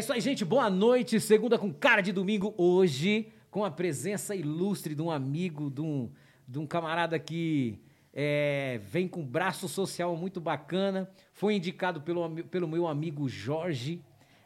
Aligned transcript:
isso 0.00 0.14
aí, 0.14 0.20
gente. 0.22 0.46
Boa 0.46 0.70
noite. 0.70 1.20
Segunda 1.20 1.58
com 1.58 1.70
cara 1.70 2.00
de 2.00 2.10
domingo. 2.10 2.54
Hoje, 2.56 3.30
com 3.50 3.66
a 3.66 3.70
presença 3.70 4.34
ilustre 4.34 4.94
de 4.94 5.02
um 5.02 5.10
amigo, 5.10 5.70
de 5.70 5.82
um, 5.82 6.10
de 6.48 6.58
um 6.58 6.66
camarada 6.66 7.18
que 7.18 7.78
é, 8.14 8.80
vem 8.82 9.06
com 9.06 9.22
braço 9.22 9.68
social 9.68 10.16
muito 10.16 10.40
bacana. 10.40 11.10
Foi 11.34 11.54
indicado 11.54 12.00
pelo, 12.00 12.30
pelo 12.44 12.66
meu 12.66 12.88
amigo 12.88 13.28
Jorge, 13.28 14.02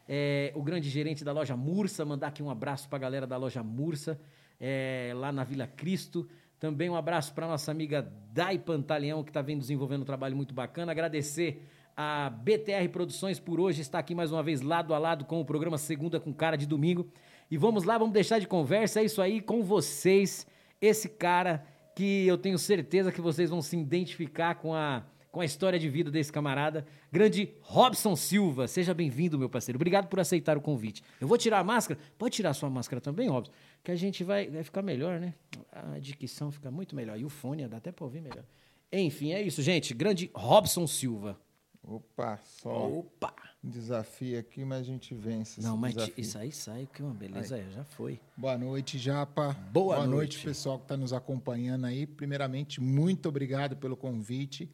é, 0.09 0.51
o 0.55 0.61
grande 0.61 0.89
gerente 0.89 1.23
da 1.23 1.31
loja 1.31 1.55
Mursa. 1.55 2.03
Mandar 2.03 2.27
aqui 2.27 2.43
um 2.43 2.49
abraço 2.49 2.89
para 2.89 2.97
a 2.97 3.01
galera 3.01 3.25
da 3.25 3.37
loja 3.37 3.63
Mursa, 3.63 4.19
é, 4.59 5.13
lá 5.15 5.31
na 5.31 5.45
Vila 5.45 5.67
Cristo. 5.67 6.27
Também 6.59 6.89
um 6.89 6.97
abraço 6.97 7.33
para 7.33 7.47
nossa 7.47 7.71
amiga 7.71 8.11
Dai 8.33 8.59
Pantaleão, 8.59 9.23
que 9.23 9.29
está 9.29 9.41
vendo 9.41 9.61
desenvolvendo 9.61 10.01
um 10.01 10.05
trabalho 10.05 10.35
muito 10.35 10.53
bacana. 10.53 10.91
Agradecer 10.91 11.65
a 11.95 12.29
BTR 12.29 12.89
Produções 12.91 13.39
por 13.39 13.59
hoje 13.59 13.81
está 13.81 13.99
aqui 13.99 14.13
mais 14.13 14.31
uma 14.31 14.43
vez 14.43 14.61
lado 14.61 14.93
a 14.93 14.97
lado 14.97 15.23
com 15.23 15.39
o 15.39 15.45
programa 15.45 15.77
Segunda 15.77 16.19
com 16.19 16.33
Cara 16.33 16.57
de 16.57 16.65
Domingo. 16.65 17.07
E 17.49 17.57
vamos 17.57 17.83
lá, 17.83 17.97
vamos 17.97 18.13
deixar 18.13 18.39
de 18.39 18.47
conversa, 18.47 18.99
é 18.99 19.05
isso 19.05 19.21
aí 19.21 19.39
com 19.39 19.63
vocês, 19.63 20.45
esse 20.81 21.07
cara 21.07 21.65
que 21.95 22.27
eu 22.27 22.37
tenho 22.37 22.57
certeza 22.57 23.11
que 23.11 23.21
vocês 23.21 23.49
vão 23.49 23.61
se 23.61 23.77
identificar 23.77 24.55
com 24.55 24.73
a, 24.73 25.05
com 25.31 25.39
a 25.39 25.45
história 25.45 25.79
de 25.79 25.87
vida 25.87 26.11
desse 26.11 26.33
camarada, 26.33 26.85
grande 27.09 27.53
Robson 27.61 28.15
Silva. 28.15 28.67
Seja 28.67 28.93
bem-vindo, 28.93 29.39
meu 29.39 29.49
parceiro. 29.49 29.77
Obrigado 29.77 30.07
por 30.07 30.19
aceitar 30.19 30.57
o 30.57 30.61
convite. 30.61 31.01
Eu 31.21 31.27
vou 31.27 31.37
tirar 31.37 31.59
a 31.59 31.63
máscara. 31.63 31.99
Pode 32.17 32.35
tirar 32.35 32.49
a 32.49 32.53
sua 32.53 32.69
máscara 32.69 32.99
também, 32.99 33.29
Robson, 33.29 33.53
que 33.81 33.91
a 33.91 33.95
gente 33.95 34.23
vai, 34.23 34.49
vai 34.49 34.63
ficar 34.63 34.81
melhor, 34.81 35.19
né? 35.19 35.33
A 35.71 35.97
dicção 35.99 36.51
fica 36.51 36.69
muito 36.69 36.95
melhor. 36.95 37.17
E 37.17 37.23
o 37.23 37.29
fone 37.29 37.65
dá 37.67 37.77
até 37.77 37.91
para 37.91 38.03
ouvir 38.03 38.21
melhor. 38.21 38.43
Enfim, 38.91 39.31
é 39.31 39.41
isso, 39.41 39.61
gente. 39.61 39.93
Grande 39.93 40.29
Robson 40.33 40.85
Silva. 40.87 41.39
Opa, 41.87 42.39
só. 42.43 42.89
Opa! 42.89 43.33
Um 43.63 43.69
desafio 43.69 44.39
aqui, 44.39 44.65
mas 44.65 44.81
a 44.81 44.83
gente 44.83 45.13
vence. 45.13 45.61
Não, 45.61 45.77
mas 45.77 45.93
desafio. 45.93 46.21
isso 46.21 46.37
aí 46.37 46.51
sai, 46.51 46.89
que 46.91 47.03
uma 47.03 47.13
beleza, 47.13 47.55
aí. 47.55 47.71
já 47.71 47.83
foi. 47.83 48.19
Boa 48.35 48.57
noite, 48.57 48.97
Japa. 48.97 49.53
Boa, 49.71 49.95
Boa 49.95 50.07
noite. 50.07 50.37
noite, 50.37 50.39
pessoal 50.39 50.79
que 50.79 50.85
está 50.85 50.97
nos 50.97 51.13
acompanhando 51.13 51.85
aí. 51.85 52.07
Primeiramente, 52.07 52.81
muito 52.81 53.29
obrigado 53.29 53.77
pelo 53.77 53.95
convite. 53.95 54.69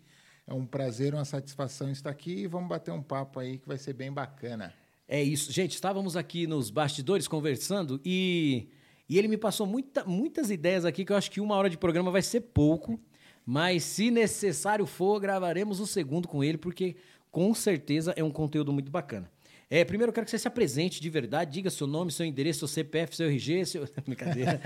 É 0.48 0.54
um 0.54 0.66
prazer, 0.66 1.14
uma 1.14 1.26
satisfação 1.26 1.92
estar 1.92 2.10
aqui 2.10 2.44
e 2.44 2.48
vamos 2.48 2.70
bater 2.70 2.92
um 2.92 3.04
papo 3.04 3.40
aí 3.40 3.58
que 3.58 3.68
vai 3.68 3.78
ser 3.78 3.94
bem 3.94 4.12
bacana. 4.12 4.74
É 5.08 5.22
isso. 5.22 5.52
Gente, 5.52 5.74
estávamos 5.74 6.16
aqui 6.16 6.48
nos 6.48 6.70
bastidores 6.70 7.28
conversando 7.28 8.00
e, 8.06 8.70
e 9.10 9.18
ele 9.18 9.28
me 9.28 9.38
passou 9.38 9.68
muita, 9.68 10.06
muitas 10.06 10.50
ideias 10.50 10.86
aqui 10.86 11.04
que 11.04 11.12
eu 11.12 11.18
acho 11.18 11.30
que 11.30 11.42
uma 11.42 11.56
hora 11.56 11.70
de 11.70 11.78
programa 11.78 12.10
vai 12.10 12.22
ser 12.22 12.40
pouco. 12.40 12.98
Mas 13.46 13.84
se 13.84 14.12
necessário 14.12 14.86
for, 14.86 15.20
gravaremos 15.20 15.80
o 15.80 15.88
segundo 15.88 16.28
com 16.28 16.44
ele, 16.44 16.58
porque 16.58 16.96
com 17.32 17.54
certeza 17.54 18.14
é 18.16 18.24
um 18.24 18.32
conteúdo 18.32 18.72
muito 18.72 18.92
bacana. 18.92 19.30
É, 19.74 19.86
primeiro 19.86 20.10
eu 20.10 20.14
quero 20.14 20.26
que 20.26 20.32
você 20.32 20.38
se 20.38 20.50
apresente 20.50 21.00
de 21.00 21.10
verdade, 21.10 21.54
diga 21.54 21.70
seu 21.70 21.88
nome, 21.88 22.12
seu 22.12 22.26
endereço, 22.26 22.60
seu 22.60 22.68
CPF, 22.68 23.16
seu 23.16 23.30
RG, 23.30 23.66
seu... 23.66 23.88
Brincadeira. 24.06 24.62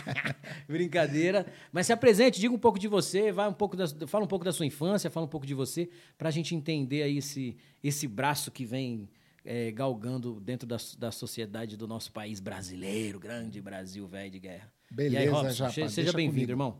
Brincadeira. 0.68 1.46
Mas 1.72 1.86
se 1.86 1.94
apresente, 1.94 2.38
diga 2.38 2.54
um 2.54 2.58
pouco 2.58 2.78
de 2.78 2.86
você, 2.86 3.32
vai 3.32 3.48
um 3.48 3.54
pouco 3.54 3.74
da... 3.74 3.86
fala 4.06 4.22
um 4.22 4.28
pouco 4.28 4.44
da 4.44 4.52
sua 4.52 4.66
infância, 4.66 5.10
fala 5.10 5.24
um 5.24 5.28
pouco 5.30 5.46
de 5.46 5.54
você, 5.54 5.88
para 6.18 6.28
a 6.28 6.30
gente 6.30 6.54
entender 6.54 7.02
aí 7.02 7.16
esse, 7.16 7.56
esse 7.82 8.06
braço 8.06 8.50
que 8.50 8.66
vem 8.66 9.08
é, 9.46 9.70
galgando 9.70 10.38
dentro 10.38 10.68
da, 10.68 10.76
da 10.98 11.10
sociedade 11.10 11.74
do 11.74 11.88
nosso 11.88 12.12
país 12.12 12.38
brasileiro, 12.38 13.18
grande 13.18 13.62
Brasil 13.62 14.06
velho 14.06 14.30
de 14.30 14.40
guerra. 14.40 14.70
Beleza, 14.90 15.20
aí, 15.20 15.26
Robson, 15.26 15.70
Japa, 15.70 15.88
seja 15.88 16.12
bem-vindo, 16.12 16.52
irmão. 16.52 16.78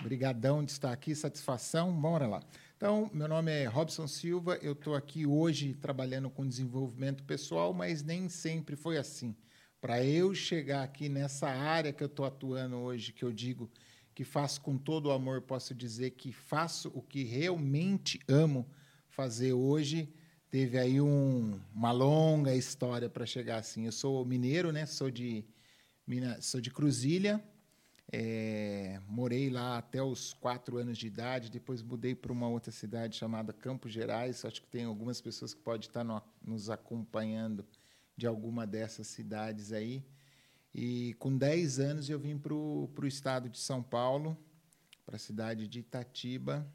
Obrigadão 0.00 0.64
de 0.64 0.72
estar 0.72 0.92
aqui, 0.92 1.14
satisfação. 1.14 1.92
Bora 1.92 2.26
lá. 2.26 2.42
Então, 2.76 3.08
meu 3.14 3.28
nome 3.28 3.52
é 3.52 3.66
Robson 3.66 4.08
Silva, 4.08 4.58
eu 4.60 4.72
estou 4.72 4.96
aqui 4.96 5.24
hoje 5.24 5.72
trabalhando 5.74 6.28
com 6.28 6.46
desenvolvimento 6.46 7.22
pessoal, 7.22 7.72
mas 7.72 8.02
nem 8.02 8.28
sempre 8.28 8.74
foi 8.74 8.98
assim. 8.98 9.36
Para 9.80 10.04
eu 10.04 10.34
chegar 10.34 10.82
aqui 10.82 11.08
nessa 11.08 11.48
área 11.48 11.92
que 11.92 12.02
eu 12.02 12.08
estou 12.08 12.24
atuando 12.24 12.76
hoje, 12.76 13.12
que 13.12 13.24
eu 13.24 13.32
digo 13.32 13.70
que 14.14 14.24
faço 14.24 14.60
com 14.60 14.76
todo 14.76 15.06
o 15.06 15.10
amor, 15.12 15.42
posso 15.42 15.74
dizer 15.74 16.10
que 16.10 16.32
faço 16.32 16.90
o 16.94 17.00
que 17.00 17.22
realmente 17.22 18.18
amo 18.28 18.68
fazer 19.08 19.52
hoje, 19.52 20.12
teve 20.50 20.78
aí 20.78 21.00
um, 21.00 21.60
uma 21.74 21.92
longa 21.92 22.54
história 22.54 23.08
para 23.08 23.24
chegar 23.24 23.58
assim. 23.58 23.86
Eu 23.86 23.92
sou 23.92 24.24
mineiro, 24.24 24.72
né? 24.72 24.86
Sou 24.86 25.10
de 25.10 25.44
sou 26.40 26.60
de 26.60 26.70
Cruzilha, 26.70 27.42
é, 28.14 29.00
morei 29.08 29.48
lá 29.48 29.78
até 29.78 30.02
os 30.02 30.34
quatro 30.34 30.76
anos 30.76 30.98
de 30.98 31.06
idade, 31.06 31.50
depois 31.50 31.80
mudei 31.80 32.14
para 32.14 32.30
uma 32.30 32.46
outra 32.46 32.70
cidade 32.70 33.16
chamada 33.16 33.54
Campos 33.54 33.90
Gerais. 33.90 34.44
Acho 34.44 34.60
que 34.60 34.68
tem 34.68 34.84
algumas 34.84 35.18
pessoas 35.18 35.54
que 35.54 35.62
podem 35.62 35.88
estar 35.88 36.04
no, 36.04 36.22
nos 36.44 36.68
acompanhando 36.68 37.64
de 38.14 38.26
alguma 38.26 38.66
dessas 38.66 39.06
cidades 39.06 39.72
aí. 39.72 40.04
E 40.74 41.14
com 41.14 41.34
10 41.34 41.80
anos 41.80 42.10
eu 42.10 42.18
vim 42.18 42.36
para 42.36 42.52
o 42.52 43.06
estado 43.06 43.48
de 43.48 43.58
São 43.58 43.82
Paulo, 43.82 44.36
para 45.06 45.16
a 45.16 45.18
cidade 45.18 45.66
de 45.66 45.80
Itatiba. 45.80 46.70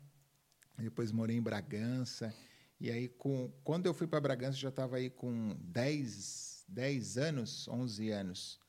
Depois 0.76 1.12
morei 1.12 1.38
em 1.38 1.42
Bragança. 1.42 2.34
E 2.80 2.90
aí, 2.90 3.08
com, 3.10 3.52
quando 3.64 3.86
eu 3.86 3.94
fui 3.94 4.08
para 4.08 4.20
Bragança, 4.20 4.58
já 4.58 4.70
estava 4.70 4.98
aí 4.98 5.12
com 5.12 5.56
10, 5.62 6.66
10 6.68 7.18
anos, 7.20 7.68
11 7.68 8.10
anos. 8.10 8.60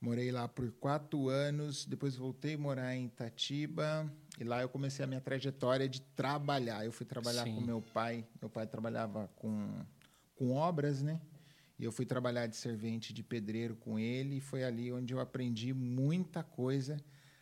Morei 0.00 0.30
lá 0.30 0.46
por 0.46 0.70
quatro 0.72 1.28
anos, 1.28 1.86
depois 1.86 2.16
voltei 2.16 2.54
a 2.54 2.58
morar 2.58 2.94
em 2.94 3.06
Itatiba 3.06 4.12
e 4.38 4.44
lá 4.44 4.60
eu 4.60 4.68
comecei 4.68 5.04
a 5.04 5.08
minha 5.08 5.20
trajetória 5.20 5.88
de 5.88 6.00
trabalhar. 6.00 6.84
Eu 6.84 6.92
fui 6.92 7.06
trabalhar 7.06 7.44
Sim. 7.44 7.54
com 7.54 7.60
meu 7.62 7.80
pai. 7.80 8.26
Meu 8.40 8.50
pai 8.50 8.66
trabalhava 8.66 9.28
com, 9.36 9.84
com 10.34 10.52
obras, 10.52 11.02
né? 11.02 11.20
E 11.78 11.84
eu 11.84 11.92
fui 11.92 12.04
trabalhar 12.04 12.46
de 12.46 12.56
servente 12.56 13.12
de 13.12 13.22
pedreiro 13.22 13.74
com 13.76 13.98
ele 13.98 14.36
e 14.36 14.40
foi 14.40 14.64
ali 14.64 14.92
onde 14.92 15.14
eu 15.14 15.20
aprendi 15.20 15.72
muita 15.72 16.42
coisa 16.42 16.98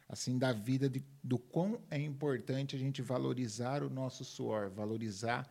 assim 0.09 0.38
da 0.38 0.53
vida 0.53 0.88
de, 0.88 1.04
do 1.22 1.38
quão 1.38 1.81
é 1.91 1.98
importante 1.98 2.76
a 2.76 2.78
gente 2.78 3.03
valorizar 3.03 3.82
o 3.82 3.91
nosso 3.91 4.25
suor, 4.25 4.71
valorizar 4.71 5.48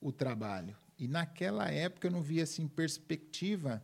o 0.00 0.12
trabalho. 0.12 0.76
E 0.98 1.08
naquela 1.08 1.68
época 1.70 2.06
eu 2.06 2.12
não 2.12 2.22
via 2.22 2.44
assim 2.44 2.68
perspectiva 2.68 3.82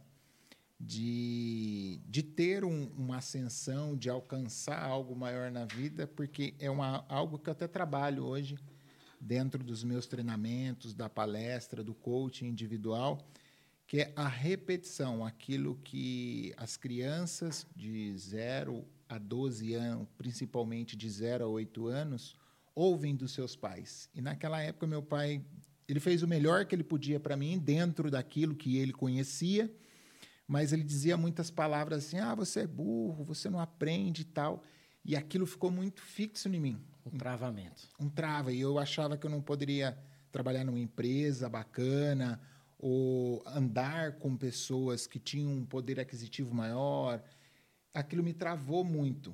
de, 0.80 2.00
de 2.08 2.22
ter 2.22 2.64
um, 2.64 2.86
uma 2.96 3.18
ascensão, 3.18 3.94
de 3.94 4.08
alcançar 4.08 4.82
algo 4.82 5.14
maior 5.14 5.50
na 5.50 5.66
vida, 5.66 6.06
porque 6.06 6.54
é 6.58 6.70
uma, 6.70 7.04
algo 7.06 7.38
que 7.38 7.50
eu 7.50 7.52
até 7.52 7.68
trabalho 7.68 8.24
hoje 8.24 8.56
dentro 9.20 9.62
dos 9.62 9.84
meus 9.84 10.06
treinamentos, 10.06 10.94
da 10.94 11.06
palestra, 11.06 11.84
do 11.84 11.92
coaching 11.92 12.46
individual, 12.46 13.18
que 13.86 14.00
é 14.00 14.12
a 14.16 14.26
repetição, 14.26 15.22
aquilo 15.22 15.78
que 15.84 16.54
as 16.56 16.78
crianças 16.78 17.66
de 17.76 18.16
0 18.16 18.82
a 19.06 19.18
12 19.18 19.74
anos, 19.74 20.08
principalmente 20.16 20.96
de 20.96 21.10
0 21.10 21.44
a 21.44 21.48
8 21.48 21.88
anos, 21.88 22.34
ouvem 22.74 23.14
dos 23.14 23.32
seus 23.32 23.54
pais. 23.54 24.08
E 24.14 24.22
naquela 24.22 24.62
época 24.62 24.86
meu 24.86 25.02
pai, 25.02 25.44
ele 25.86 26.00
fez 26.00 26.22
o 26.22 26.28
melhor 26.28 26.64
que 26.64 26.74
ele 26.74 26.84
podia 26.84 27.20
para 27.20 27.36
mim 27.36 27.58
dentro 27.58 28.10
daquilo 28.10 28.54
que 28.54 28.78
ele 28.78 28.92
conhecia 28.92 29.70
mas 30.50 30.72
ele 30.72 30.82
dizia 30.82 31.16
muitas 31.16 31.48
palavras 31.48 32.04
assim: 32.04 32.18
ah, 32.18 32.34
você 32.34 32.62
é 32.62 32.66
burro, 32.66 33.22
você 33.22 33.48
não 33.48 33.60
aprende 33.60 34.22
e 34.22 34.24
tal. 34.24 34.64
E 35.04 35.14
aquilo 35.14 35.46
ficou 35.46 35.70
muito 35.70 36.02
fixo 36.02 36.48
em 36.48 36.58
mim. 36.58 36.84
Um 37.06 37.16
travamento. 37.16 37.88
Um 38.00 38.08
trava. 38.08 38.52
E 38.52 38.60
eu 38.60 38.76
achava 38.76 39.16
que 39.16 39.24
eu 39.24 39.30
não 39.30 39.40
poderia 39.40 39.96
trabalhar 40.32 40.64
numa 40.64 40.80
empresa 40.80 41.48
bacana 41.48 42.40
ou 42.80 43.44
andar 43.46 44.18
com 44.18 44.36
pessoas 44.36 45.06
que 45.06 45.20
tinham 45.20 45.52
um 45.52 45.64
poder 45.64 46.00
aquisitivo 46.00 46.52
maior. 46.52 47.22
Aquilo 47.94 48.24
me 48.24 48.34
travou 48.34 48.82
muito. 48.82 49.32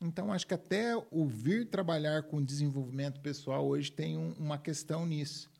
Então, 0.00 0.32
acho 0.32 0.46
que 0.46 0.54
até 0.54 0.96
o 1.10 1.26
vir 1.26 1.68
trabalhar 1.68 2.22
com 2.22 2.42
desenvolvimento 2.42 3.20
pessoal 3.20 3.66
hoje 3.68 3.92
tem 3.92 4.16
um, 4.16 4.32
uma 4.38 4.56
questão 4.56 5.04
nisso. 5.04 5.50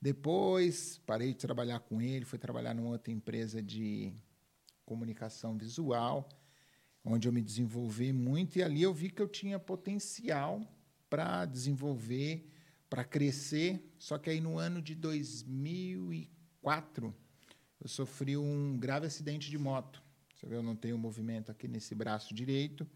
Depois, 0.00 1.00
parei 1.06 1.28
de 1.28 1.38
trabalhar 1.38 1.78
com 1.78 2.02
ele, 2.02 2.24
fui 2.24 2.40
trabalhar 2.40 2.74
numa 2.74 2.90
outra 2.90 3.12
empresa 3.12 3.62
de 3.62 4.12
comunicação 4.84 5.56
visual, 5.56 6.28
onde 7.04 7.28
eu 7.28 7.32
me 7.32 7.42
desenvolvi 7.42 8.12
muito 8.12 8.58
e 8.58 8.62
ali 8.62 8.82
eu 8.82 8.94
vi 8.94 9.10
que 9.10 9.22
eu 9.22 9.28
tinha 9.28 9.58
potencial 9.58 10.64
para 11.08 11.44
desenvolver, 11.44 12.48
para 12.88 13.02
crescer. 13.04 13.92
Só 13.98 14.16
que 14.18 14.30
aí 14.30 14.40
no 14.40 14.56
ano 14.58 14.80
de 14.80 14.94
2004 14.94 17.12
eu 17.80 17.88
sofri 17.88 18.36
um 18.36 18.78
grave 18.78 19.06
acidente 19.06 19.50
de 19.50 19.58
moto. 19.58 20.00
Você 20.34 20.46
vê, 20.46 20.54
eu 20.56 20.62
não 20.62 20.76
tenho 20.76 20.98
movimento 20.98 21.50
aqui 21.50 21.66
nesse 21.68 21.94
braço 21.94 22.34
direito. 22.34 22.86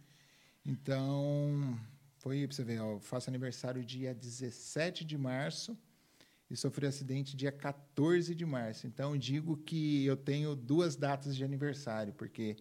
Então, 0.65 1.79
foi, 2.19 2.47
você 2.47 2.65
ver, 2.65 2.79
eu 2.79 2.99
faço 3.01 3.31
aniversário 3.31 3.85
dia 3.85 4.15
17 4.15 5.05
de 5.05 5.17
março 5.17 5.79
e 6.51 6.57
sofri 6.57 6.87
acidente 6.87 7.37
dia 7.37 7.51
14 7.51 8.35
de 8.35 8.47
março. 8.47 8.87
Então, 8.87 9.17
digo 9.17 9.57
que 9.57 10.05
eu 10.05 10.17
tenho 10.17 10.55
duas 10.55 10.97
datas 10.97 11.35
de 11.35 11.45
aniversário, 11.45 12.13
porque 12.13 12.57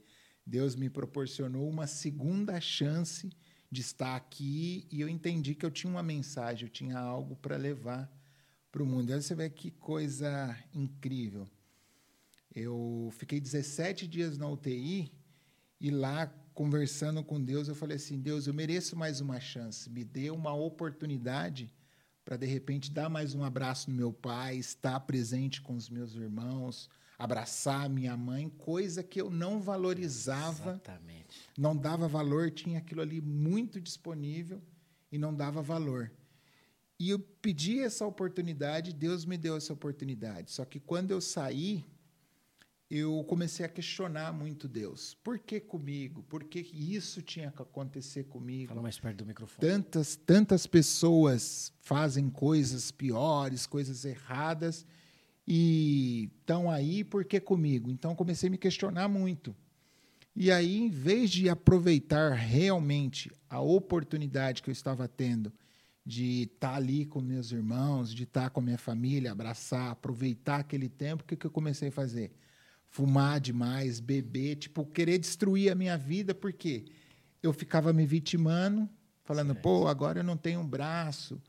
Deus 0.46 0.76
me 0.76 0.90
proporcionou 0.90 1.70
uma 1.70 1.88
segunda 1.88 2.60
chance 2.60 3.30
de 3.72 3.82
estar 3.82 4.16
aqui 4.16 4.88
e 4.92 5.02
eu 5.02 5.10
entendi 5.10 5.56
que 5.56 5.66
eu 5.66 5.72
tinha 5.72 5.92
uma 5.92 6.04
mensagem, 6.04 6.66
eu 6.66 6.72
tinha 6.72 6.98
algo 6.98 7.36
para 7.36 7.58
levar 7.58 8.12
para 8.72 8.84
o 8.84 8.86
mundo. 8.86 9.14
Aí 9.14 9.22
você 9.22 9.36
vê 9.36 9.50
que 9.50 9.72
coisa 9.72 10.58
incrível. 10.74 11.48
Eu 12.54 13.10
fiquei 13.14 13.40
17 13.40 14.08
dias 14.08 14.38
na 14.38 14.50
UTI 14.50 15.12
e 15.80 15.92
lá, 15.92 16.28
conversando 16.54 17.24
com 17.24 17.44
Deus, 17.44 17.68
eu 17.68 17.76
falei 17.76 17.98
assim: 17.98 18.20
Deus, 18.20 18.48
eu 18.48 18.54
mereço 18.54 18.96
mais 18.96 19.20
uma 19.20 19.40
chance, 19.40 19.90
me 19.90 20.04
dê 20.04 20.30
uma 20.30 20.54
oportunidade 20.54 21.74
para, 22.26 22.38
de 22.38 22.48
repente, 22.48 22.92
dar 22.92 23.08
mais 23.08 23.36
um 23.36 23.44
abraço 23.44 23.92
no 23.92 23.96
meu 23.96 24.12
pai, 24.12 24.58
estar 24.58 25.00
presente 25.02 25.62
com 25.62 25.76
os 25.76 25.88
meus 25.92 26.16
irmãos, 26.16 26.90
abraçar 27.20 27.88
minha 27.88 28.18
mãe, 28.18 28.50
coisa 28.50 29.04
que 29.04 29.22
eu 29.22 29.30
não 29.30 29.62
valorizava, 29.62 30.72
Exatamente. 30.72 31.40
não 31.56 31.78
dava 31.78 32.08
valor, 32.08 32.50
tinha 32.50 32.80
aquilo 32.80 33.02
ali 33.02 33.22
muito 33.22 33.80
disponível 33.80 34.60
e 35.12 35.20
não 35.20 35.34
dava 35.34 35.62
valor. 35.62 36.12
E 37.00 37.10
eu 37.10 37.20
pedi 37.20 37.80
essa 37.80 38.06
oportunidade, 38.08 38.92
Deus 38.92 39.24
me 39.24 39.38
deu 39.38 39.56
essa 39.56 39.72
oportunidade. 39.72 40.52
Só 40.52 40.66
que 40.66 40.80
quando 40.80 41.12
eu 41.12 41.22
saí, 41.22 41.86
eu 42.90 43.24
comecei 43.24 43.66
a 43.66 43.70
questionar 43.70 44.32
muito 44.32 44.68
Deus. 44.68 45.16
Por 45.24 45.40
que 45.40 45.60
comigo? 45.60 46.24
Por 46.24 46.44
que 46.44 46.60
isso 46.60 47.22
tinha 47.22 47.52
que 47.52 47.62
acontecer 47.62 48.26
comigo? 48.26 48.70
Fala 48.70 48.82
mais 48.82 49.00
perto 49.00 49.18
do 49.18 49.26
microfone. 49.26 49.68
Tantas, 49.68 50.16
tantas 50.16 50.68
pessoas 50.68 51.74
fazem 51.82 52.30
coisas 52.30 52.92
piores, 52.92 53.66
coisas 53.66 54.06
erradas 54.06 54.86
e 55.48 56.30
estão 56.40 56.70
aí, 56.70 57.04
por 57.04 57.26
que 57.26 57.40
comigo? 57.40 57.90
Então 57.90 58.16
comecei 58.16 58.48
a 58.48 58.52
me 58.52 58.58
questionar 58.58 59.08
muito. 59.08 59.56
E 60.36 60.52
aí, 60.52 60.78
em 60.78 60.90
vez 60.90 61.32
de 61.32 61.50
aproveitar 61.50 62.34
realmente 62.34 63.32
a 63.50 63.62
oportunidade 63.62 64.62
que 64.62 64.70
eu 64.70 64.74
estava 64.74 65.08
tendo 65.08 65.52
de 66.06 66.44
estar 66.44 66.76
ali 66.76 67.06
com 67.06 67.22
meus 67.22 67.52
irmãos, 67.52 68.14
de 68.14 68.24
estar 68.24 68.50
com 68.50 68.60
a 68.60 68.64
minha 68.64 68.78
família, 68.78 69.32
abraçar, 69.32 69.92
aproveitar 69.92 70.58
aquele 70.60 70.90
tempo, 70.90 71.24
o 71.24 71.26
que, 71.26 71.36
que 71.36 71.46
eu 71.46 71.52
comecei 71.52 71.88
a 71.88 71.92
fazer? 71.92 72.32
Fumar 72.96 73.42
demais, 73.42 74.00
beber, 74.00 74.56
tipo, 74.56 74.86
querer 74.86 75.18
destruir 75.18 75.70
a 75.70 75.76
minha 75.76 75.98
vida, 75.98 76.34
porque 76.34 76.86
eu 77.44 77.52
ficava 77.52 77.92
me 77.92 78.06
vitimando, 78.06 78.90
falando, 79.26 79.52
Certo. 79.54 79.62
pô, 79.62 79.88
agora 79.88 80.20
eu 80.20 80.24
não 80.24 80.38
tenho 80.38 80.62
um 80.62 80.66
braço, 80.66 81.42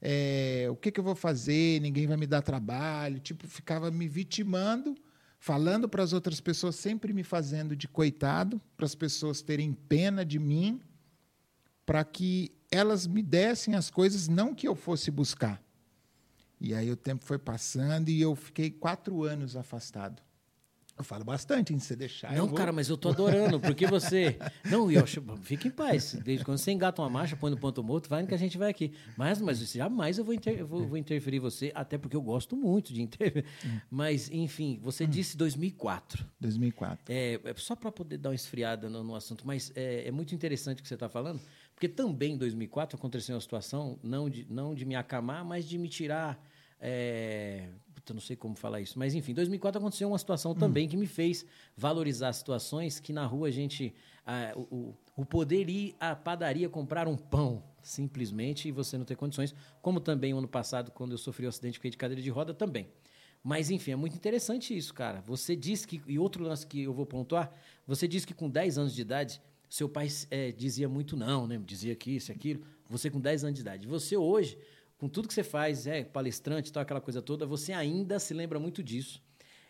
é, 0.00 0.68
o 0.70 0.76
que, 0.76 0.90
que 0.90 1.00
eu 1.00 1.04
vou 1.04 1.14
fazer? 1.14 1.80
Ninguém 1.80 2.06
vai 2.06 2.16
me 2.16 2.26
dar 2.26 2.40
trabalho. 2.40 3.20
Tipo, 3.20 3.46
ficava 3.46 3.90
me 3.90 4.08
vitimando, 4.08 4.96
falando 5.38 5.86
para 5.86 6.02
as 6.02 6.12
outras 6.14 6.40
pessoas, 6.40 6.76
sempre 6.76 7.12
me 7.12 7.22
fazendo 7.22 7.76
de 7.76 7.88
coitado, 7.88 8.58
para 8.76 8.86
as 8.86 8.94
pessoas 8.94 9.42
terem 9.42 9.72
pena 9.72 10.24
de 10.24 10.38
mim, 10.38 10.80
para 11.84 12.04
que 12.04 12.52
elas 12.70 13.06
me 13.06 13.22
dessem 13.22 13.74
as 13.74 13.90
coisas, 13.90 14.28
não 14.28 14.54
que 14.54 14.66
eu 14.66 14.74
fosse 14.74 15.10
buscar. 15.10 15.62
E 16.58 16.74
aí 16.74 16.90
o 16.90 16.96
tempo 16.96 17.24
foi 17.24 17.38
passando 17.38 18.08
e 18.08 18.20
eu 18.20 18.34
fiquei 18.34 18.70
quatro 18.70 19.24
anos 19.24 19.56
afastado. 19.56 20.25
Eu 20.98 21.04
falo 21.04 21.24
bastante 21.24 21.74
em 21.74 21.78
você 21.78 21.94
deixar. 21.94 22.32
eu 22.32 22.38
Não, 22.38 22.46
vou- 22.46 22.56
cara, 22.56 22.72
mas 22.72 22.88
eu 22.88 22.96
tô 22.96 23.10
adorando, 23.10 23.60
porque 23.60 23.86
você. 23.86 24.38
Não, 24.64 24.90
Yoshi, 24.90 25.20
fica 25.42 25.68
em 25.68 25.70
paz. 25.70 26.14
Desde 26.24 26.42
quando 26.42 26.56
você 26.56 26.72
engata 26.72 27.02
uma 27.02 27.10
marcha, 27.10 27.36
põe 27.36 27.50
no 27.50 27.58
ponto 27.58 27.84
morto, 27.84 28.08
vai 28.08 28.22
no 28.22 28.28
que 28.28 28.34
a 28.34 28.38
gente 28.38 28.56
vai 28.56 28.70
aqui. 28.70 28.92
Mas, 29.14 29.38
mas 29.40 29.58
jamais 29.72 30.16
eu 30.16 30.24
vou, 30.24 30.32
inter... 30.32 30.58
eu 30.58 30.66
vou, 30.66 30.86
vou 30.88 30.96
interferir 30.96 31.38
você, 31.38 31.70
até 31.74 31.98
porque 31.98 32.16
eu 32.16 32.22
gosto 32.22 32.56
muito 32.56 32.94
de 32.94 33.02
interferir. 33.02 33.44
Hum. 33.64 33.78
Mas, 33.90 34.30
enfim, 34.30 34.80
você 34.82 35.06
disse 35.06 35.36
2004. 35.36 36.24
2004. 36.40 37.04
É, 37.14 37.40
é 37.44 37.54
só 37.56 37.76
para 37.76 37.92
poder 37.92 38.16
dar 38.16 38.30
uma 38.30 38.34
esfriada 38.34 38.88
no, 38.88 39.04
no 39.04 39.14
assunto, 39.14 39.46
mas 39.46 39.70
é, 39.76 40.08
é 40.08 40.10
muito 40.10 40.34
interessante 40.34 40.78
o 40.78 40.82
que 40.82 40.88
você 40.88 40.94
está 40.94 41.10
falando, 41.10 41.40
porque 41.74 41.88
também 41.88 42.32
em 42.32 42.38
2004 42.38 42.96
aconteceu 42.96 43.34
uma 43.34 43.40
situação, 43.42 43.98
não 44.02 44.30
de, 44.30 44.46
não 44.48 44.74
de 44.74 44.86
me 44.86 44.94
acamar, 44.94 45.44
mas 45.44 45.68
de 45.68 45.76
me 45.76 45.88
tirar. 45.90 46.42
É, 46.80 47.68
puta, 48.06 48.14
não 48.14 48.20
sei 48.20 48.36
como 48.36 48.54
falar 48.54 48.80
isso, 48.80 48.96
mas 48.98 49.14
enfim, 49.14 49.32
em 49.32 49.34
2004 49.34 49.78
aconteceu 49.80 50.06
uma 50.08 50.18
situação 50.18 50.54
também 50.54 50.88
que 50.88 50.96
me 50.96 51.06
fez 51.08 51.44
valorizar 51.76 52.32
situações 52.32 53.00
que 53.00 53.12
na 53.12 53.26
rua 53.26 53.48
a 53.48 53.50
gente. 53.50 53.92
ah, 54.24 54.52
o, 54.56 54.94
o- 55.16 55.24
poder 55.26 55.68
ir 55.68 55.94
à 55.98 56.14
padaria 56.14 56.68
comprar 56.68 57.08
um 57.08 57.16
pão, 57.16 57.62
simplesmente, 57.82 58.68
e 58.68 58.70
você 58.72 58.96
não 58.96 59.04
ter 59.04 59.16
condições, 59.16 59.54
como 59.82 59.98
também 59.98 60.32
o 60.34 60.38
ano 60.38 60.46
passado, 60.46 60.90
quando 60.92 61.12
eu 61.12 61.18
sofri 61.18 61.46
o 61.46 61.48
acidente, 61.48 61.74
fiquei 61.78 61.90
de 61.90 61.96
cadeira 61.96 62.22
de 62.22 62.30
roda 62.30 62.52
também. 62.54 62.86
Mas, 63.42 63.70
enfim, 63.70 63.92
é 63.92 63.96
muito 63.96 64.14
interessante 64.14 64.76
isso, 64.76 64.92
cara. 64.94 65.20
Você 65.22 65.56
disse 65.56 65.86
que. 65.86 66.00
E 66.06 66.18
outro 66.18 66.44
lance 66.44 66.66
que 66.66 66.82
eu 66.82 66.92
vou 66.92 67.06
pontuar: 67.06 67.50
você 67.86 68.06
disse 68.06 68.26
que 68.26 68.34
com 68.34 68.48
10 68.48 68.76
anos 68.78 68.94
de 68.94 69.00
idade, 69.02 69.40
seu 69.68 69.88
pai 69.88 70.08
eh, 70.30 70.52
dizia 70.52 70.88
muito 70.88 71.16
não, 71.16 71.46
né? 71.46 71.60
Dizia 71.64 71.94
que 71.96 72.10
isso, 72.12 72.30
aquilo. 72.30 72.62
Você 72.88 73.08
com 73.10 73.20
10 73.20 73.42
anos 73.44 73.54
de 73.56 73.62
idade. 73.62 73.86
Você 73.86 74.16
hoje, 74.16 74.58
com 74.98 75.08
tudo 75.08 75.28
que 75.28 75.34
você 75.34 75.44
faz, 75.44 75.86
é 75.86 76.04
palestrante 76.04 76.72
tal, 76.72 76.82
aquela 76.82 77.00
coisa 77.00 77.20
toda, 77.20 77.46
você 77.46 77.72
ainda 77.72 78.18
se 78.18 78.32
lembra 78.32 78.58
muito 78.58 78.82
disso. 78.82 79.22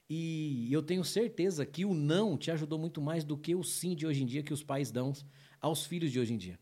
E 0.09 0.73
eu 0.73 0.83
tenho 0.83 1.05
certeza 1.05 1.67
que 1.67 1.85
o 1.85 1.93
não 1.93 2.37
te 2.37 2.51
ajudou 2.51 2.79
muito 2.79 3.01
mais 3.01 3.25
do 3.25 3.37
que 3.37 3.55
o 3.55 3.65
sim 3.65 3.95
de 3.95 4.07
hoje 4.07 4.23
em 4.23 4.27
dia 4.27 4.43
que 4.43 4.53
os 4.53 4.63
pais 4.63 4.91
dão 4.91 5.13
aos 5.61 5.85
filhos 5.85 6.13
de 6.13 6.21
hoje 6.21 6.33
em 6.33 6.37
dia. 6.37 6.59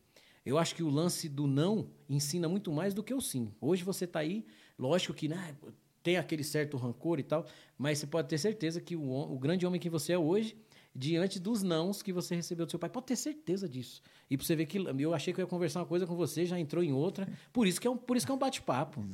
Eu 0.46 0.58
acho 0.58 0.74
que 0.74 0.82
o 0.82 0.88
lance 0.88 1.28
do 1.28 1.46
não 1.46 1.90
ensina 2.08 2.48
muito 2.48 2.72
mais 2.72 2.94
do 2.94 3.02
que 3.02 3.12
o 3.12 3.20
sim. 3.20 3.52
Hoje 3.60 3.82
você 3.82 4.04
está 4.04 4.20
aí, 4.20 4.46
lógico 4.78 5.12
que 5.12 5.28
né, 5.28 5.56
tem 6.02 6.16
aquele 6.16 6.44
certo 6.44 6.76
rancor 6.76 7.18
e 7.18 7.22
tal, 7.22 7.46
mas 7.76 7.98
você 7.98 8.06
pode 8.06 8.28
ter 8.28 8.38
certeza 8.38 8.80
que 8.80 8.96
o, 8.96 9.10
o 9.10 9.38
grande 9.38 9.66
homem 9.66 9.80
que 9.80 9.90
você 9.90 10.12
é 10.12 10.18
hoje, 10.18 10.56
diante 10.94 11.38
dos 11.38 11.62
nãos 11.62 12.02
que 12.02 12.12
você 12.12 12.34
recebeu 12.34 12.66
do 12.66 12.70
seu 12.70 12.78
pai, 12.78 12.90
pode 12.90 13.06
ter 13.06 13.16
certeza 13.16 13.68
disso. 13.68 14.02
E 14.30 14.36
para 14.36 14.46
você 14.46 14.56
ver 14.56 14.66
que 14.66 14.78
eu 14.78 15.14
achei 15.14 15.32
que 15.32 15.40
eu 15.40 15.44
ia 15.44 15.48
conversar 15.48 15.80
uma 15.80 15.86
coisa 15.86 16.06
com 16.06 16.16
você, 16.16 16.46
já 16.46 16.58
entrou 16.58 16.82
em 16.82 16.92
outra. 16.92 17.28
Por 17.52 17.66
isso 17.66 17.80
que 17.80 17.86
é 17.86 17.90
um, 17.90 17.96
por 17.96 18.16
isso 18.16 18.24
que 18.26 18.32
é 18.32 18.34
um 18.34 18.38
bate-papo. 18.38 19.04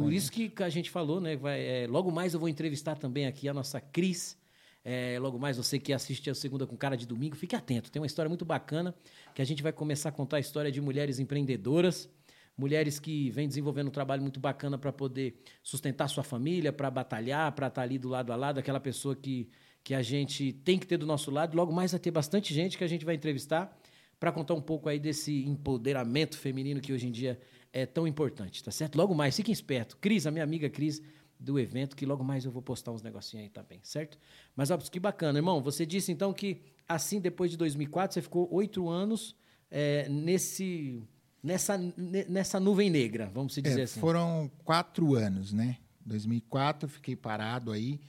Por 0.00 0.12
isso 0.12 0.30
que 0.30 0.52
a 0.62 0.68
gente 0.68 0.90
falou, 0.90 1.20
né? 1.20 1.36
vai, 1.36 1.60
é, 1.60 1.86
logo 1.88 2.10
mais 2.10 2.34
eu 2.34 2.40
vou 2.40 2.48
entrevistar 2.48 2.96
também 2.96 3.26
aqui 3.26 3.48
a 3.48 3.54
nossa 3.54 3.80
Cris. 3.80 4.38
É, 4.82 5.18
logo 5.20 5.38
mais 5.38 5.56
você 5.58 5.78
que 5.78 5.92
assiste 5.92 6.30
a 6.30 6.34
segunda 6.34 6.66
com 6.66 6.76
cara 6.76 6.96
de 6.96 7.06
domingo, 7.06 7.36
fique 7.36 7.54
atento. 7.54 7.90
Tem 7.90 8.00
uma 8.00 8.06
história 8.06 8.28
muito 8.28 8.44
bacana 8.44 8.94
que 9.34 9.42
a 9.42 9.44
gente 9.44 9.62
vai 9.62 9.72
começar 9.72 10.08
a 10.08 10.12
contar 10.12 10.38
a 10.38 10.40
história 10.40 10.72
de 10.72 10.80
mulheres 10.80 11.18
empreendedoras, 11.18 12.08
mulheres 12.56 12.98
que 12.98 13.30
vêm 13.30 13.46
desenvolvendo 13.46 13.88
um 13.88 13.92
trabalho 13.92 14.22
muito 14.22 14.40
bacana 14.40 14.78
para 14.78 14.92
poder 14.92 15.42
sustentar 15.62 16.08
sua 16.08 16.24
família, 16.24 16.72
para 16.72 16.90
batalhar, 16.90 17.52
para 17.52 17.66
estar 17.66 17.82
ali 17.82 17.98
do 17.98 18.08
lado 18.08 18.32
a 18.32 18.36
lado, 18.36 18.58
aquela 18.58 18.80
pessoa 18.80 19.14
que, 19.14 19.50
que 19.84 19.94
a 19.94 20.00
gente 20.00 20.52
tem 20.52 20.78
que 20.78 20.86
ter 20.86 20.96
do 20.96 21.06
nosso 21.06 21.30
lado. 21.30 21.54
Logo 21.54 21.72
mais 21.72 21.92
vai 21.92 22.00
ter 22.00 22.10
bastante 22.10 22.54
gente 22.54 22.78
que 22.78 22.84
a 22.84 22.88
gente 22.88 23.04
vai 23.04 23.14
entrevistar 23.14 23.78
para 24.20 24.30
contar 24.30 24.54
um 24.54 24.60
pouco 24.60 24.88
aí 24.88 25.00
desse 25.00 25.44
empoderamento 25.46 26.36
feminino 26.38 26.80
que 26.80 26.92
hoje 26.92 27.06
em 27.08 27.10
dia 27.10 27.40
é 27.72 27.86
tão 27.86 28.06
importante, 28.06 28.62
tá 28.62 28.70
certo? 28.70 28.96
Logo 28.96 29.14
mais, 29.14 29.34
fiquem 29.34 29.52
esperto. 29.52 29.96
Cris, 29.96 30.26
a 30.26 30.30
minha 30.30 30.44
amiga 30.44 30.68
Cris 30.68 31.00
do 31.38 31.58
evento, 31.58 31.96
que 31.96 32.04
logo 32.04 32.22
mais 32.22 32.44
eu 32.44 32.50
vou 32.50 32.60
postar 32.60 32.92
uns 32.92 33.00
negocinhos 33.02 33.44
aí 33.44 33.48
também, 33.50 33.80
certo? 33.82 34.18
Mas, 34.54 34.70
ó, 34.70 34.76
que 34.76 35.00
bacana. 35.00 35.38
Irmão, 35.38 35.62
você 35.62 35.86
disse 35.86 36.12
então 36.12 36.34
que 36.34 36.60
assim, 36.86 37.18
depois 37.18 37.50
de 37.50 37.56
2004, 37.56 38.14
você 38.14 38.20
ficou 38.20 38.46
oito 38.52 38.88
anos 38.90 39.34
é, 39.70 40.06
nesse, 40.08 41.02
nessa, 41.42 41.78
ne- 41.78 42.24
nessa 42.28 42.60
nuvem 42.60 42.90
negra, 42.90 43.30
vamos 43.32 43.54
se 43.54 43.62
dizer 43.62 43.80
É, 43.80 43.84
assim. 43.84 44.00
Foram 44.00 44.50
quatro 44.64 45.14
anos, 45.14 45.52
né? 45.52 45.78
2004, 46.04 46.88
fiquei 46.88 47.14
parado 47.16 47.70
aí, 47.70 48.00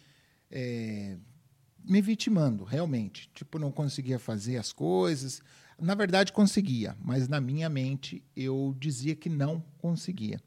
é, 0.50 1.18
me 1.86 2.02
vitimando, 2.02 2.64
realmente. 2.64 3.30
Tipo, 3.34 3.58
não 3.60 3.72
conseguia 3.72 4.20
fazer 4.20 4.58
as 4.58 4.74
coisas. 4.74 5.42
Na 5.82 5.96
verdade, 5.96 6.32
conseguia, 6.32 6.96
mas 7.04 7.28
na 7.28 7.42
minha 7.42 7.68
mente 7.68 8.24
eu 8.36 8.76
dizia 8.80 9.16
que 9.16 9.28
não 9.28 9.60
conseguia. 9.80 10.40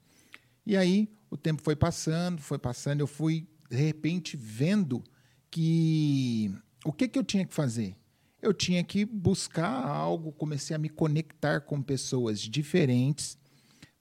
E 0.65 0.77
aí, 0.77 1.13
o 1.29 1.37
tempo 1.37 1.61
foi 1.61 1.75
passando, 1.75 2.41
foi 2.41 2.57
passando, 2.57 3.01
eu 3.01 3.07
fui, 3.09 3.49
de 3.69 3.77
repente, 3.77 4.37
vendo 4.37 5.03
que 5.51 6.55
o 6.85 6.93
que, 6.93 7.09
que 7.09 7.19
eu 7.19 7.25
tinha 7.25 7.45
que 7.45 7.53
fazer? 7.53 7.97
Eu 8.41 8.55
tinha 8.55 8.85
que 8.85 9.05
buscar 9.05 9.85
algo, 9.85 10.31
comecei 10.31 10.77
a 10.77 10.79
me 10.79 10.89
conectar 10.89 11.63
com 11.63 11.83
pessoas 11.83 12.39
diferentes 12.41 13.37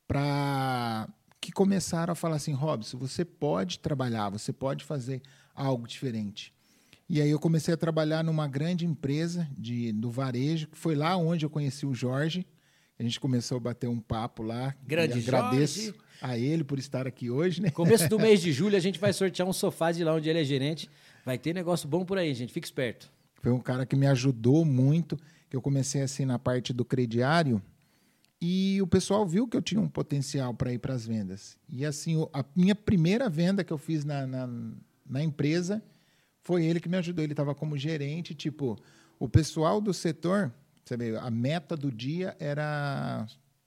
para 0.07 1.09
que 1.41 1.51
começaram 1.51 2.11
a 2.11 2.15
falar 2.15 2.35
assim, 2.35 2.53
Robson, 2.53 2.97
você 2.97 3.25
pode 3.25 3.79
trabalhar, 3.79 4.29
você 4.29 4.53
pode 4.53 4.85
fazer 4.85 5.21
algo 5.55 5.87
diferente. 5.87 6.53
E 7.09 7.21
aí 7.21 7.29
eu 7.29 7.39
comecei 7.39 7.73
a 7.73 7.77
trabalhar 7.77 8.23
numa 8.23 8.47
grande 8.47 8.85
empresa 8.85 9.47
de, 9.57 9.91
do 9.91 10.09
varejo, 10.09 10.67
que 10.67 10.77
foi 10.77 10.95
lá 10.95 11.15
onde 11.17 11.45
eu 11.45 11.49
conheci 11.49 11.85
o 11.85 11.93
Jorge. 11.93 12.45
A 12.97 13.03
gente 13.03 13.19
começou 13.19 13.57
a 13.57 13.59
bater 13.59 13.89
um 13.89 13.99
papo 13.99 14.43
lá. 14.43 14.73
Grande 14.85 15.19
e 15.19 15.21
agradeço 15.21 15.85
Jorge. 15.85 15.99
a 16.21 16.37
ele 16.37 16.63
por 16.63 16.79
estar 16.79 17.05
aqui 17.05 17.29
hoje, 17.29 17.61
né? 17.61 17.69
Começo 17.69 18.07
do 18.07 18.19
mês 18.19 18.41
de 18.41 18.51
julho, 18.53 18.77
a 18.77 18.79
gente 18.79 18.99
vai 18.99 19.11
sortear 19.11 19.47
um 19.47 19.53
sofá 19.53 19.91
de 19.91 20.03
lá 20.03 20.13
onde 20.13 20.29
ele 20.29 20.39
é 20.39 20.43
gerente. 20.43 20.89
Vai 21.25 21.37
ter 21.37 21.53
negócio 21.53 21.87
bom 21.87 22.05
por 22.05 22.17
aí, 22.17 22.33
gente. 22.33 22.53
Fique 22.53 22.67
esperto. 22.67 23.11
Foi 23.41 23.51
um 23.51 23.59
cara 23.59 23.85
que 23.85 23.95
me 23.95 24.07
ajudou 24.07 24.63
muito, 24.63 25.17
que 25.49 25.55
eu 25.55 25.61
comecei 25.61 26.01
assim 26.01 26.25
na 26.25 26.39
parte 26.39 26.71
do 26.71 26.85
crediário 26.85 27.61
e 28.45 28.81
o 28.81 28.87
pessoal 28.87 29.25
viu 29.25 29.47
que 29.47 29.55
eu 29.55 29.61
tinha 29.61 29.79
um 29.79 29.87
potencial 29.87 30.53
para 30.53 30.73
ir 30.73 30.77
para 30.77 30.93
as 30.93 31.05
vendas. 31.07 31.57
E 31.69 31.85
assim, 31.85 32.27
a 32.33 32.43
minha 32.53 32.75
primeira 32.75 33.29
venda 33.29 33.63
que 33.63 33.71
eu 33.71 33.77
fiz 33.77 34.03
na, 34.03 34.27
na, 34.27 34.49
na 35.09 35.23
empresa 35.23 35.81
foi 36.43 36.65
ele 36.65 36.79
que 36.79 36.89
me 36.89 36.97
ajudou. 36.97 37.23
Ele 37.23 37.33
estava 37.33 37.55
como 37.55 37.77
gerente, 37.77 38.35
tipo, 38.35 38.77
o 39.17 39.27
pessoal 39.27 39.79
do 39.79 39.93
setor, 39.93 40.53
você 40.83 40.97
vê, 40.97 41.17
a 41.17 41.31
meta 41.31 41.75
do 41.75 41.91
dia 41.91 42.35
era 42.39 43.25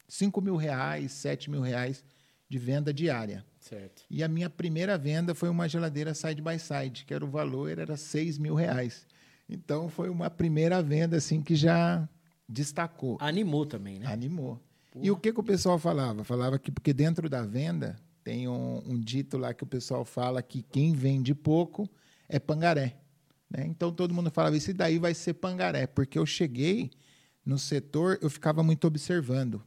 5 0.08 0.40
mil 0.40 0.56
reais, 0.56 1.12
7 1.12 1.50
mil 1.50 1.60
reais 1.60 2.04
de 2.48 2.58
venda 2.58 2.92
diária. 2.92 3.44
Certo. 3.58 4.04
E 4.08 4.22
a 4.22 4.28
minha 4.28 4.48
primeira 4.48 4.96
venda 4.96 5.34
foi 5.34 5.48
uma 5.48 5.68
geladeira 5.68 6.14
side 6.14 6.40
by 6.40 6.58
side, 6.58 7.04
que 7.04 7.12
era 7.12 7.24
o 7.24 7.28
valor 7.28 7.76
era 7.78 7.96
6 7.96 8.38
mil 8.38 8.54
reais. 8.54 9.06
Então 9.48 9.88
foi 9.88 10.08
uma 10.08 10.30
primeira 10.30 10.82
venda 10.82 11.16
assim 11.16 11.42
que 11.42 11.56
já 11.56 12.08
destacou. 12.48 13.16
Animou 13.20 13.66
também, 13.66 13.98
né? 13.98 14.06
Animou. 14.06 14.60
E 15.02 15.10
o 15.10 15.16
que, 15.16 15.32
que 15.32 15.40
o 15.40 15.42
pessoal 15.42 15.78
falava? 15.78 16.24
Falava 16.24 16.58
que 16.58 16.70
porque 16.70 16.92
dentro 16.92 17.28
da 17.28 17.42
venda 17.42 17.96
tem 18.24 18.48
um, 18.48 18.82
um 18.86 18.98
dito 18.98 19.36
lá 19.36 19.52
que 19.52 19.62
o 19.62 19.66
pessoal 19.66 20.04
fala 20.04 20.42
que 20.42 20.62
quem 20.62 20.94
vende 20.94 21.34
pouco 21.34 21.88
é 22.28 22.38
pangaré. 22.38 22.96
Né? 23.50 23.64
Então 23.66 23.92
todo 23.92 24.14
mundo 24.14 24.30
falava, 24.30 24.56
isso 24.56 24.72
daí 24.74 24.98
vai 24.98 25.14
ser 25.14 25.34
pangaré, 25.34 25.86
porque 25.86 26.18
eu 26.18 26.26
cheguei 26.26 26.90
no 27.44 27.58
setor, 27.58 28.18
eu 28.20 28.28
ficava 28.28 28.62
muito 28.62 28.86
observando. 28.86 29.62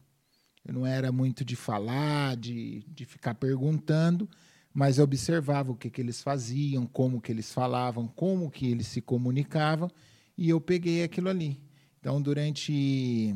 Eu 0.66 0.74
não 0.74 0.86
era 0.86 1.12
muito 1.12 1.46
de 1.46 1.56
falar, 1.56 2.36
de, 2.36 2.84
de 2.88 3.06
ficar 3.06 3.36
perguntando, 3.36 4.30
mas 4.74 4.98
eu 4.98 5.04
observava 5.04 5.72
o 5.72 5.76
que, 5.76 5.90
que 5.90 6.02
eles 6.02 6.22
faziam, 6.22 6.86
como 6.86 7.22
que 7.22 7.32
eles 7.32 7.52
falavam, 7.52 8.08
como 8.08 8.52
que 8.52 8.68
eles 8.70 8.88
se 8.88 9.02
comunicavam, 9.02 9.90
e 10.38 10.50
eu 10.50 10.60
peguei 10.60 11.04
aquilo 11.04 11.30
ali. 11.30 11.60
Então, 12.00 12.22
durante 12.22 13.36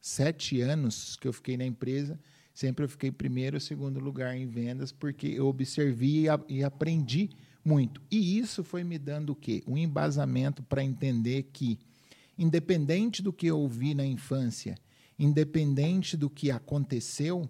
sete 0.00 0.60
anos 0.60 1.16
que 1.16 1.28
eu 1.28 1.32
fiquei 1.32 1.56
na 1.56 1.64
empresa, 1.64 2.18
sempre 2.52 2.84
eu 2.84 2.88
fiquei 2.88 3.10
primeiro 3.10 3.56
ou 3.56 3.60
segundo 3.60 4.00
lugar 4.00 4.36
em 4.36 4.46
vendas, 4.46 4.92
porque 4.92 5.26
eu 5.26 5.46
observei 5.46 6.26
e, 6.26 6.56
e 6.56 6.64
aprendi 6.64 7.30
muito. 7.64 8.00
E 8.10 8.38
isso 8.38 8.62
foi 8.62 8.84
me 8.84 8.98
dando 8.98 9.30
o 9.30 9.36
quê? 9.36 9.62
Um 9.66 9.78
embasamento 9.78 10.62
para 10.62 10.84
entender 10.84 11.44
que, 11.52 11.78
independente 12.36 13.22
do 13.22 13.32
que 13.32 13.46
eu 13.46 13.58
ouvi 13.58 13.94
na 13.94 14.04
infância, 14.04 14.76
independente 15.18 16.16
do 16.16 16.28
que 16.28 16.50
aconteceu, 16.50 17.48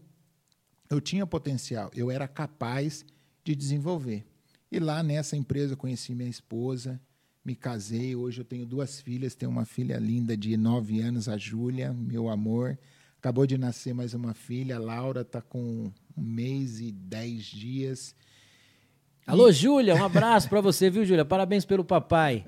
eu 0.89 1.01
tinha 1.01 1.27
potencial, 1.27 1.91
eu 1.95 2.11
era 2.11 2.29
capaz 2.29 3.05
de 3.43 3.55
desenvolver. 3.55 4.25
E 4.71 4.79
lá 4.79 5.03
nessa 5.03 5.37
empresa 5.37 5.75
eu 5.75 5.77
conheci 5.77 6.15
minha 6.15 6.29
esposa, 6.29 7.01
me 7.45 7.55
casei, 7.55 8.17
hoje 8.17 8.41
eu 8.41 8.45
tenho 8.45 8.65
duas 8.65 9.01
filhas, 9.01 9.35
tenho 9.35 9.51
uma 9.51 9.65
filha 9.65 9.99
linda 9.99 10.37
de 10.37 10.57
nove 10.57 11.01
anos, 11.01 11.29
a 11.29 11.37
Júlia, 11.37 11.93
meu 11.93 12.29
amor. 12.29 12.79
Acabou 13.19 13.47
de 13.47 13.59
nascer 13.59 13.95
mais 13.95 14.15
uma 14.15 14.35
filha, 14.35 14.77
a 14.77 14.79
Laura 14.79 15.23
está 15.23 15.41
com 15.41 15.93
um 16.17 16.23
mês 16.23 16.81
e 16.81 16.91
dez 16.91 17.45
dias. 17.45 18.15
Alô, 19.27 19.51
Júlia, 19.51 19.95
um 19.95 20.05
abraço 20.05 20.51
para 20.51 20.61
você, 20.61 20.91
viu, 20.91 21.03
Júlia? 21.03 21.25
Parabéns 21.25 21.65
pelo 21.65 21.83
papai. 21.83 22.45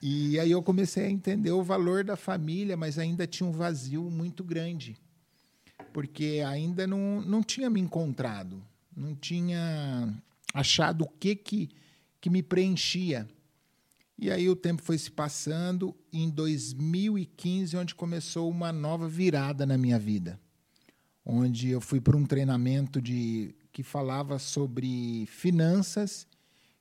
e 0.00 0.40
aí 0.40 0.50
eu 0.50 0.62
comecei 0.62 1.04
a 1.04 1.10
entender 1.10 1.50
o 1.50 1.62
valor 1.62 2.02
da 2.02 2.16
família, 2.16 2.74
mas 2.74 2.98
ainda 2.98 3.26
tinha 3.26 3.46
um 3.46 3.52
vazio 3.52 4.10
muito 4.10 4.42
grande. 4.42 4.96
Porque 5.92 6.42
ainda 6.46 6.86
não, 6.86 7.20
não 7.20 7.42
tinha 7.42 7.68
me 7.68 7.78
encontrado, 7.78 8.62
não 8.96 9.14
tinha 9.14 10.08
achado 10.54 11.04
o 11.04 11.08
que, 11.08 11.36
que, 11.36 11.68
que 12.18 12.30
me 12.30 12.42
preenchia. 12.42 13.28
E 14.18 14.30
aí 14.30 14.48
o 14.48 14.56
tempo 14.56 14.80
foi 14.82 14.96
se 14.96 15.10
passando, 15.10 15.94
e 16.10 16.22
em 16.22 16.30
2015 16.30 17.76
onde 17.76 17.94
começou 17.94 18.50
uma 18.50 18.72
nova 18.72 19.06
virada 19.06 19.66
na 19.66 19.76
minha 19.76 19.98
vida, 19.98 20.40
onde 21.22 21.68
eu 21.68 21.80
fui 21.82 22.00
para 22.00 22.16
um 22.16 22.24
treinamento 22.24 23.02
de 23.02 23.54
que 23.76 23.82
falava 23.82 24.38
sobre 24.38 25.26
finanças 25.26 26.26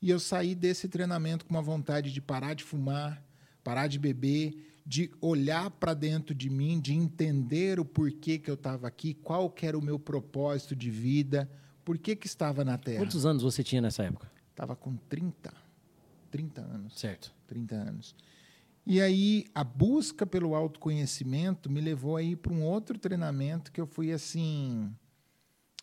e 0.02 0.10
eu 0.10 0.18
saí 0.18 0.56
desse 0.56 0.88
treinamento 0.88 1.46
com 1.46 1.54
uma 1.54 1.62
vontade 1.62 2.10
de 2.10 2.22
parar 2.22 2.54
de 2.54 2.64
fumar, 2.64 3.22
parar 3.66 3.88
de 3.88 4.00
beber, 4.00 4.80
de 4.86 5.12
olhar 5.20 5.70
para 5.72 5.94
dentro 5.94 6.34
de 6.34 6.50
mim, 6.50 6.80
de 6.80 6.94
entender 6.94 7.82
o 7.82 7.84
porquê 7.84 8.40
que 8.40 8.50
eu 8.50 8.54
estava 8.54 8.88
aqui, 8.88 9.14
qual 9.14 9.54
era 9.62 9.78
o 9.78 9.82
meu 9.82 10.00
propósito 10.00 10.74
de 10.74 10.90
vida, 10.90 11.52
por 11.84 11.98
que 11.98 12.16
que 12.16 12.28
estava 12.28 12.64
na 12.64 12.78
Terra. 12.78 13.00
Quantos 13.00 13.26
anos 13.26 13.44
você 13.44 13.62
tinha 13.62 13.82
nessa 13.82 14.04
época? 14.04 14.32
Estava 14.52 14.74
com 14.74 14.96
30. 14.96 15.54
30 16.32 16.62
anos. 16.62 16.98
Certo. 16.98 17.36
30 17.46 17.76
anos. 17.76 18.16
E 18.86 19.02
aí 19.02 19.44
a 19.54 19.66
busca 19.66 20.26
pelo 20.26 20.56
autoconhecimento 20.56 21.70
me 21.70 21.82
levou 21.82 22.16
aí 22.16 22.38
para 22.38 22.54
um 22.54 22.64
outro 22.64 22.98
treinamento 22.98 23.70
que 23.70 23.82
eu 23.82 23.86
fui 23.86 24.14
assim, 24.14 24.96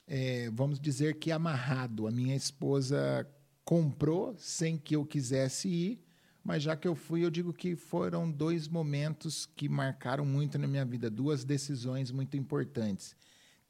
é, 0.07 0.51
vamos 0.53 0.81
dizer 0.81 1.19
que 1.19 1.31
amarrado. 1.31 2.07
A 2.07 2.11
minha 2.11 2.37
esposa 2.37 3.27
comprou 3.65 4.35
sem 4.39 4.77
que 4.77 4.97
eu 4.97 5.05
quisesse 5.05 5.69
ir, 5.69 6.05
mas 6.45 6.63
já 6.63 6.77
que 6.77 6.89
eu 6.89 6.95
fui, 6.95 7.25
eu 7.25 7.31
digo 7.31 7.53
que 7.53 7.77
foram 7.77 8.31
dois 8.31 8.67
momentos 8.69 9.47
que 9.47 9.69
marcaram 9.69 10.25
muito 10.25 10.59
na 10.59 10.67
minha 10.67 10.85
vida, 10.85 11.09
duas 11.09 11.45
decisões 11.45 12.11
muito 12.11 12.37
importantes 12.37 13.15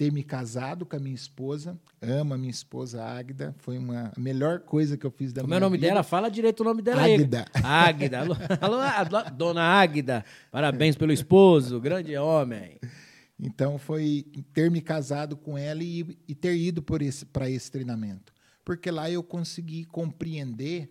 ter 0.03 0.11
me 0.11 0.25
casado 0.25 0.85
com 0.85 0.97
a 0.97 0.99
minha 0.99 1.15
esposa. 1.15 1.79
Amo 2.01 2.35
a 2.35 2.39
minha 2.39 2.51
esposa 2.51 3.05
Águida. 3.05 3.55
Foi 3.59 3.79
uma 3.79 4.11
a 4.17 4.21
melhor 4.21 4.59
coisa 4.61 4.97
que 4.97 5.07
eu 5.07 5.13
fiz 5.13 5.33
da 5.33 5.43
Como 5.43 5.51
minha 5.51 5.59
é 5.59 5.61
o 5.61 5.61
nome 5.61 5.77
vida. 5.77 5.89
dela? 5.89 6.03
Fala 6.03 6.29
direito 6.29 6.61
o 6.61 6.65
nome 6.65 6.83
dela 6.83 7.03
Águida. 7.05 7.45
aí. 7.55 7.63
Águida. 7.63 8.21
Alô, 8.61 8.81
alô, 8.81 9.31
dona 9.31 9.63
Águida. 9.63 10.25
Parabéns 10.51 10.97
pelo 10.97 11.13
esposo, 11.13 11.81
grande 11.81 12.17
homem. 12.17 12.81
Então 13.45 13.77
foi 13.77 14.25
ter 14.53 14.71
me 14.71 14.81
casado 14.81 15.37
com 15.37 15.59
ela 15.59 15.83
e, 15.83 16.17
e 16.29 16.33
ter 16.35 16.57
ido 16.57 16.81
para 16.81 17.05
esse, 17.05 17.27
esse 17.49 17.73
treinamento. 17.73 18.33
Porque 18.65 18.89
lá 18.89 19.11
eu 19.11 19.21
consegui 19.21 19.85
compreender 19.85 20.89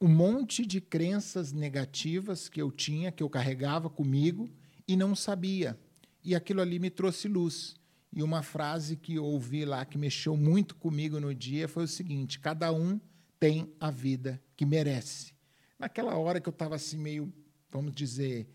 um 0.00 0.08
monte 0.08 0.64
de 0.64 0.80
crenças 0.80 1.52
negativas 1.52 2.48
que 2.48 2.60
eu 2.60 2.72
tinha, 2.72 3.12
que 3.12 3.22
eu 3.22 3.28
carregava 3.28 3.90
comigo 3.90 4.48
e 4.88 4.96
não 4.96 5.14
sabia. 5.14 5.78
E 6.24 6.34
aquilo 6.34 6.62
ali 6.62 6.78
me 6.78 6.88
trouxe 6.88 7.28
luz. 7.28 7.76
E 8.10 8.22
uma 8.22 8.42
frase 8.42 8.96
que 8.96 9.16
eu 9.16 9.24
ouvi 9.24 9.66
lá 9.66 9.84
que 9.84 9.98
mexeu 9.98 10.38
muito 10.38 10.74
comigo 10.76 11.20
no 11.20 11.34
dia 11.34 11.68
foi 11.68 11.84
o 11.84 11.88
seguinte: 11.88 12.40
cada 12.40 12.72
um 12.72 12.98
tem 13.38 13.70
a 13.78 13.90
vida 13.90 14.40
que 14.56 14.64
merece. 14.64 15.34
Naquela 15.78 16.16
hora 16.16 16.40
que 16.40 16.48
eu 16.48 16.52
estava 16.52 16.76
assim 16.76 16.96
meio, 16.96 17.30
vamos 17.70 17.92
dizer, 17.92 18.48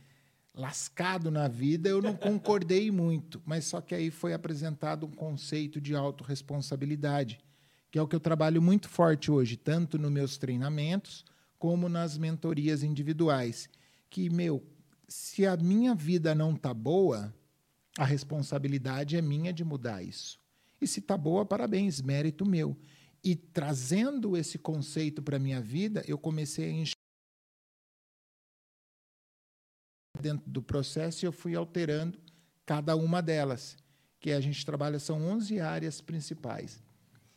lascado 0.53 1.31
na 1.31 1.47
vida, 1.47 1.89
eu 1.89 2.01
não 2.01 2.15
concordei 2.15 2.91
muito, 2.91 3.41
mas 3.45 3.65
só 3.65 3.79
que 3.81 3.95
aí 3.95 4.11
foi 4.11 4.33
apresentado 4.33 5.05
um 5.05 5.11
conceito 5.11 5.79
de 5.79 5.95
autorresponsabilidade, 5.95 7.39
que 7.91 7.97
é 7.97 8.01
o 8.01 8.07
que 8.07 8.15
eu 8.15 8.19
trabalho 8.19 8.61
muito 8.61 8.89
forte 8.89 9.31
hoje, 9.31 9.57
tanto 9.57 9.97
nos 9.97 10.11
meus 10.11 10.37
treinamentos 10.37 11.25
como 11.57 11.89
nas 11.89 12.17
mentorias 12.17 12.83
individuais, 12.83 13.69
que 14.09 14.29
meu, 14.29 14.63
se 15.07 15.45
a 15.45 15.57
minha 15.57 15.93
vida 15.93 16.33
não 16.33 16.55
tá 16.55 16.73
boa, 16.73 17.33
a 17.97 18.05
responsabilidade 18.05 19.17
é 19.17 19.21
minha 19.21 19.51
de 19.51 19.63
mudar 19.63 20.01
isso. 20.01 20.39
E 20.81 20.87
se 20.87 21.01
tá 21.01 21.17
boa, 21.17 21.45
parabéns, 21.45 22.01
mérito 22.01 22.45
meu. 22.45 22.77
E 23.21 23.35
trazendo 23.35 24.37
esse 24.37 24.57
conceito 24.57 25.21
para 25.21 25.37
minha 25.37 25.59
vida, 25.59 26.03
eu 26.07 26.17
comecei 26.17 26.69
a 26.69 26.71
enxergar 26.71 26.98
dentro 30.21 30.49
do 30.49 30.61
processo 30.61 31.23
e 31.23 31.27
eu 31.27 31.31
fui 31.31 31.55
alterando 31.55 32.17
cada 32.65 32.95
uma 32.95 33.21
delas, 33.21 33.75
que 34.19 34.31
a 34.31 34.39
gente 34.39 34.65
trabalha 34.65 34.99
são 34.99 35.21
11 35.21 35.59
áreas 35.59 36.01
principais. 36.01 36.83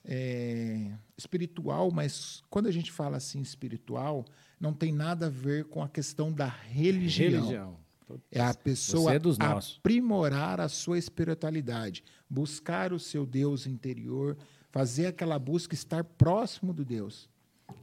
É, 0.05 0.91
espiritual, 1.17 1.91
mas 1.93 2.43
quando 2.51 2.67
a 2.67 2.73
gente 2.73 2.91
fala 2.91 3.17
assim 3.17 3.41
espiritual, 3.41 4.25
não 4.61 4.75
tem 4.75 4.93
nada 4.93 5.27
a 5.27 5.31
ver 5.31 5.67
com 5.67 5.83
a 5.83 5.89
questão 5.89 6.33
da 6.33 6.47
religião. 6.47 7.31
Religião. 7.31 7.83
É 8.31 8.41
a 8.41 8.53
pessoa 8.53 9.15
é 9.15 9.19
aprimorar 9.19 10.61
a 10.61 10.69
sua 10.69 10.99
espiritualidade, 10.99 12.05
buscar 12.29 12.93
o 12.93 12.99
seu 12.99 13.25
Deus 13.25 13.67
interior, 13.67 14.37
fazer 14.71 15.07
aquela 15.07 15.39
busca, 15.39 15.75
estar 15.75 16.05
próximo 16.05 16.75
do 16.75 16.85
Deus. 16.85 17.31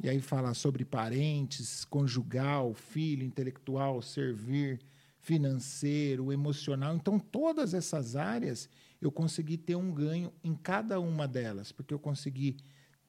E 0.01 0.09
aí 0.09 0.21
falar 0.21 0.53
sobre 0.53 0.85
parentes, 0.85 1.83
conjugal, 1.85 2.73
filho, 2.73 3.23
intelectual, 3.23 4.01
servir, 4.01 4.79
financeiro, 5.19 6.31
emocional. 6.31 6.95
Então, 6.95 7.19
todas 7.19 7.73
essas 7.73 8.15
áreas 8.15 8.69
eu 9.01 9.11
consegui 9.11 9.57
ter 9.57 9.75
um 9.75 9.91
ganho 9.93 10.31
em 10.43 10.55
cada 10.55 10.99
uma 10.99 11.27
delas, 11.27 11.71
porque 11.71 11.93
eu 11.93 11.99
consegui 11.99 12.57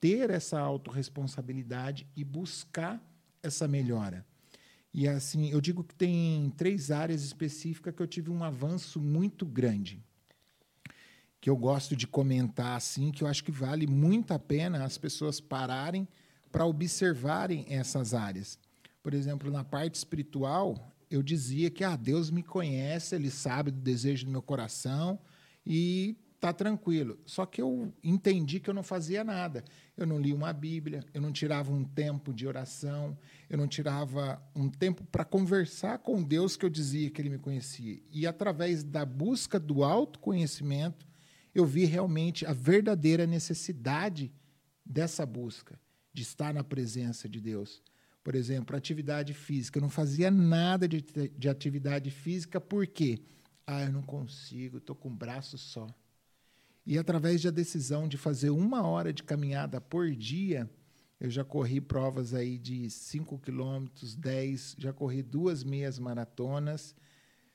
ter 0.00 0.30
essa 0.30 0.58
autorresponsabilidade 0.58 2.06
e 2.16 2.24
buscar 2.24 3.00
essa 3.42 3.68
melhora. 3.68 4.24
E 4.92 5.06
assim, 5.06 5.50
eu 5.50 5.60
digo 5.60 5.84
que 5.84 5.94
tem 5.94 6.50
três 6.56 6.90
áreas 6.90 7.22
específicas 7.22 7.94
que 7.94 8.02
eu 8.02 8.06
tive 8.06 8.30
um 8.30 8.42
avanço 8.42 9.00
muito 9.00 9.46
grande. 9.46 10.02
Que 11.40 11.48
eu 11.48 11.56
gosto 11.56 11.94
de 11.94 12.06
comentar 12.06 12.76
assim, 12.76 13.12
que 13.12 13.22
eu 13.22 13.28
acho 13.28 13.44
que 13.44 13.52
vale 13.52 13.86
muito 13.86 14.32
a 14.32 14.38
pena 14.38 14.84
as 14.84 14.98
pessoas 14.98 15.40
pararem 15.40 16.08
para 16.50 16.66
observarem 16.66 17.66
essas 17.68 18.14
áreas. 18.14 18.58
Por 19.02 19.14
exemplo, 19.14 19.50
na 19.50 19.64
parte 19.64 19.94
espiritual, 19.94 20.92
eu 21.10 21.22
dizia 21.22 21.70
que 21.70 21.82
ah, 21.84 21.96
Deus 21.96 22.30
me 22.30 22.42
conhece, 22.42 23.14
ele 23.14 23.30
sabe 23.30 23.70
do 23.70 23.80
desejo 23.80 24.26
do 24.26 24.32
meu 24.32 24.42
coração 24.42 25.18
e 25.64 26.16
tá 26.40 26.52
tranquilo. 26.52 27.18
Só 27.26 27.44
que 27.44 27.60
eu 27.60 27.92
entendi 28.02 28.58
que 28.58 28.70
eu 28.70 28.74
não 28.74 28.82
fazia 28.82 29.22
nada. 29.22 29.62
Eu 29.96 30.06
não 30.06 30.18
li 30.18 30.32
uma 30.32 30.52
Bíblia, 30.52 31.04
eu 31.12 31.20
não 31.20 31.30
tirava 31.30 31.70
um 31.70 31.84
tempo 31.84 32.32
de 32.32 32.46
oração, 32.46 33.16
eu 33.48 33.58
não 33.58 33.68
tirava 33.68 34.42
um 34.56 34.68
tempo 34.68 35.04
para 35.04 35.24
conversar 35.24 35.98
com 35.98 36.22
Deus 36.22 36.56
que 36.56 36.64
eu 36.64 36.70
dizia 36.70 37.10
que 37.10 37.20
ele 37.20 37.28
me 37.28 37.38
conhecia. 37.38 38.00
E 38.10 38.26
através 38.26 38.82
da 38.82 39.04
busca 39.04 39.60
do 39.60 39.84
autoconhecimento, 39.84 41.06
eu 41.54 41.66
vi 41.66 41.84
realmente 41.84 42.46
a 42.46 42.52
verdadeira 42.52 43.26
necessidade 43.26 44.32
dessa 44.84 45.26
busca, 45.26 45.78
de 46.12 46.22
estar 46.22 46.52
na 46.52 46.64
presença 46.64 47.28
de 47.28 47.40
Deus. 47.40 47.82
Por 48.22 48.34
exemplo, 48.34 48.76
atividade 48.76 49.32
física. 49.32 49.78
Eu 49.78 49.82
não 49.82 49.90
fazia 49.90 50.30
nada 50.30 50.86
de, 50.86 51.00
de 51.00 51.48
atividade 51.48 52.10
física, 52.10 52.60
por 52.60 52.86
quê? 52.86 53.20
Ah, 53.66 53.84
eu 53.84 53.92
não 53.92 54.02
consigo, 54.02 54.78
estou 54.78 54.96
com 54.96 55.08
o 55.08 55.14
braço 55.14 55.56
só. 55.56 55.86
E 56.84 56.98
através 56.98 57.42
da 57.42 57.50
decisão 57.50 58.08
de 58.08 58.16
fazer 58.16 58.50
uma 58.50 58.82
hora 58.82 59.12
de 59.12 59.22
caminhada 59.22 59.80
por 59.80 60.10
dia, 60.10 60.68
eu 61.20 61.30
já 61.30 61.44
corri 61.44 61.80
provas 61.80 62.34
aí 62.34 62.58
de 62.58 62.88
5 62.88 63.38
quilômetros, 63.38 64.16
10, 64.16 64.76
já 64.78 64.92
corri 64.92 65.22
duas 65.22 65.62
meias 65.62 65.98
maratonas. 65.98 66.94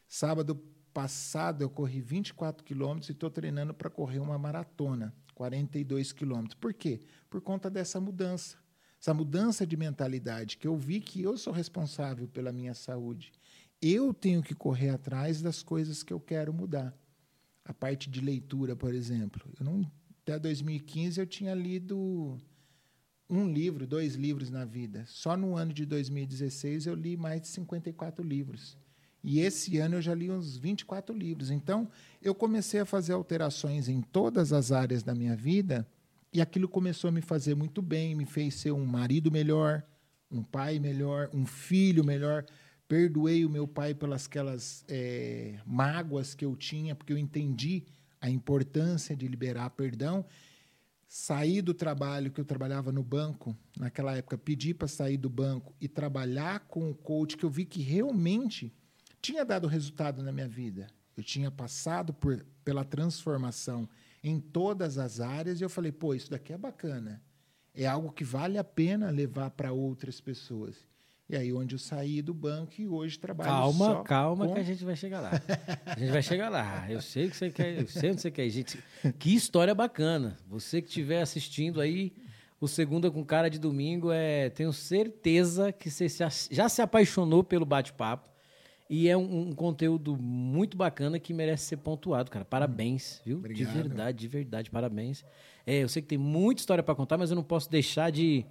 Sábado 0.07 0.55
passado 0.93 1.63
eu 1.63 1.69
corri 1.69 1.99
24 1.99 2.63
quilômetros 2.63 3.09
e 3.09 3.11
estou 3.11 3.29
treinando 3.29 3.73
para 3.73 3.89
correr 3.89 4.19
uma 4.19 4.37
maratona, 4.37 5.13
42 5.35 6.11
quilômetros. 6.11 6.55
Por 6.55 6.73
quê? 6.73 7.01
Por 7.29 7.41
conta 7.41 7.69
dessa 7.69 7.99
mudança. 7.99 8.57
Essa 8.99 9.13
mudança 9.13 9.67
de 9.67 9.77
mentalidade, 9.77 10.57
que 10.57 10.67
eu 10.67 10.75
vi 10.75 10.99
que 10.99 11.21
eu 11.21 11.37
sou 11.37 11.53
responsável 11.53 12.27
pela 12.27 12.51
minha 12.51 12.73
saúde. 12.73 13.31
Eu 13.81 14.13
tenho 14.13 14.41
que 14.41 14.55
correr 14.55 14.89
atrás 14.89 15.41
das 15.41 15.61
coisas 15.61 16.01
que 16.01 16.11
eu 16.11 16.19
quero 16.19 16.51
mudar. 16.53 16.97
A 17.63 17.73
parte 17.73 18.09
de 18.09 18.21
leitura, 18.21 18.75
por 18.75 18.93
exemplo. 18.93 19.51
Não, 19.59 19.89
até 20.21 20.39
2015 20.39 21.19
eu 21.19 21.27
tinha 21.27 21.53
lido 21.53 22.37
um 23.29 23.51
livro, 23.51 23.85
dois 23.85 24.15
livros 24.15 24.49
na 24.49 24.65
vida. 24.65 25.03
Só 25.07 25.35
no 25.35 25.55
ano 25.55 25.73
de 25.73 25.85
2016 25.85 26.87
eu 26.87 26.95
li 26.95 27.17
mais 27.17 27.41
de 27.41 27.47
54 27.49 28.23
livros. 28.23 28.77
E 29.27 29.39
esse 29.39 29.79
ano 29.79 29.95
eu 29.95 30.01
já 30.03 30.13
li 30.13 30.29
uns 30.29 30.55
24 30.55 31.17
livros. 31.17 31.49
Então, 31.49 31.89
eu 32.21 32.35
comecei 32.35 32.79
a 32.79 32.85
fazer 32.85 33.13
alterações 33.13 33.89
em 33.89 33.99
todas 33.99 34.53
as 34.53 34.71
áreas 34.71 35.01
da 35.01 35.15
minha 35.15 35.35
vida 35.35 35.87
e 36.31 36.39
aquilo 36.39 36.69
começou 36.69 37.07
a 37.07 37.11
me 37.11 37.21
fazer 37.21 37.55
muito 37.55 37.81
bem, 37.81 38.13
me 38.13 38.25
fez 38.25 38.53
ser 38.53 38.71
um 38.71 38.85
marido 38.85 39.31
melhor, 39.31 39.83
um 40.29 40.43
pai 40.43 40.77
melhor, 40.77 41.27
um 41.33 41.43
filho 41.43 42.05
melhor. 42.05 42.45
Perdoei 42.87 43.43
o 43.43 43.49
meu 43.49 43.67
pai 43.67 43.95
pelas 43.95 44.27
aquelas 44.27 44.85
é, 44.87 45.57
mágoas 45.65 46.35
que 46.35 46.45
eu 46.45 46.55
tinha, 46.55 46.93
porque 46.93 47.11
eu 47.11 47.17
entendi 47.17 47.83
a 48.21 48.29
importância 48.29 49.15
de 49.15 49.27
liberar 49.27 49.71
perdão. 49.71 50.23
Saí 51.07 51.63
do 51.63 51.73
trabalho 51.73 52.29
que 52.29 52.39
eu 52.39 52.45
trabalhava 52.45 52.91
no 52.91 53.01
banco, 53.01 53.57
naquela 53.75 54.15
época, 54.15 54.37
pedi 54.37 54.71
para 54.71 54.87
sair 54.87 55.17
do 55.17 55.29
banco 55.31 55.73
e 55.81 55.87
trabalhar 55.87 56.59
com 56.67 56.91
o 56.91 56.93
coach, 56.93 57.37
que 57.37 57.43
eu 57.43 57.49
vi 57.49 57.65
que 57.65 57.81
realmente 57.81 58.71
tinha 59.25 59.43
dado 59.43 59.67
resultado 59.67 60.21
na 60.21 60.31
minha 60.31 60.47
vida. 60.47 60.87
Eu 61.17 61.23
tinha 61.23 61.49
passado 61.49 62.13
por, 62.13 62.45
pela 62.63 62.83
transformação 62.83 63.89
em 64.23 64.39
todas 64.39 64.97
as 64.97 65.19
áreas 65.19 65.59
e 65.59 65.63
eu 65.63 65.69
falei, 65.69 65.91
pô, 65.91 66.13
isso 66.13 66.29
daqui 66.29 66.53
é 66.53 66.57
bacana. 66.57 67.21
É 67.73 67.87
algo 67.87 68.11
que 68.11 68.23
vale 68.23 68.57
a 68.57 68.63
pena 68.63 69.09
levar 69.09 69.49
para 69.49 69.71
outras 69.71 70.21
pessoas. 70.21 70.75
E 71.27 71.35
aí 71.35 71.51
onde 71.51 71.73
eu 71.73 71.79
saí 71.79 72.21
do 72.21 72.35
banco 72.35 72.73
e 72.77 72.87
hoje 72.87 73.17
trabalho 73.17 73.49
calma, 73.49 73.85
só 73.85 74.03
Calma, 74.03 74.47
com... 74.47 74.53
que 74.53 74.59
a 74.59 74.63
gente 74.63 74.85
vai 74.85 74.95
chegar 74.95 75.21
lá. 75.21 75.31
A 75.85 75.97
gente 75.97 76.11
vai 76.11 76.21
chegar 76.21 76.49
lá. 76.49 76.85
Eu 76.89 77.01
sei 77.01 77.27
que 77.27 77.35
você 77.35 77.49
quer, 77.49 77.81
eu 77.81 77.87
sei 77.87 78.11
onde 78.11 78.21
você 78.21 78.29
quer. 78.29 78.47
Gente, 78.49 78.77
que 79.17 79.33
história 79.33 79.73
bacana. 79.73 80.37
Você 80.47 80.83
que 80.83 80.87
estiver 80.87 81.21
assistindo 81.21 81.81
aí 81.81 82.13
o 82.61 82.67
Segunda 82.67 83.09
com 83.09 83.25
Cara 83.25 83.49
de 83.49 83.57
Domingo, 83.57 84.11
é, 84.11 84.51
tenho 84.51 84.71
certeza 84.71 85.71
que 85.71 85.89
você 85.89 86.07
já 86.51 86.69
se 86.69 86.81
apaixonou 86.81 87.43
pelo 87.43 87.65
bate-papo. 87.65 88.34
E 88.89 89.09
é 89.09 89.17
um, 89.17 89.49
um, 89.49 89.51
conteúdo 89.51 90.15
muito 90.15 90.77
bacana 90.77 91.19
que 91.19 91.33
merece 91.33 91.65
ser 91.65 91.77
pontuado, 91.77 92.29
cara. 92.29 92.45
Parabéns, 92.45 93.19
viu? 93.25 93.37
Obrigado. 93.37 93.67
De 93.67 93.73
verdade, 93.73 94.17
de 94.19 94.27
verdade, 94.27 94.69
parabéns. 94.69 95.25
É, 95.65 95.81
eu 95.81 95.89
sei 95.89 96.01
que 96.03 96.07
tem 96.07 96.17
muita 96.17 96.61
história 96.61 96.83
para 96.83 96.93
contar, 96.93 97.17
mas 97.17 97.31
eu 97.31 97.35
não 97.35 97.43
posso 97.43 97.69
deixar 97.69 98.11
de, 98.11 98.45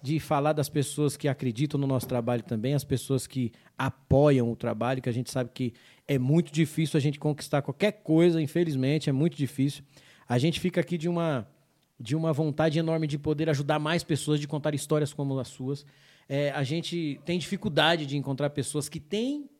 de 0.00 0.20
falar 0.20 0.52
das 0.52 0.68
pessoas 0.68 1.16
que 1.16 1.26
acreditam 1.26 1.78
no 1.78 1.88
nosso 1.88 2.06
trabalho 2.06 2.42
também, 2.44 2.72
as 2.72 2.84
pessoas 2.84 3.26
que 3.26 3.50
apoiam 3.76 4.50
o 4.52 4.54
trabalho, 4.54 5.02
que 5.02 5.08
a 5.08 5.12
gente 5.12 5.28
sabe 5.28 5.50
que 5.52 5.72
é 6.06 6.18
muito 6.18 6.52
difícil 6.52 6.96
a 6.96 7.00
gente 7.00 7.18
conquistar 7.18 7.60
qualquer 7.60 7.92
coisa, 7.92 8.40
infelizmente, 8.40 9.10
é 9.10 9.12
muito 9.12 9.36
difícil. 9.36 9.82
A 10.28 10.38
gente 10.38 10.60
fica 10.60 10.80
aqui 10.80 10.96
de 10.96 11.08
uma, 11.08 11.48
de 11.98 12.14
uma 12.14 12.32
vontade 12.32 12.78
enorme 12.78 13.08
de 13.08 13.18
poder 13.18 13.50
ajudar 13.50 13.80
mais 13.80 14.04
pessoas, 14.04 14.38
de 14.38 14.46
contar 14.46 14.72
histórias 14.72 15.12
como 15.12 15.36
as 15.40 15.48
suas. 15.48 15.84
É, 16.28 16.52
a 16.52 16.62
gente 16.62 17.20
tem 17.24 17.36
dificuldade 17.40 18.06
de 18.06 18.16
encontrar 18.16 18.50
pessoas 18.50 18.88
que 18.88 19.00
têm 19.00 19.50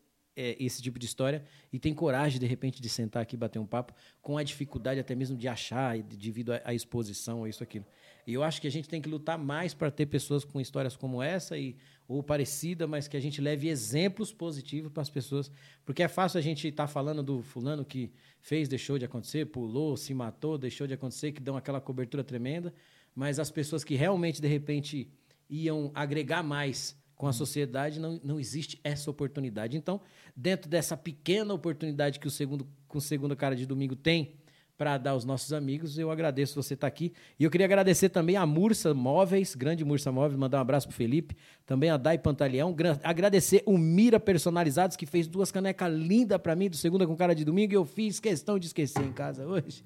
é, 0.40 0.56
esse 0.58 0.80
tipo 0.80 0.98
de 0.98 1.04
história 1.04 1.44
e 1.70 1.78
tem 1.78 1.92
coragem, 1.92 2.40
de 2.40 2.46
repente, 2.46 2.80
de 2.80 2.88
sentar 2.88 3.22
aqui 3.22 3.36
e 3.36 3.38
bater 3.38 3.58
um 3.58 3.66
papo 3.66 3.94
com 4.22 4.38
a 4.38 4.42
dificuldade 4.42 4.98
até 4.98 5.14
mesmo 5.14 5.36
de 5.36 5.46
achar, 5.46 5.98
devido 5.98 6.52
à 6.64 6.72
exposição, 6.72 7.46
isso, 7.46 7.62
aquilo. 7.62 7.84
E 8.26 8.32
eu 8.32 8.42
acho 8.42 8.60
que 8.60 8.66
a 8.66 8.70
gente 8.70 8.88
tem 8.88 9.02
que 9.02 9.08
lutar 9.08 9.38
mais 9.38 9.74
para 9.74 9.90
ter 9.90 10.06
pessoas 10.06 10.44
com 10.44 10.60
histórias 10.60 10.96
como 10.96 11.22
essa 11.22 11.58
e 11.58 11.76
ou 12.08 12.22
parecida, 12.22 12.86
mas 12.86 13.06
que 13.06 13.16
a 13.16 13.20
gente 13.20 13.40
leve 13.40 13.68
exemplos 13.68 14.32
positivos 14.32 14.90
para 14.90 15.02
as 15.02 15.10
pessoas, 15.10 15.50
porque 15.84 16.02
é 16.02 16.08
fácil 16.08 16.38
a 16.38 16.40
gente 16.40 16.66
estar 16.66 16.86
tá 16.86 16.92
falando 16.92 17.22
do 17.22 17.40
fulano 17.42 17.84
que 17.84 18.12
fez, 18.40 18.68
deixou 18.68 18.98
de 18.98 19.04
acontecer, 19.04 19.46
pulou, 19.46 19.96
se 19.96 20.12
matou, 20.12 20.58
deixou 20.58 20.86
de 20.86 20.94
acontecer, 20.94 21.30
que 21.32 21.40
dão 21.40 21.56
aquela 21.56 21.80
cobertura 21.80 22.24
tremenda, 22.24 22.74
mas 23.14 23.38
as 23.38 23.50
pessoas 23.50 23.84
que 23.84 23.94
realmente 23.94 24.40
de 24.40 24.48
repente 24.48 25.08
iam 25.48 25.92
agregar 25.94 26.42
mais 26.42 26.99
com 27.20 27.26
a 27.26 27.34
sociedade 27.34 28.00
não, 28.00 28.18
não 28.24 28.40
existe 28.40 28.80
essa 28.82 29.10
oportunidade. 29.10 29.76
Então, 29.76 30.00
dentro 30.34 30.70
dessa 30.70 30.96
pequena 30.96 31.52
oportunidade 31.52 32.18
que 32.18 32.26
o 32.26 32.30
segundo 32.30 32.66
com 32.88 32.96
o 32.96 33.00
segundo 33.00 33.36
cara 33.36 33.54
de 33.54 33.66
domingo 33.66 33.94
tem 33.94 34.39
para 34.80 34.96
dar 34.96 35.10
aos 35.10 35.26
nossos 35.26 35.52
amigos, 35.52 35.98
eu 35.98 36.10
agradeço 36.10 36.54
você 36.54 36.72
estar 36.72 36.86
tá 36.86 36.88
aqui. 36.88 37.12
E 37.38 37.44
eu 37.44 37.50
queria 37.50 37.66
agradecer 37.66 38.08
também 38.08 38.36
a 38.36 38.46
Mursa 38.46 38.94
Móveis, 38.94 39.54
grande 39.54 39.84
Mursa 39.84 40.10
Móveis, 40.10 40.40
mandar 40.40 40.56
um 40.56 40.62
abraço 40.62 40.88
pro 40.88 40.96
Felipe, 40.96 41.36
também 41.66 41.90
a 41.90 41.98
Dai 41.98 42.16
Pantaleão, 42.16 42.74
agradecer 43.04 43.62
o 43.66 43.76
Mira 43.76 44.18
Personalizados 44.18 44.96
que 44.96 45.04
fez 45.04 45.28
duas 45.28 45.52
canecas 45.52 45.92
lindas 45.92 46.40
para 46.40 46.56
mim 46.56 46.70
do 46.70 46.78
segunda 46.78 47.06
com 47.06 47.14
cara 47.14 47.34
de 47.34 47.44
domingo 47.44 47.74
e 47.74 47.76
eu 47.76 47.84
fiz 47.84 48.18
questão 48.18 48.58
de 48.58 48.68
esquecer 48.68 49.04
em 49.04 49.12
casa 49.12 49.46
hoje. 49.46 49.84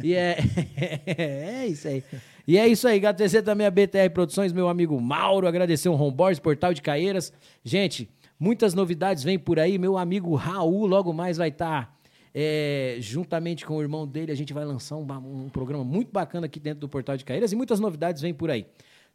E 0.00 0.14
é 0.14 0.36
é 1.04 1.66
isso 1.66 1.88
aí. 1.88 2.04
E 2.46 2.56
é 2.56 2.68
isso 2.68 2.86
aí, 2.86 2.98
agradecer 2.98 3.42
também 3.42 3.66
a 3.66 3.70
BTR 3.72 4.10
Produções, 4.14 4.52
meu 4.52 4.68
amigo 4.68 5.00
Mauro, 5.00 5.48
agradecer 5.48 5.88
o 5.88 5.94
Homeboys, 5.94 6.38
Portal 6.38 6.72
de 6.72 6.82
Caeiras. 6.82 7.32
Gente, 7.64 8.08
muitas 8.38 8.74
novidades 8.74 9.24
vêm 9.24 9.40
por 9.40 9.58
aí. 9.58 9.76
Meu 9.76 9.98
amigo 9.98 10.36
Raul 10.36 10.86
logo 10.86 11.12
mais 11.12 11.36
vai 11.36 11.48
estar. 11.48 11.86
Tá, 11.86 11.95
é, 12.38 12.98
juntamente 13.00 13.64
com 13.64 13.78
o 13.78 13.80
irmão 13.80 14.06
dele, 14.06 14.30
a 14.30 14.34
gente 14.34 14.52
vai 14.52 14.62
lançar 14.62 14.96
um, 14.96 15.06
um, 15.44 15.48
programa 15.48 15.82
muito 15.82 16.12
bacana 16.12 16.44
aqui 16.44 16.60
dentro 16.60 16.80
do 16.80 16.88
Portal 16.88 17.16
de 17.16 17.24
Caeiras 17.24 17.50
e 17.50 17.56
muitas 17.56 17.80
novidades 17.80 18.20
vêm 18.20 18.34
por 18.34 18.50
aí. 18.50 18.66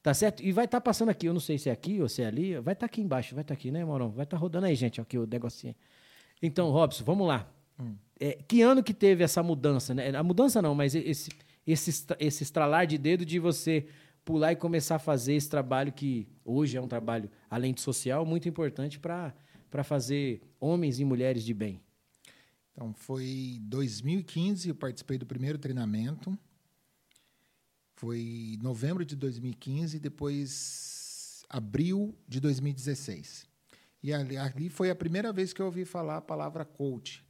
Tá 0.01 0.11
certo? 0.11 0.41
E 0.41 0.51
vai 0.51 0.65
estar 0.65 0.79
tá 0.79 0.81
passando 0.81 1.09
aqui, 1.09 1.27
eu 1.27 1.33
não 1.33 1.39
sei 1.39 1.59
se 1.59 1.69
é 1.69 1.71
aqui 1.71 2.01
ou 2.01 2.09
se 2.09 2.23
é 2.23 2.25
ali, 2.25 2.55
vai 2.55 2.73
estar 2.73 2.79
tá 2.79 2.85
aqui 2.87 2.99
embaixo, 2.99 3.35
vai 3.35 3.43
estar 3.43 3.53
tá 3.53 3.59
aqui, 3.59 3.69
né, 3.69 3.85
Maurão? 3.85 4.09
Vai 4.09 4.23
estar 4.23 4.37
tá 4.37 4.41
rodando 4.41 4.65
aí, 4.65 4.73
gente, 4.73 4.99
aqui 4.99 5.19
o 5.19 5.27
negocinho. 5.27 5.75
Então, 6.41 6.71
Robson, 6.71 7.03
vamos 7.03 7.27
lá. 7.27 7.47
Hum. 7.79 7.93
É, 8.19 8.39
que 8.47 8.63
ano 8.63 8.81
que 8.81 8.93
teve 8.93 9.23
essa 9.23 9.43
mudança, 9.43 9.93
né? 9.93 10.09
A 10.09 10.23
mudança 10.23 10.59
não, 10.59 10.73
mas 10.73 10.95
esse 10.95 11.29
esse, 11.65 12.05
esse 12.19 12.41
estralar 12.41 12.87
de 12.87 12.97
dedo 12.97 13.23
de 13.23 13.37
você 13.37 13.85
pular 14.25 14.51
e 14.51 14.55
começar 14.55 14.95
a 14.95 14.99
fazer 14.99 15.33
esse 15.33 15.47
trabalho 15.47 15.91
que 15.91 16.27
hoje 16.43 16.75
é 16.75 16.81
um 16.81 16.87
trabalho, 16.87 17.29
além 17.47 17.71
de 17.71 17.81
social, 17.81 18.25
muito 18.25 18.49
importante 18.49 18.99
para 18.99 19.83
fazer 19.83 20.41
homens 20.59 20.99
e 20.99 21.05
mulheres 21.05 21.43
de 21.43 21.53
bem? 21.53 21.79
Então, 22.71 22.93
foi 22.93 23.59
2015, 23.63 24.69
eu 24.69 24.75
participei 24.75 25.17
do 25.17 25.25
primeiro 25.25 25.57
treinamento. 25.57 26.37
Foi 27.95 28.57
novembro 28.61 29.05
de 29.05 29.15
2015, 29.15 29.99
depois 29.99 31.45
abril 31.49 32.15
de 32.27 32.39
2016. 32.39 33.45
E 34.01 34.13
ali, 34.13 34.37
ali 34.37 34.69
foi 34.69 34.89
a 34.89 34.95
primeira 34.95 35.31
vez 35.31 35.53
que 35.53 35.61
eu 35.61 35.67
ouvi 35.67 35.85
falar 35.85 36.17
a 36.17 36.21
palavra 36.21 36.65
coach, 36.65 37.23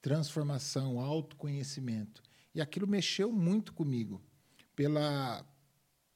transformação, 0.00 0.98
autoconhecimento. 0.98 2.22
E 2.54 2.60
aquilo 2.60 2.86
mexeu 2.86 3.30
muito 3.30 3.72
comigo, 3.72 4.20
pela, 4.74 5.46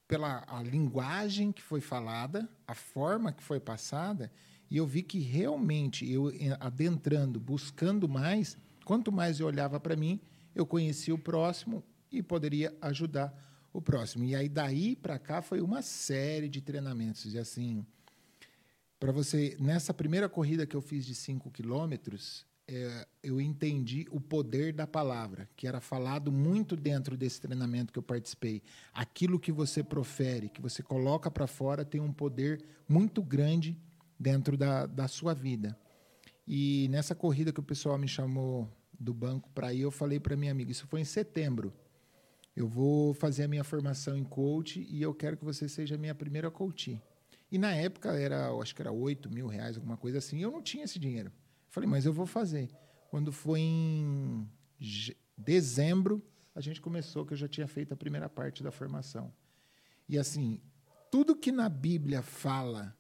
pela 0.09 0.45
a 0.49 0.63
linguagem 0.63 1.53
que 1.53 1.63
foi 1.63 1.81
falada, 1.81 2.49
a 2.67 2.75
forma 2.75 3.33
que 3.33 3.43
foi 3.43 3.61
passada, 3.61 4.33
e 4.71 4.77
eu 4.77 4.87
vi 4.87 5.03
que 5.03 5.19
realmente 5.19 6.11
eu 6.11 6.33
adentrando, 6.61 7.39
buscando 7.39 8.09
mais, 8.09 8.57
quanto 8.85 9.13
mais 9.13 9.41
eu 9.41 9.47
olhava 9.47 9.79
para 9.79 9.97
mim, 9.97 10.21
eu 10.55 10.67
conhecia 10.67 11.15
o 11.15 11.19
próximo 11.19 11.83
e 12.11 12.23
poderia 12.23 12.77
ajudar 12.81 13.33
o 13.73 13.81
próximo. 13.81 14.25
E 14.25 14.35
aí 14.35 14.49
daí 14.49 14.97
para 14.97 15.19
cá 15.19 15.43
foi 15.43 15.61
uma 15.61 15.83
série 15.83 16.49
de 16.49 16.61
treinamentos 16.61 17.33
e 17.33 17.39
assim, 17.39 17.87
para 18.99 19.13
você 19.13 19.57
nessa 19.61 19.95
primeira 19.95 20.29
corrida 20.29 20.67
que 20.67 20.77
eu 20.77 20.83
fiz 20.83 21.07
de 21.07 21.15
5 21.15 21.51
quilômetros, 21.51 22.47
é, 22.73 23.07
eu 23.21 23.41
entendi 23.41 24.07
o 24.13 24.21
poder 24.21 24.73
da 24.73 24.87
palavra, 24.87 25.49
que 25.57 25.67
era 25.67 25.81
falado 25.81 26.31
muito 26.31 26.77
dentro 26.77 27.17
desse 27.17 27.41
treinamento 27.41 27.93
que 27.93 27.99
eu 27.99 28.03
participei. 28.03 28.63
Aquilo 28.93 29.41
que 29.41 29.51
você 29.51 29.83
profere, 29.83 30.49
que 30.49 30.61
você 30.61 30.81
coloca 30.81 31.29
para 31.31 31.49
fora, 31.49 31.85
tem 31.85 32.01
um 32.01 32.13
poder 32.13 32.65
muito 32.89 33.23
grande 33.23 33.77
dentro 34.17 34.57
da, 34.57 34.87
da 34.87 35.09
sua 35.09 35.35
vida. 35.35 35.77
E 36.53 36.89
nessa 36.89 37.15
corrida 37.15 37.53
que 37.53 37.61
o 37.61 37.63
pessoal 37.63 37.97
me 37.97 38.09
chamou 38.09 38.69
do 38.99 39.15
banco 39.15 39.49
para 39.51 39.73
ir, 39.73 39.83
eu 39.83 39.91
falei 39.93 40.19
para 40.19 40.37
minha 40.37 40.51
amiga, 40.51 40.73
isso 40.73 40.85
foi 40.85 41.01
em 41.01 41.05
setembro. 41.05 41.73
eu 42.57 42.67
vou 42.67 43.15
fazer 43.15 43.45
a 43.45 43.49
minha 43.49 43.63
formação 43.63 44.19
em 44.19 44.25
coach 44.25 44.85
e 44.91 45.01
eu 45.01 45.15
quero 45.15 45.37
que 45.37 45.45
você 45.45 45.69
seja 45.69 45.95
a 45.95 45.99
minha 45.99 46.13
primeira 46.13 46.51
coach. 46.51 47.01
E 47.53 47.57
na 47.57 47.73
época 47.73 48.19
era, 48.19 48.51
acho 48.55 48.75
que 48.75 48.83
era 48.83 48.91
8 48.91 49.33
mil 49.33 49.47
reais, 49.47 49.77
alguma 49.77 49.97
coisa 49.97 50.19
assim. 50.19 50.39
E 50.39 50.43
eu 50.43 50.51
não 50.51 50.61
tinha 50.61 50.83
esse 50.83 50.99
dinheiro. 50.99 51.31
Falei, 51.69 51.89
mas 51.89 52.05
eu 52.05 52.13
vou 52.13 52.27
fazer. 52.27 52.69
Quando 53.11 53.31
foi 53.31 53.61
em 53.61 54.45
dezembro, 55.39 56.21
a 56.53 56.61
gente 56.61 56.81
começou, 56.81 57.25
que 57.25 57.33
eu 57.33 57.39
já 57.39 57.47
tinha 57.47 57.69
feito 57.69 57.95
a 57.95 57.97
primeira 57.97 58.29
parte 58.29 58.61
da 58.61 58.73
formação. 58.73 59.33
E 60.09 60.19
assim, 60.19 60.61
tudo 61.13 61.37
que 61.37 61.53
na 61.53 61.69
Bíblia 61.69 62.23
fala 62.23 62.93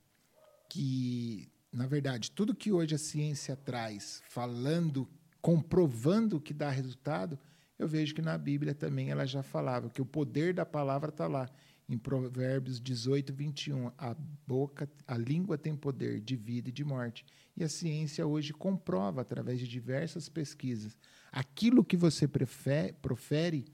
que, 0.68 1.50
na 1.72 1.86
verdade, 1.86 2.30
tudo 2.30 2.54
que 2.54 2.72
hoje 2.72 2.94
a 2.94 2.98
ciência 2.98 3.56
traz, 3.56 4.22
falando, 4.28 5.08
comprovando 5.40 6.40
que 6.40 6.52
dá 6.52 6.68
resultado, 6.68 7.38
eu 7.78 7.86
vejo 7.86 8.14
que 8.14 8.20
na 8.20 8.36
Bíblia 8.36 8.74
também 8.74 9.10
ela 9.10 9.24
já 9.24 9.42
falava 9.42 9.88
que 9.88 10.02
o 10.02 10.06
poder 10.06 10.52
da 10.52 10.66
palavra 10.66 11.10
está 11.10 11.26
lá. 11.26 11.48
Em 11.88 11.98
Provérbios 11.98 12.80
18, 12.80 13.32
21, 13.32 13.90
a 13.98 14.14
boca, 14.46 14.88
a 15.08 15.16
língua 15.16 15.58
tem 15.58 15.74
poder 15.74 16.20
de 16.20 16.36
vida 16.36 16.68
e 16.68 16.72
de 16.72 16.84
morte. 16.84 17.24
E 17.56 17.64
a 17.64 17.68
ciência 17.68 18.24
hoje 18.24 18.52
comprova, 18.52 19.22
através 19.22 19.58
de 19.58 19.66
diversas 19.66 20.28
pesquisas, 20.28 20.96
aquilo 21.32 21.84
que 21.84 21.96
você 21.96 22.28
prefere, 22.28 22.92
profere 22.92 23.64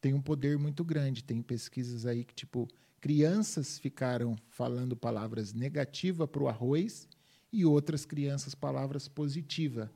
tem 0.00 0.12
um 0.12 0.20
poder 0.20 0.58
muito 0.58 0.84
grande. 0.84 1.24
Tem 1.24 1.40
pesquisas 1.40 2.04
aí 2.04 2.24
que, 2.24 2.34
tipo, 2.34 2.68
crianças 3.00 3.78
ficaram 3.78 4.36
falando 4.50 4.94
palavras 4.94 5.52
negativas 5.52 6.28
para 6.28 6.42
o 6.42 6.48
arroz 6.48 7.08
e 7.54 7.64
outras 7.64 8.04
crianças 8.04 8.54
palavras 8.54 9.06
positivas. 9.06 9.88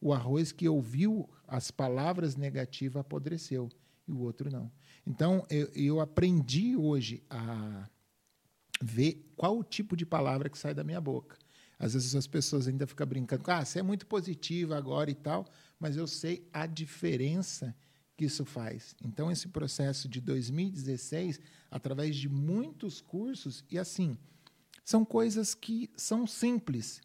O 0.00 0.12
arroz 0.12 0.50
que 0.50 0.68
ouviu 0.68 1.30
as 1.46 1.70
palavras 1.70 2.34
negativas 2.34 3.00
apodreceu 3.00 3.68
e 4.06 4.12
o 4.12 4.18
outro 4.18 4.50
não. 4.50 4.70
Então, 5.06 5.46
eu, 5.48 5.68
eu 5.74 6.00
aprendi 6.00 6.76
hoje 6.76 7.22
a 7.30 7.88
ver 8.82 9.32
qual 9.36 9.56
o 9.56 9.62
tipo 9.62 9.96
de 9.96 10.04
palavra 10.04 10.50
que 10.50 10.58
sai 10.58 10.74
da 10.74 10.82
minha 10.82 11.00
boca. 11.00 11.38
Às 11.78 11.94
vezes 11.94 12.14
as 12.16 12.26
pessoas 12.26 12.66
ainda 12.66 12.86
ficam 12.86 13.06
brincando, 13.06 13.44
ah, 13.46 13.64
você 13.64 13.78
é 13.78 13.82
muito 13.82 14.06
positiva 14.06 14.76
agora 14.76 15.10
e 15.10 15.14
tal, 15.14 15.46
mas 15.78 15.96
eu 15.96 16.06
sei 16.06 16.48
a 16.52 16.66
diferença 16.66 17.74
que 18.16 18.24
isso 18.24 18.44
faz. 18.44 18.96
Então, 19.04 19.30
esse 19.30 19.48
processo 19.48 20.08
de 20.08 20.20
2016, 20.20 21.40
através 21.70 22.16
de 22.16 22.28
muitos 22.28 23.00
cursos, 23.00 23.64
e 23.70 23.78
assim, 23.78 24.18
são 24.84 25.04
coisas 25.04 25.54
que 25.54 25.90
são 25.96 26.26
simples. 26.26 27.00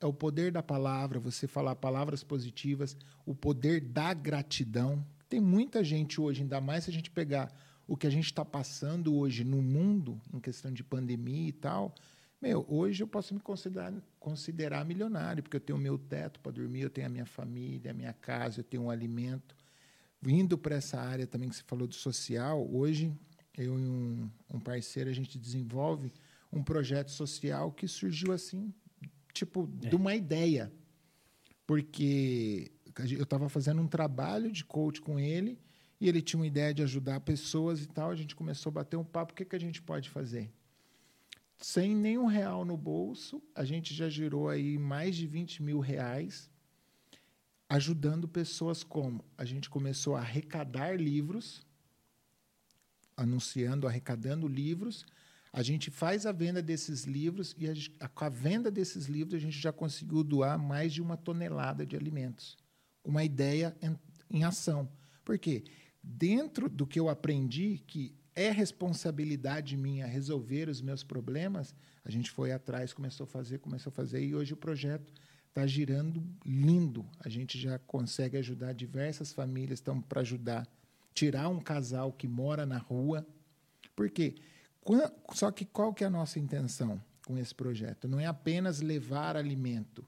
É 0.00 0.06
o 0.06 0.12
poder 0.12 0.52
da 0.52 0.62
palavra, 0.62 1.18
você 1.18 1.46
falar 1.46 1.74
palavras 1.76 2.22
positivas, 2.22 2.96
o 3.24 3.34
poder 3.34 3.80
da 3.80 4.14
gratidão. 4.14 5.04
Tem 5.28 5.40
muita 5.40 5.82
gente 5.82 6.20
hoje, 6.20 6.42
ainda 6.42 6.60
mais 6.60 6.84
se 6.84 6.90
a 6.90 6.92
gente 6.92 7.10
pegar 7.10 7.52
o 7.86 7.96
que 7.96 8.06
a 8.06 8.10
gente 8.10 8.26
está 8.26 8.44
passando 8.44 9.16
hoje 9.16 9.42
no 9.42 9.62
mundo, 9.62 10.20
em 10.32 10.40
questão 10.40 10.72
de 10.72 10.84
pandemia 10.84 11.48
e 11.48 11.52
tal. 11.52 11.94
Meu, 12.40 12.64
hoje 12.68 13.02
eu 13.02 13.06
posso 13.06 13.34
me 13.34 13.40
considerar, 13.40 13.92
considerar 14.20 14.84
milionário, 14.84 15.42
porque 15.42 15.56
eu 15.56 15.60
tenho 15.60 15.78
o 15.78 15.82
meu 15.82 15.98
teto 15.98 16.38
para 16.40 16.52
dormir, 16.52 16.82
eu 16.82 16.90
tenho 16.90 17.06
a 17.06 17.10
minha 17.10 17.26
família, 17.26 17.90
a 17.90 17.94
minha 17.94 18.12
casa, 18.12 18.60
eu 18.60 18.64
tenho 18.64 18.84
um 18.84 18.90
alimento 18.90 19.56
Vindo 20.20 20.56
para 20.56 20.76
essa 20.76 21.00
área 21.00 21.26
também 21.26 21.48
que 21.48 21.56
você 21.56 21.62
falou 21.62 21.86
do 21.86 21.94
social, 21.94 22.66
hoje 22.72 23.12
eu 23.56 23.78
e 23.78 23.82
um, 23.82 24.30
um 24.52 24.58
parceiro, 24.58 25.08
a 25.08 25.12
gente 25.12 25.38
desenvolve 25.38 26.12
um 26.56 26.62
projeto 26.62 27.10
social 27.10 27.72
que 27.72 27.86
surgiu 27.86 28.32
assim, 28.32 28.72
tipo, 29.32 29.70
é. 29.82 29.88
de 29.88 29.96
uma 29.96 30.14
ideia. 30.14 30.72
Porque 31.66 32.72
eu 33.10 33.24
estava 33.24 33.48
fazendo 33.48 33.82
um 33.82 33.88
trabalho 33.88 34.50
de 34.50 34.64
coach 34.64 35.00
com 35.00 35.18
ele 35.18 35.58
e 36.00 36.08
ele 36.08 36.22
tinha 36.22 36.40
uma 36.40 36.46
ideia 36.46 36.72
de 36.72 36.82
ajudar 36.82 37.20
pessoas 37.20 37.82
e 37.82 37.86
tal. 37.86 38.10
A 38.10 38.16
gente 38.16 38.36
começou 38.36 38.70
a 38.70 38.74
bater 38.74 38.96
um 38.96 39.04
papo. 39.04 39.32
O 39.32 39.36
que, 39.36 39.44
que 39.44 39.56
a 39.56 39.60
gente 39.60 39.82
pode 39.82 40.08
fazer? 40.08 40.50
Sem 41.58 41.94
nenhum 41.94 42.26
real 42.26 42.64
no 42.64 42.76
bolso, 42.76 43.42
a 43.54 43.64
gente 43.64 43.94
já 43.94 44.08
girou 44.08 44.48
aí 44.48 44.78
mais 44.78 45.16
de 45.16 45.26
20 45.26 45.62
mil 45.62 45.80
reais 45.80 46.50
ajudando 47.68 48.28
pessoas 48.28 48.84
como 48.84 49.24
a 49.36 49.44
gente 49.44 49.68
começou 49.68 50.14
a 50.14 50.20
arrecadar 50.20 51.00
livros, 51.00 51.66
anunciando, 53.16 53.86
arrecadando 53.88 54.46
livros. 54.46 55.04
A 55.56 55.62
gente 55.62 55.90
faz 55.90 56.26
a 56.26 56.32
venda 56.32 56.60
desses 56.60 57.04
livros 57.04 57.56
e 57.58 57.66
a, 57.98 58.08
com 58.08 58.24
a 58.26 58.28
venda 58.28 58.70
desses 58.70 59.06
livros 59.06 59.36
a 59.36 59.38
gente 59.38 59.58
já 59.58 59.72
conseguiu 59.72 60.22
doar 60.22 60.58
mais 60.58 60.92
de 60.92 61.00
uma 61.00 61.16
tonelada 61.16 61.86
de 61.86 61.96
alimentos. 61.96 62.58
Uma 63.02 63.24
ideia 63.24 63.74
em, 63.80 63.98
em 64.30 64.44
ação. 64.44 64.86
Por 65.24 65.38
quê? 65.38 65.64
Dentro 66.02 66.68
do 66.68 66.86
que 66.86 67.00
eu 67.00 67.08
aprendi, 67.08 67.82
que 67.86 68.14
é 68.34 68.50
responsabilidade 68.50 69.78
minha 69.78 70.06
resolver 70.06 70.68
os 70.68 70.82
meus 70.82 71.02
problemas, 71.02 71.74
a 72.04 72.10
gente 72.10 72.30
foi 72.30 72.52
atrás, 72.52 72.92
começou 72.92 73.24
a 73.24 73.26
fazer, 73.26 73.58
começou 73.58 73.88
a 73.88 73.94
fazer, 73.94 74.22
e 74.22 74.34
hoje 74.34 74.52
o 74.52 74.58
projeto 74.58 75.10
está 75.48 75.66
girando 75.66 76.22
lindo. 76.44 77.08
A 77.18 77.30
gente 77.30 77.58
já 77.58 77.78
consegue 77.78 78.36
ajudar 78.36 78.74
diversas 78.74 79.32
famílias, 79.32 79.78
estamos 79.78 80.04
para 80.04 80.20
ajudar 80.20 80.68
tirar 81.14 81.48
um 81.48 81.60
casal 81.60 82.12
que 82.12 82.28
mora 82.28 82.66
na 82.66 82.76
rua. 82.76 83.26
Por 83.96 84.10
quê? 84.10 84.34
Só 85.32 85.50
que 85.50 85.64
qual 85.64 85.92
que 85.92 86.04
é 86.04 86.06
a 86.06 86.10
nossa 86.10 86.38
intenção 86.38 87.00
com 87.26 87.36
esse 87.38 87.54
projeto? 87.54 88.06
Não 88.06 88.20
é 88.20 88.26
apenas 88.26 88.80
levar 88.80 89.36
alimento, 89.36 90.06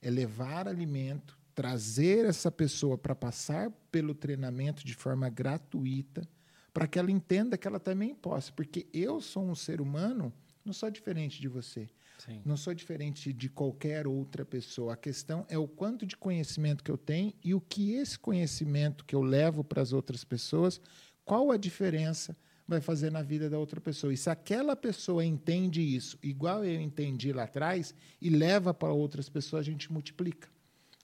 é 0.00 0.10
levar 0.10 0.66
alimento, 0.66 1.38
trazer 1.54 2.26
essa 2.26 2.50
pessoa 2.50 2.98
para 2.98 3.14
passar 3.14 3.70
pelo 3.90 4.14
treinamento 4.14 4.84
de 4.84 4.94
forma 4.94 5.28
gratuita, 5.28 6.28
para 6.72 6.86
que 6.86 6.98
ela 6.98 7.10
entenda 7.10 7.56
que 7.56 7.68
ela 7.68 7.78
também 7.78 8.14
possa, 8.14 8.52
porque 8.52 8.86
eu 8.92 9.20
sou 9.20 9.44
um 9.44 9.54
ser 9.54 9.80
humano, 9.80 10.32
não 10.64 10.72
sou 10.72 10.90
diferente 10.90 11.40
de 11.40 11.46
você. 11.46 11.88
Sim. 12.18 12.40
Não 12.44 12.56
sou 12.56 12.72
diferente 12.72 13.32
de 13.32 13.48
qualquer 13.48 14.06
outra 14.06 14.44
pessoa. 14.44 14.94
A 14.94 14.96
questão 14.96 15.44
é 15.48 15.58
o 15.58 15.68
quanto 15.68 16.06
de 16.06 16.16
conhecimento 16.16 16.82
que 16.82 16.90
eu 16.90 16.96
tenho 16.96 17.32
e 17.42 17.54
o 17.54 17.60
que 17.60 17.92
esse 17.92 18.18
conhecimento 18.18 19.04
que 19.04 19.14
eu 19.14 19.22
levo 19.22 19.62
para 19.62 19.82
as 19.82 19.92
outras 19.92 20.24
pessoas, 20.24 20.80
qual 21.24 21.50
a 21.50 21.56
diferença 21.56 22.36
vai 22.66 22.80
fazer 22.80 23.10
na 23.10 23.22
vida 23.22 23.50
da 23.50 23.58
outra 23.58 23.80
pessoa. 23.80 24.12
E 24.12 24.16
se 24.16 24.30
aquela 24.30 24.74
pessoa 24.74 25.24
entende 25.24 25.82
isso, 25.82 26.18
igual 26.22 26.64
eu 26.64 26.80
entendi 26.80 27.32
lá 27.32 27.44
atrás, 27.44 27.94
e 28.20 28.30
leva 28.30 28.72
para 28.72 28.92
outras 28.92 29.28
pessoas, 29.28 29.60
a 29.66 29.70
gente 29.70 29.92
multiplica. 29.92 30.48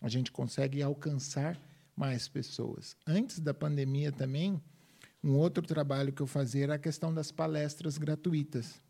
A 0.00 0.08
gente 0.08 0.32
consegue 0.32 0.82
alcançar 0.82 1.60
mais 1.94 2.28
pessoas. 2.28 2.96
Antes 3.06 3.38
da 3.40 3.52
pandemia 3.52 4.10
também, 4.10 4.60
um 5.22 5.36
outro 5.36 5.66
trabalho 5.66 6.12
que 6.12 6.22
eu 6.22 6.26
fazia 6.26 6.64
era 6.64 6.74
a 6.76 6.78
questão 6.78 7.12
das 7.12 7.30
palestras 7.30 7.98
gratuitas. 7.98 8.80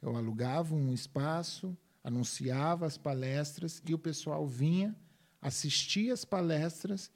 Eu 0.00 0.16
alugava 0.16 0.74
um 0.74 0.92
espaço, 0.92 1.76
anunciava 2.04 2.86
as 2.86 2.96
palestras 2.96 3.82
e 3.84 3.92
o 3.92 3.98
pessoal 3.98 4.46
vinha, 4.46 4.94
assistia 5.42 6.12
as 6.12 6.24
palestras 6.24 7.10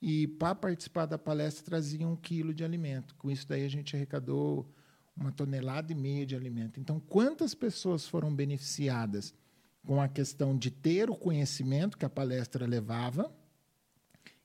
e, 0.00 0.26
para 0.26 0.54
participar 0.54 1.06
da 1.06 1.18
palestra, 1.18 1.64
trazia 1.64 2.06
um 2.06 2.16
quilo 2.16 2.54
de 2.54 2.64
alimento. 2.64 3.14
Com 3.16 3.30
isso 3.30 3.46
daí 3.48 3.64
a 3.64 3.68
gente 3.68 3.96
arrecadou 3.96 4.70
uma 5.16 5.32
tonelada 5.32 5.92
e 5.92 5.94
meia 5.94 6.24
de 6.24 6.36
alimento. 6.36 6.78
Então, 6.78 7.00
quantas 7.00 7.54
pessoas 7.54 8.06
foram 8.06 8.32
beneficiadas 8.34 9.34
com 9.84 10.00
a 10.00 10.08
questão 10.08 10.56
de 10.56 10.70
ter 10.70 11.10
o 11.10 11.16
conhecimento 11.16 11.98
que 11.98 12.04
a 12.04 12.10
palestra 12.10 12.66
levava 12.66 13.32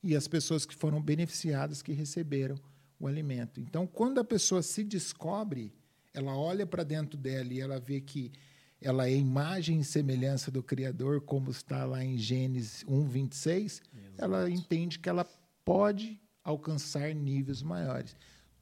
e 0.02 0.16
as 0.16 0.28
pessoas 0.28 0.66
que 0.66 0.76
foram 0.76 1.02
beneficiadas 1.02 1.82
que 1.82 1.94
receberam 1.94 2.56
o 3.00 3.08
alimento. 3.08 3.60
Então, 3.60 3.86
quando 3.86 4.20
a 4.20 4.24
pessoa 4.24 4.64
se 4.64 4.84
descobre 4.84 5.74
ela 6.14 6.38
olha 6.38 6.66
para 6.66 6.84
dentro 6.84 7.18
dela 7.18 7.52
e 7.52 7.60
ela 7.60 7.80
vê 7.80 8.00
que 8.00 8.32
ela 8.80 9.08
é 9.08 9.16
imagem 9.16 9.80
e 9.80 9.84
semelhança 9.84 10.52
do 10.52 10.62
Criador, 10.62 11.22
como 11.22 11.50
está 11.50 11.86
lá 11.86 12.04
em 12.04 12.18
Gênesis 12.18 12.84
1, 12.88 13.08
26, 13.08 13.64
Exato. 13.64 14.14
ela 14.18 14.50
entende 14.50 15.00
que 15.00 15.10
ela 15.10 15.26
pode 15.66 16.22
alcançar 16.44 17.14
níveis 17.14 17.62
maiores. 17.62 18.16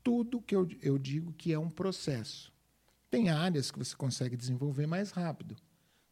Tudo 0.04 0.42
que 0.42 0.56
eu, 0.56 0.68
eu 0.82 0.98
digo 0.98 1.34
que 1.34 1.54
é 1.54 1.60
um 1.60 1.70
processo. 1.70 2.52
Tem 3.10 3.30
áreas 3.30 3.72
que 3.72 3.80
você 3.80 3.96
consegue 3.96 4.38
desenvolver 4.38 4.88
mais 4.88 5.12
rápido. 5.12 5.56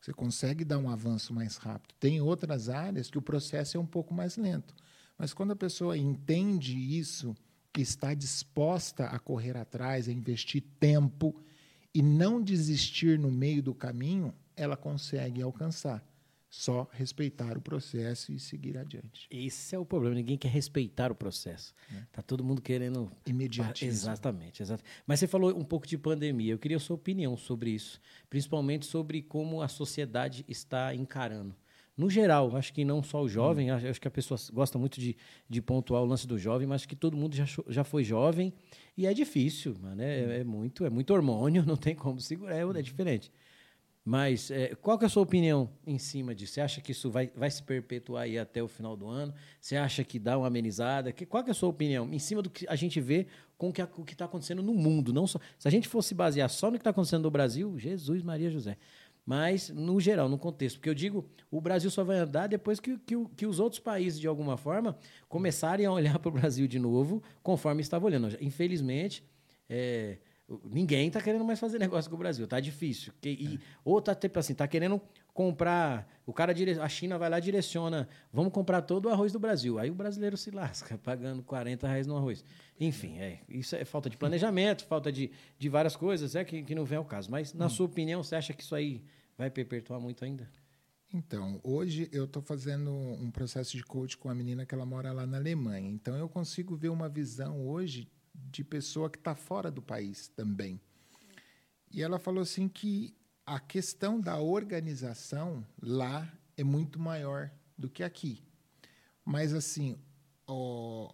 Você 0.02 0.14
consegue 0.14 0.64
dar 0.64 0.78
um 0.78 0.90
avanço 0.90 1.34
mais 1.34 1.58
rápido. 1.58 1.94
Tem 2.00 2.22
outras 2.22 2.70
áreas 2.70 3.10
que 3.10 3.18
o 3.18 3.22
processo 3.22 3.78
é 3.78 3.80
um 3.80 3.86
pouco 3.86 4.14
mais 4.14 4.38
lento. 4.38 4.74
Mas 5.18 5.34
quando 5.34 5.52
a 5.52 5.56
pessoa 5.56 5.98
entende 5.98 6.78
isso, 6.78 7.36
que 7.74 7.82
está 7.82 8.14
disposta 8.14 9.06
a 9.06 9.20
correr 9.20 9.58
atrás, 9.58 10.08
a 10.08 10.12
investir 10.12 10.64
tempo 10.80 11.36
e 11.94 12.02
não 12.02 12.42
desistir 12.42 13.20
no 13.20 13.30
meio 13.30 13.62
do 13.62 13.74
caminho, 13.74 14.34
ela 14.56 14.78
consegue 14.78 15.42
alcançar. 15.42 16.04
Só 16.50 16.88
respeitar 16.92 17.58
o 17.58 17.62
processo 17.62 18.32
e 18.32 18.40
seguir 18.40 18.78
adiante. 18.78 19.28
Esse 19.30 19.76
é 19.76 19.80
o 19.80 19.86
problema. 19.86 20.16
Ninguém 20.16 20.38
quer 20.38 20.50
respeitar 20.50 21.12
o 21.12 21.16
processo. 21.16 21.76
É. 21.96 22.02
Tá 22.12 22.22
todo 22.24 22.44
mundo 22.44 22.60
querendo 22.60 23.12
imediatismo. 23.26 23.90
Exatamente, 23.90 24.64
exatamente. 24.64 24.90
Mas 25.06 25.20
você 25.20 25.28
falou 25.28 25.56
um 25.56 25.64
pouco 25.64 25.86
de 25.86 25.98
pandemia. 25.98 26.54
Eu 26.54 26.58
queria 26.58 26.78
a 26.78 26.80
sua 26.80 26.96
opinião 26.96 27.38
sobre 27.38 27.70
isso, 27.70 28.02
principalmente 28.30 28.88
sobre 28.88 29.22
como 29.22 29.62
a 29.62 29.68
sociedade 29.68 30.44
está 30.48 30.94
encarando 30.96 31.56
no 32.00 32.10
geral, 32.10 32.56
acho 32.56 32.72
que 32.72 32.86
não 32.86 33.04
só 33.04 33.22
o 33.22 33.28
jovem, 33.28 33.72
acho, 33.72 33.86
acho 33.86 34.00
que 34.00 34.08
a 34.08 34.12
pessoa 34.12 34.40
gosta 34.54 34.80
muito 34.80 35.02
de, 35.02 35.18
de 35.50 35.62
pontuar 35.62 36.02
o 36.02 36.06
lance 36.06 36.26
do 36.26 36.40
jovem, 36.40 36.66
mas 36.66 36.76
acho 36.76 36.88
que 36.88 36.96
todo 36.96 37.18
mundo 37.18 37.36
já, 37.36 37.44
já 37.68 37.84
foi 37.84 38.06
jovem 38.06 38.54
e 38.96 39.06
é 39.06 39.14
difícil, 39.14 39.76
mano, 39.82 40.02
é, 40.02 40.40
é 40.40 40.44
muito, 40.46 40.86
é 40.86 40.90
muito 40.90 41.14
hormônio, 41.14 41.62
não 41.68 41.76
tem 41.76 41.94
como 41.94 42.22
segurar, 42.22 42.56
é, 42.56 42.62
é 42.62 42.82
diferente. 42.82 43.30
Mas 44.10 44.50
é, 44.50 44.74
qual 44.74 44.98
que 44.98 45.06
é 45.06 45.08
a 45.08 45.10
sua 45.10 45.22
opinião 45.22 45.70
em 45.86 46.00
cima 46.00 46.34
disso? 46.34 46.54
Você 46.54 46.62
acha 46.62 46.82
que 46.82 46.94
isso 46.94 47.12
vai, 47.12 47.30
vai 47.36 47.52
se 47.52 47.62
perpetuar 47.62 48.24
aí 48.24 48.40
até 48.40 48.64
o 48.64 48.68
final 48.68 48.98
do 48.98 49.08
ano? 49.08 49.32
Você 49.62 49.76
acha 49.76 50.04
que 50.04 50.18
dá 50.18 50.36
uma 50.36 50.48
amenizada? 50.48 51.12
Que, 51.12 51.28
qual 51.28 51.44
que 51.44 51.52
é 51.52 51.54
a 51.54 51.54
sua 51.54 51.70
opinião 51.70 52.12
em 52.12 52.18
cima 52.18 52.42
do 52.42 52.50
que 52.50 52.66
a 52.68 52.76
gente 52.76 53.00
vê 53.00 53.28
com 53.56 53.70
o 53.70 53.72
que 53.72 54.14
está 54.14 54.26
acontecendo 54.26 54.64
no 54.64 54.74
mundo? 54.74 55.14
Não 55.14 55.28
só, 55.28 55.40
se 55.60 55.68
a 55.68 55.70
gente 55.70 55.88
fosse 55.88 56.16
basear 56.16 56.50
só 56.50 56.72
no 56.72 56.74
que 56.74 56.80
está 56.80 56.90
acontecendo 56.90 57.22
no 57.22 57.30
Brasil, 57.30 57.78
Jesus, 57.78 58.24
Maria, 58.24 58.50
José 58.50 58.78
mas 59.24 59.70
no 59.70 60.00
geral, 60.00 60.28
no 60.28 60.40
contexto. 60.40 60.78
Porque 60.78 60.90
eu 60.90 60.96
digo, 60.96 61.24
o 61.52 61.62
Brasil 61.62 61.92
só 61.92 62.04
vai 62.04 62.18
andar 62.18 62.48
depois 62.48 62.80
que, 62.80 62.98
que, 62.98 63.14
que 63.38 63.46
os 63.46 63.60
outros 63.60 63.80
países, 63.80 64.20
de 64.20 64.26
alguma 64.26 64.58
forma, 64.58 64.98
começarem 65.28 65.86
a 65.86 65.92
olhar 65.92 66.18
para 66.18 66.30
o 66.30 66.32
Brasil 66.32 66.68
de 66.68 66.80
novo, 66.80 67.22
conforme 67.44 67.84
estava 67.84 68.08
olhando. 68.08 68.36
Infelizmente, 68.42 69.24
é, 69.70 70.18
ninguém 70.64 71.08
está 71.08 71.22
querendo 71.22 71.46
mais 71.46 71.60
fazer 71.60 71.80
negócio 71.80 72.10
com 72.10 72.16
o 72.16 72.20
Brasil. 72.20 72.46
Está 72.46 72.60
difícil. 72.60 73.14
Que, 73.22 73.30
e, 73.30 73.56
é. 73.56 73.60
Ou 73.86 74.00
está 74.00 74.16
tipo 74.16 74.40
assim, 74.40 74.54
tá 74.54 74.68
querendo 74.68 75.02
comprar. 75.34 76.08
O 76.26 76.34
cara, 76.34 76.54
a 76.82 76.90
China 76.90 77.18
vai 77.18 77.30
lá 77.30 77.40
direciona, 77.40 78.08
vamos 78.32 78.52
comprar 78.52 78.82
todo 78.82 79.06
o 79.06 79.10
arroz 79.10 79.32
do 79.32 79.40
Brasil. 79.40 79.80
Aí 79.80 79.90
o 79.90 79.96
brasileiro 79.96 80.38
se 80.38 80.52
lasca, 80.52 80.98
pagando 81.04 81.44
40 81.44 81.88
reais 81.88 82.08
no 82.08 82.18
arroz. 82.18 82.44
Enfim, 82.80 83.18
é, 83.20 83.40
isso 83.48 83.76
é 83.76 83.86
falta 83.86 84.10
de 84.10 84.18
planejamento, 84.18 84.86
falta 84.86 85.12
de, 85.12 85.32
de 85.58 85.70
várias 85.70 85.96
coisas, 85.96 86.36
é 86.36 86.44
que, 86.44 86.64
que 86.64 86.76
não 86.76 86.86
vem 86.86 86.98
ao 86.98 87.06
caso. 87.06 87.30
Mas, 87.30 87.54
na 87.54 87.66
hum. 87.66 87.70
sua 87.70 87.86
opinião, 87.86 88.24
você 88.24 88.36
acha 88.36 88.54
que 88.54 88.64
isso 88.64 88.76
aí 88.76 89.04
vai 89.38 89.50
perpetuar 89.50 90.00
muito 90.00 90.26
ainda? 90.26 90.50
Então, 91.12 91.60
hoje 91.64 92.08
eu 92.12 92.26
estou 92.26 92.42
fazendo 92.42 92.92
um 92.92 93.32
processo 93.32 93.76
de 93.76 93.84
coach 93.84 94.16
com 94.16 94.30
a 94.30 94.36
menina 94.36 94.64
que 94.66 94.76
ela 94.76 94.86
mora 94.86 95.12
lá 95.12 95.26
na 95.26 95.38
Alemanha. 95.38 95.90
Então, 95.90 96.16
eu 96.16 96.30
consigo 96.30 96.76
ver 96.76 96.90
uma 96.90 97.10
visão 97.10 97.68
hoje 97.68 98.08
de 98.52 98.64
pessoa 98.64 99.10
que 99.10 99.18
está 99.18 99.36
fora 99.36 99.70
do 99.70 99.82
país 99.82 100.28
também. 100.30 100.80
E 101.92 102.02
ela 102.02 102.20
falou 102.20 102.44
assim 102.44 102.68
que 102.68 103.16
a 103.46 103.60
questão 103.60 104.22
da 104.22 104.38
organização 104.38 105.66
lá 105.82 106.32
é 106.56 106.64
muito 106.64 107.00
maior 107.00 107.52
do 107.78 107.90
que 107.90 108.04
aqui. 108.04 108.44
Mas, 109.26 109.54
assim, 109.54 109.98
ó, 110.46 111.14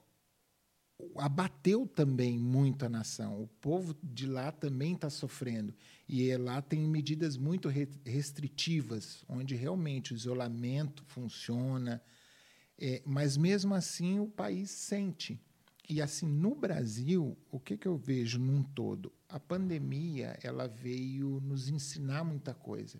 abateu 1.17 1.87
também 1.87 2.37
muito 2.37 2.85
a 2.85 2.89
nação. 2.89 3.41
O 3.41 3.47
povo 3.47 3.95
de 4.03 4.25
lá 4.25 4.51
também 4.51 4.93
está 4.93 5.09
sofrendo. 5.09 5.73
E 6.07 6.35
lá 6.37 6.61
tem 6.61 6.81
medidas 6.81 7.37
muito 7.37 7.69
restritivas, 8.03 9.23
onde 9.27 9.55
realmente 9.55 10.13
o 10.13 10.15
isolamento 10.15 11.03
funciona. 11.05 12.01
É, 12.77 13.01
mas 13.05 13.37
mesmo 13.37 13.73
assim 13.73 14.19
o 14.19 14.27
país 14.27 14.71
sente. 14.71 15.39
E 15.87 16.01
assim, 16.01 16.27
no 16.27 16.55
Brasil, 16.55 17.37
o 17.51 17.59
que, 17.59 17.77
que 17.77 17.87
eu 17.87 17.95
vejo 17.95 18.39
num 18.39 18.63
todo? 18.63 19.13
A 19.29 19.39
pandemia 19.39 20.37
ela 20.41 20.67
veio 20.67 21.39
nos 21.41 21.69
ensinar 21.69 22.23
muita 22.23 22.53
coisa. 22.53 22.99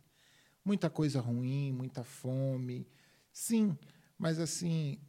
Muita 0.63 0.89
coisa 0.89 1.19
ruim, 1.19 1.71
muita 1.71 2.03
fome. 2.03 2.87
Sim, 3.31 3.77
mas 4.17 4.39
assim, 4.39 4.99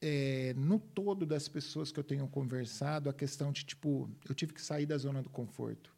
é, 0.00 0.52
no 0.56 0.80
todo 0.80 1.24
das 1.24 1.48
pessoas 1.48 1.92
que 1.92 2.00
eu 2.00 2.04
tenho 2.04 2.26
conversado, 2.26 3.08
a 3.08 3.12
questão 3.12 3.52
de, 3.52 3.64
tipo, 3.64 4.10
eu 4.28 4.34
tive 4.34 4.52
que 4.52 4.60
sair 4.60 4.84
da 4.84 4.98
zona 4.98 5.22
do 5.22 5.30
conforto. 5.30 5.94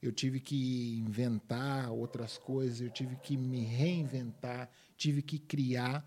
Eu 0.00 0.12
tive 0.12 0.38
que 0.38 1.00
inventar 1.00 1.90
outras 1.90 2.38
coisas, 2.38 2.80
eu 2.80 2.90
tive 2.90 3.16
que 3.16 3.36
me 3.36 3.64
reinventar, 3.64 4.70
tive 4.96 5.22
que 5.22 5.40
criar. 5.40 6.06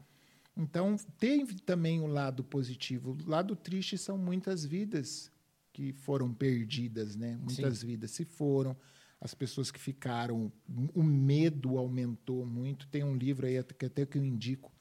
Então, 0.61 0.95
teve 1.17 1.55
também 1.55 1.99
o 1.99 2.03
um 2.03 2.07
lado 2.07 2.43
positivo. 2.43 3.17
O 3.25 3.29
lado 3.29 3.55
triste 3.55 3.97
são 3.97 4.15
muitas 4.15 4.63
vidas 4.63 5.31
que 5.73 5.91
foram 5.91 6.31
perdidas, 6.31 7.15
né? 7.15 7.35
Muitas 7.37 7.79
Sim. 7.79 7.87
vidas 7.87 8.11
se 8.11 8.25
foram. 8.25 8.77
As 9.19 9.33
pessoas 9.33 9.71
que 9.71 9.79
ficaram, 9.79 10.51
o 10.93 11.01
medo 11.01 11.79
aumentou 11.79 12.45
muito. 12.45 12.87
Tem 12.87 13.03
um 13.03 13.15
livro 13.15 13.47
aí 13.47 13.63
que 13.63 13.85
até 13.87 14.05
que 14.05 14.19
eu 14.19 14.23
indico 14.23 14.71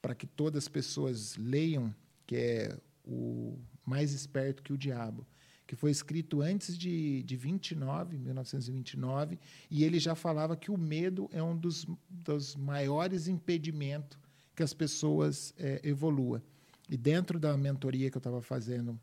para 0.00 0.14
que 0.14 0.26
todas 0.26 0.64
as 0.64 0.68
pessoas 0.68 1.36
leiam, 1.36 1.92
que 2.26 2.36
é 2.36 2.78
o 3.04 3.58
Mais 3.84 4.12
Esperto 4.12 4.62
que 4.62 4.72
o 4.72 4.78
Diabo, 4.78 5.26
que 5.66 5.74
foi 5.74 5.90
escrito 5.90 6.42
antes 6.42 6.76
de, 6.78 7.22
de 7.24 7.36
29, 7.36 8.18
1929, 8.18 9.38
e 9.70 9.82
ele 9.82 9.98
já 9.98 10.14
falava 10.14 10.56
que 10.56 10.70
o 10.70 10.76
medo 10.76 11.28
é 11.32 11.42
um 11.42 11.56
dos, 11.56 11.86
dos 12.08 12.54
maiores 12.54 13.26
impedimentos 13.28 14.23
que 14.54 14.62
as 14.62 14.72
pessoas 14.72 15.54
é, 15.58 15.80
evoluam. 15.82 16.40
E 16.88 16.96
dentro 16.96 17.38
da 17.38 17.56
mentoria 17.56 18.10
que 18.10 18.16
eu 18.16 18.20
estava 18.20 18.42
fazendo 18.42 18.98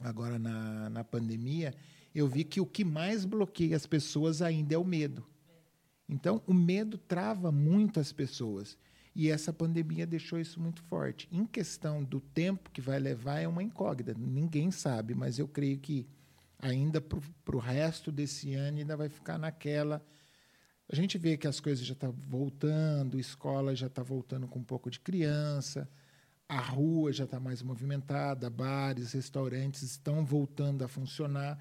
agora 0.00 0.38
na, 0.38 0.90
na 0.90 1.04
pandemia, 1.04 1.74
eu 2.14 2.26
vi 2.26 2.44
que 2.44 2.60
o 2.60 2.66
que 2.66 2.84
mais 2.84 3.24
bloqueia 3.24 3.76
as 3.76 3.86
pessoas 3.86 4.42
ainda 4.42 4.74
é 4.74 4.78
o 4.78 4.84
medo. 4.84 5.24
Então, 6.08 6.42
o 6.46 6.54
medo 6.54 6.96
trava 6.96 7.50
muito 7.50 7.98
as 7.98 8.12
pessoas. 8.12 8.78
E 9.14 9.30
essa 9.30 9.52
pandemia 9.52 10.06
deixou 10.06 10.38
isso 10.38 10.60
muito 10.60 10.82
forte. 10.82 11.26
Em 11.32 11.46
questão 11.46 12.04
do 12.04 12.20
tempo 12.20 12.70
que 12.70 12.80
vai 12.80 12.98
levar, 12.98 13.40
é 13.40 13.48
uma 13.48 13.62
incógnita. 13.62 14.14
Ninguém 14.18 14.70
sabe, 14.70 15.14
mas 15.14 15.38
eu 15.38 15.48
creio 15.48 15.78
que 15.78 16.06
ainda 16.58 17.00
para 17.00 17.56
o 17.56 17.58
resto 17.58 18.12
desse 18.12 18.54
ano 18.54 18.78
ainda 18.78 18.96
vai 18.96 19.08
ficar 19.08 19.38
naquela. 19.38 20.04
A 20.88 20.94
gente 20.94 21.18
vê 21.18 21.36
que 21.36 21.48
as 21.48 21.58
coisas 21.58 21.84
já 21.84 21.94
estão 21.94 22.12
tá 22.12 22.18
voltando, 22.28 23.16
a 23.16 23.20
escola 23.20 23.74
já 23.74 23.88
está 23.88 24.02
voltando 24.02 24.46
com 24.46 24.60
um 24.60 24.64
pouco 24.64 24.88
de 24.88 25.00
criança, 25.00 25.88
a 26.48 26.60
rua 26.60 27.12
já 27.12 27.24
está 27.24 27.40
mais 27.40 27.60
movimentada, 27.60 28.48
bares, 28.48 29.12
restaurantes 29.12 29.82
estão 29.82 30.24
voltando 30.24 30.84
a 30.84 30.88
funcionar 30.88 31.58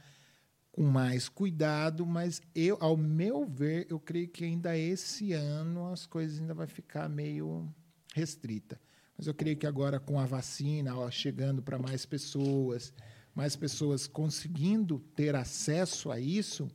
com 0.72 0.84
mais 0.84 1.28
cuidado, 1.28 2.06
mas 2.06 2.42
eu, 2.54 2.78
ao 2.80 2.96
meu 2.96 3.46
ver, 3.46 3.88
eu 3.90 4.00
creio 4.00 4.28
que 4.28 4.44
ainda 4.44 4.78
esse 4.78 5.34
ano 5.34 5.92
as 5.92 6.06
coisas 6.06 6.40
ainda 6.40 6.54
vai 6.54 6.68
ficar 6.68 7.10
meio 7.10 7.68
restrita. 8.14 8.80
Mas 9.18 9.26
eu 9.26 9.34
creio 9.34 9.58
que 9.58 9.66
agora 9.66 10.00
com 10.00 10.20
a 10.20 10.26
vacina 10.26 10.96
ó, 10.96 11.10
chegando 11.10 11.62
para 11.62 11.80
mais 11.80 12.06
pessoas, 12.06 12.94
mais 13.34 13.56
pessoas 13.56 14.06
conseguindo 14.06 15.00
ter 15.16 15.34
acesso 15.36 16.12
a 16.12 16.20
isso, 16.20 16.68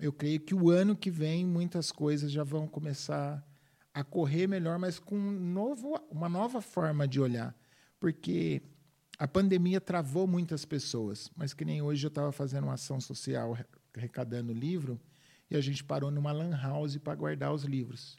eu 0.00 0.12
creio 0.12 0.40
que 0.40 0.54
o 0.54 0.70
ano 0.70 0.96
que 0.96 1.10
vem 1.10 1.44
muitas 1.44 1.92
coisas 1.92 2.32
já 2.32 2.42
vão 2.42 2.66
começar 2.66 3.46
a 3.92 4.02
correr 4.02 4.46
melhor, 4.46 4.78
mas 4.78 4.98
com 4.98 5.16
um 5.16 5.30
novo, 5.30 5.94
uma 6.10 6.28
nova 6.28 6.60
forma 6.62 7.06
de 7.06 7.20
olhar. 7.20 7.54
Porque 7.98 8.62
a 9.18 9.28
pandemia 9.28 9.80
travou 9.80 10.26
muitas 10.26 10.64
pessoas, 10.64 11.30
mas 11.36 11.52
que 11.52 11.64
nem 11.64 11.82
hoje 11.82 12.06
eu 12.06 12.08
estava 12.08 12.32
fazendo 12.32 12.64
uma 12.64 12.74
ação 12.74 13.00
social 13.00 13.58
arrecadando 13.94 14.52
livro 14.52 14.98
e 15.50 15.56
a 15.56 15.60
gente 15.60 15.84
parou 15.84 16.10
numa 16.10 16.32
lan 16.32 16.56
house 16.56 16.96
para 16.96 17.14
guardar 17.14 17.52
os 17.52 17.64
livros. 17.64 18.18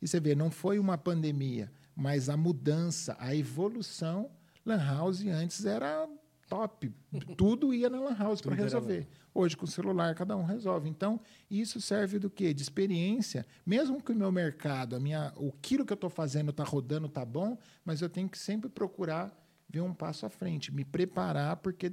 E 0.00 0.08
você 0.08 0.18
vê, 0.18 0.34
não 0.34 0.50
foi 0.50 0.78
uma 0.78 0.96
pandemia, 0.96 1.70
mas 1.94 2.30
a 2.30 2.36
mudança, 2.36 3.16
a 3.18 3.34
evolução. 3.34 4.30
Lan 4.64 4.78
house 4.78 5.26
antes 5.26 5.64
era 5.66 6.08
top, 6.48 6.92
tudo 7.36 7.74
ia 7.74 7.90
na 7.90 8.00
lan 8.00 8.16
house 8.16 8.40
para 8.40 8.54
resolver. 8.54 9.06
Hoje 9.32 9.56
com 9.56 9.64
o 9.64 9.68
celular 9.68 10.14
cada 10.14 10.36
um 10.36 10.44
resolve. 10.44 10.88
Então 10.88 11.20
isso 11.50 11.80
serve 11.80 12.18
do 12.18 12.28
quê? 12.28 12.52
De 12.52 12.62
experiência. 12.62 13.46
Mesmo 13.64 14.02
que 14.02 14.12
o 14.12 14.14
meu 14.14 14.30
mercado, 14.32 14.96
a 14.96 15.00
minha, 15.00 15.32
o 15.36 15.52
quilo 15.52 15.84
que 15.84 15.92
eu 15.92 15.96
estou 15.96 16.10
fazendo 16.10 16.50
está 16.50 16.64
rodando, 16.64 17.06
está 17.06 17.24
bom, 17.24 17.58
mas 17.84 18.00
eu 18.00 18.08
tenho 18.08 18.28
que 18.28 18.38
sempre 18.38 18.68
procurar 18.68 19.36
ver 19.68 19.80
um 19.80 19.94
passo 19.94 20.26
à 20.26 20.30
frente, 20.30 20.72
me 20.72 20.84
preparar, 20.84 21.56
porque 21.58 21.92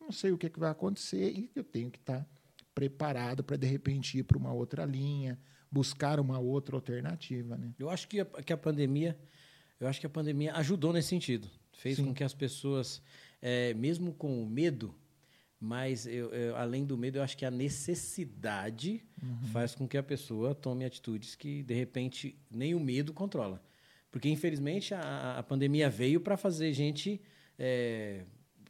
não 0.00 0.10
sei 0.10 0.32
o 0.32 0.38
que, 0.38 0.46
é 0.46 0.50
que 0.50 0.58
vai 0.58 0.70
acontecer 0.70 1.30
e 1.30 1.50
eu 1.54 1.62
tenho 1.62 1.90
que 1.90 1.98
estar 1.98 2.26
preparado 2.74 3.44
para, 3.44 3.56
de 3.56 3.66
repente, 3.66 4.18
ir 4.18 4.24
para 4.24 4.36
uma 4.36 4.52
outra 4.52 4.84
linha, 4.84 5.38
buscar 5.70 6.18
uma 6.18 6.38
outra 6.38 6.74
alternativa. 6.74 7.56
Né? 7.56 7.72
Eu 7.78 7.88
acho 7.88 8.08
que 8.08 8.20
a, 8.20 8.24
que 8.24 8.52
a 8.52 8.56
pandemia 8.56 9.16
eu 9.82 9.88
acho 9.88 9.98
que 9.98 10.06
a 10.06 10.10
pandemia 10.10 10.54
ajudou 10.54 10.92
nesse 10.92 11.08
sentido. 11.08 11.50
Fez 11.72 11.96
Sim. 11.96 12.04
com 12.04 12.14
que 12.14 12.22
as 12.22 12.32
pessoas, 12.32 13.02
é, 13.40 13.74
mesmo 13.74 14.14
com 14.14 14.40
o 14.40 14.46
medo, 14.46 14.94
mas 15.64 16.08
eu, 16.08 16.34
eu, 16.34 16.56
além 16.56 16.84
do 16.84 16.98
medo, 16.98 17.18
eu 17.18 17.22
acho 17.22 17.36
que 17.36 17.44
a 17.44 17.50
necessidade 17.50 19.00
uhum. 19.22 19.46
faz 19.52 19.76
com 19.76 19.86
que 19.86 19.96
a 19.96 20.02
pessoa 20.02 20.56
tome 20.56 20.84
atitudes 20.84 21.36
que, 21.36 21.62
de 21.62 21.72
repente, 21.72 22.36
nem 22.50 22.74
o 22.74 22.80
medo 22.80 23.12
controla. 23.12 23.62
Porque, 24.10 24.28
infelizmente, 24.28 24.92
a, 24.92 25.38
a 25.38 25.42
pandemia 25.44 25.88
veio 25.88 26.20
para 26.20 26.36
fazer 26.36 26.72
gente. 26.72 27.20
É, 27.56 28.24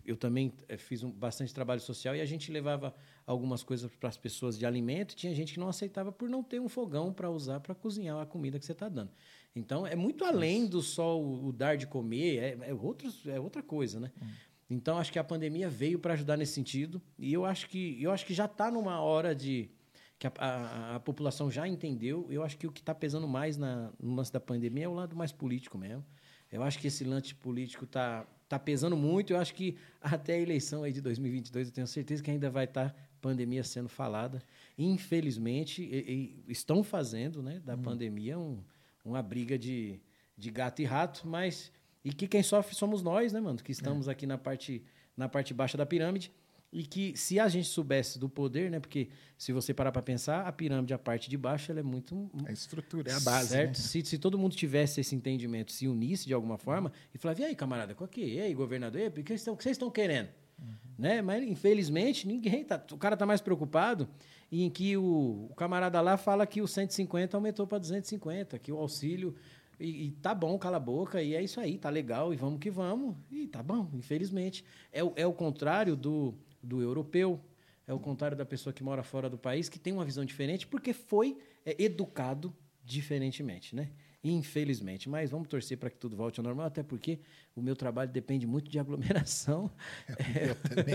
eu 0.04 0.18
também 0.18 0.52
é, 0.68 0.76
fiz 0.76 1.02
um, 1.02 1.10
bastante 1.10 1.54
trabalho 1.54 1.80
social 1.80 2.14
e 2.14 2.20
a 2.20 2.26
gente 2.26 2.52
levava 2.52 2.94
algumas 3.24 3.62
coisas 3.62 3.90
para 3.98 4.10
as 4.10 4.18
pessoas 4.18 4.58
de 4.58 4.66
alimento. 4.66 5.12
E 5.12 5.16
tinha 5.16 5.34
gente 5.34 5.54
que 5.54 5.60
não 5.60 5.68
aceitava 5.68 6.12
por 6.12 6.28
não 6.28 6.42
ter 6.42 6.60
um 6.60 6.68
fogão 6.68 7.10
para 7.10 7.30
usar 7.30 7.60
para 7.60 7.74
cozinhar 7.74 8.20
a 8.20 8.26
comida 8.26 8.58
que 8.58 8.66
você 8.66 8.72
está 8.72 8.90
dando. 8.90 9.10
Então, 9.56 9.86
é 9.86 9.96
muito 9.96 10.26
além 10.26 10.66
do 10.66 10.82
só 10.82 11.18
o, 11.18 11.46
o 11.46 11.52
dar 11.54 11.78
de 11.78 11.86
comer, 11.86 12.36
é, 12.36 12.58
é, 12.68 12.74
outros, 12.74 13.26
é 13.26 13.40
outra 13.40 13.62
coisa, 13.62 13.98
né? 13.98 14.12
Hum. 14.20 14.26
Então, 14.68 14.98
acho 14.98 15.12
que 15.12 15.18
a 15.18 15.24
pandemia 15.24 15.68
veio 15.68 15.98
para 15.98 16.14
ajudar 16.14 16.36
nesse 16.36 16.52
sentido. 16.52 17.00
E 17.18 17.32
eu 17.32 17.44
acho 17.44 17.68
que, 17.68 18.02
eu 18.02 18.10
acho 18.10 18.24
que 18.24 18.34
já 18.34 18.46
está 18.46 18.70
numa 18.70 19.00
hora 19.00 19.34
de 19.34 19.70
que 20.18 20.26
a, 20.26 20.32
a, 20.38 20.96
a 20.96 21.00
população 21.00 21.50
já 21.50 21.66
entendeu. 21.66 22.26
Eu 22.30 22.42
acho 22.42 22.56
que 22.56 22.66
o 22.66 22.72
que 22.72 22.80
está 22.80 22.94
pesando 22.94 23.28
mais 23.28 23.56
na, 23.56 23.92
no 24.00 24.14
lance 24.14 24.32
da 24.32 24.40
pandemia 24.40 24.84
é 24.84 24.88
o 24.88 24.94
lado 24.94 25.16
mais 25.16 25.32
político 25.32 25.76
mesmo. 25.76 26.04
Eu 26.50 26.62
acho 26.62 26.78
que 26.78 26.86
esse 26.86 27.04
lance 27.04 27.34
político 27.34 27.84
está 27.84 28.26
tá 28.48 28.58
pesando 28.58 28.96
muito. 28.96 29.32
Eu 29.32 29.38
acho 29.38 29.54
que 29.54 29.76
até 30.00 30.34
a 30.34 30.38
eleição 30.38 30.84
aí 30.84 30.92
de 30.92 31.00
2022, 31.00 31.68
eu 31.68 31.74
tenho 31.74 31.86
certeza 31.86 32.22
que 32.22 32.30
ainda 32.30 32.50
vai 32.50 32.64
estar 32.64 32.90
tá 32.90 32.96
pandemia 33.22 33.64
sendo 33.64 33.88
falada. 33.88 34.42
Infelizmente, 34.76 35.82
e, 35.82 36.42
e 36.46 36.52
estão 36.52 36.82
fazendo 36.82 37.42
né, 37.42 37.60
da 37.64 37.74
hum. 37.74 37.82
pandemia 37.82 38.38
um, 38.38 38.62
uma 39.04 39.22
briga 39.22 39.58
de, 39.58 40.00
de 40.36 40.50
gato 40.50 40.82
e 40.82 40.84
rato, 40.84 41.26
mas 41.26 41.72
e 42.04 42.12
que 42.12 42.26
quem 42.26 42.42
sofre 42.42 42.74
somos 42.74 43.02
nós, 43.02 43.32
né, 43.32 43.40
mano? 43.40 43.58
Que 43.58 43.72
estamos 43.72 44.08
é. 44.08 44.12
aqui 44.12 44.26
na 44.26 44.36
parte, 44.36 44.82
na 45.16 45.28
parte 45.28 45.54
baixa 45.54 45.78
da 45.78 45.86
pirâmide. 45.86 46.32
E 46.72 46.84
que 46.84 47.14
se 47.14 47.38
a 47.38 47.48
gente 47.48 47.68
soubesse 47.68 48.18
do 48.18 48.30
poder, 48.30 48.70
né? 48.70 48.80
Porque 48.80 49.10
se 49.36 49.52
você 49.52 49.74
parar 49.74 49.92
para 49.92 50.00
pensar, 50.00 50.46
a 50.46 50.50
pirâmide, 50.50 50.94
a 50.94 50.98
parte 50.98 51.28
de 51.28 51.36
baixo, 51.36 51.70
ela 51.70 51.80
é 51.80 51.82
muito. 51.82 52.30
A 52.46 52.52
estrutura, 52.52 53.10
é 53.10 53.14
a 53.14 53.20
base. 53.20 53.50
Certo? 53.50 53.68
Né? 53.68 53.74
Se, 53.74 54.02
se 54.02 54.16
todo 54.16 54.38
mundo 54.38 54.56
tivesse 54.56 54.98
esse 54.98 55.14
entendimento, 55.14 55.70
se 55.70 55.86
unisse 55.86 56.26
de 56.26 56.32
alguma 56.32 56.56
forma, 56.56 56.90
e 57.14 57.18
falar, 57.18 57.38
e 57.38 57.44
aí, 57.44 57.54
camarada, 57.54 57.94
qual 57.94 58.08
que 58.08 58.22
é? 58.22 58.26
E 58.26 58.40
aí, 58.40 58.54
governador, 58.54 59.00
e 59.00 59.04
aí, 59.04 59.08
o 59.10 59.12
que 59.12 59.38
vocês 59.38 59.66
estão 59.66 59.90
querendo? 59.90 60.30
Uhum. 60.58 60.74
Né? 60.98 61.20
Mas, 61.20 61.46
infelizmente, 61.46 62.26
ninguém 62.26 62.64
tá. 62.64 62.82
O 62.90 62.96
cara 62.96 63.18
tá 63.18 63.26
mais 63.26 63.42
preocupado 63.42 64.08
em 64.50 64.70
que 64.70 64.96
o, 64.96 65.48
o 65.50 65.54
camarada 65.54 66.00
lá 66.00 66.16
fala 66.16 66.46
que 66.46 66.62
o 66.62 66.66
150 66.66 67.36
aumentou 67.36 67.66
para 67.66 67.78
250, 67.78 68.58
que 68.58 68.72
o 68.72 68.78
auxílio 68.78 69.34
e, 69.82 70.06
e, 70.06 70.10
tá 70.12 70.32
bom, 70.32 70.56
cala 70.58 70.76
a 70.76 70.80
boca, 70.80 71.20
e 71.20 71.34
é 71.34 71.42
isso 71.42 71.60
aí, 71.60 71.76
tá 71.76 71.90
legal, 71.90 72.32
e 72.32 72.36
vamos 72.36 72.60
que 72.60 72.70
vamos. 72.70 73.16
E 73.30 73.48
tá 73.48 73.62
bom, 73.62 73.90
infelizmente. 73.92 74.64
É, 74.92 75.02
o, 75.02 75.12
é 75.16 75.26
o 75.26 75.32
contrário 75.32 75.96
do, 75.96 76.34
do 76.62 76.80
europeu, 76.80 77.40
é 77.86 77.92
o 77.92 77.98
contrário 77.98 78.36
da 78.36 78.46
pessoa 78.46 78.72
que 78.72 78.84
mora 78.84 79.02
fora 79.02 79.28
do 79.28 79.36
país, 79.36 79.68
que 79.68 79.80
tem 79.80 79.92
uma 79.92 80.04
visão 80.04 80.24
diferente, 80.24 80.68
porque 80.68 80.92
foi 80.92 81.36
é, 81.66 81.82
educado 81.82 82.54
diferentemente, 82.84 83.74
né? 83.74 83.90
Infelizmente. 84.24 85.08
Mas 85.08 85.30
vamos 85.30 85.48
torcer 85.48 85.76
para 85.76 85.90
que 85.90 85.96
tudo 85.96 86.16
volte 86.16 86.38
ao 86.38 86.44
normal, 86.44 86.66
até 86.66 86.82
porque 86.82 87.18
o 87.56 87.60
meu 87.60 87.74
trabalho 87.74 88.10
depende 88.10 88.46
muito 88.46 88.70
de 88.70 88.78
aglomeração. 88.78 89.70
Eu 90.40 90.54
também. 90.54 90.94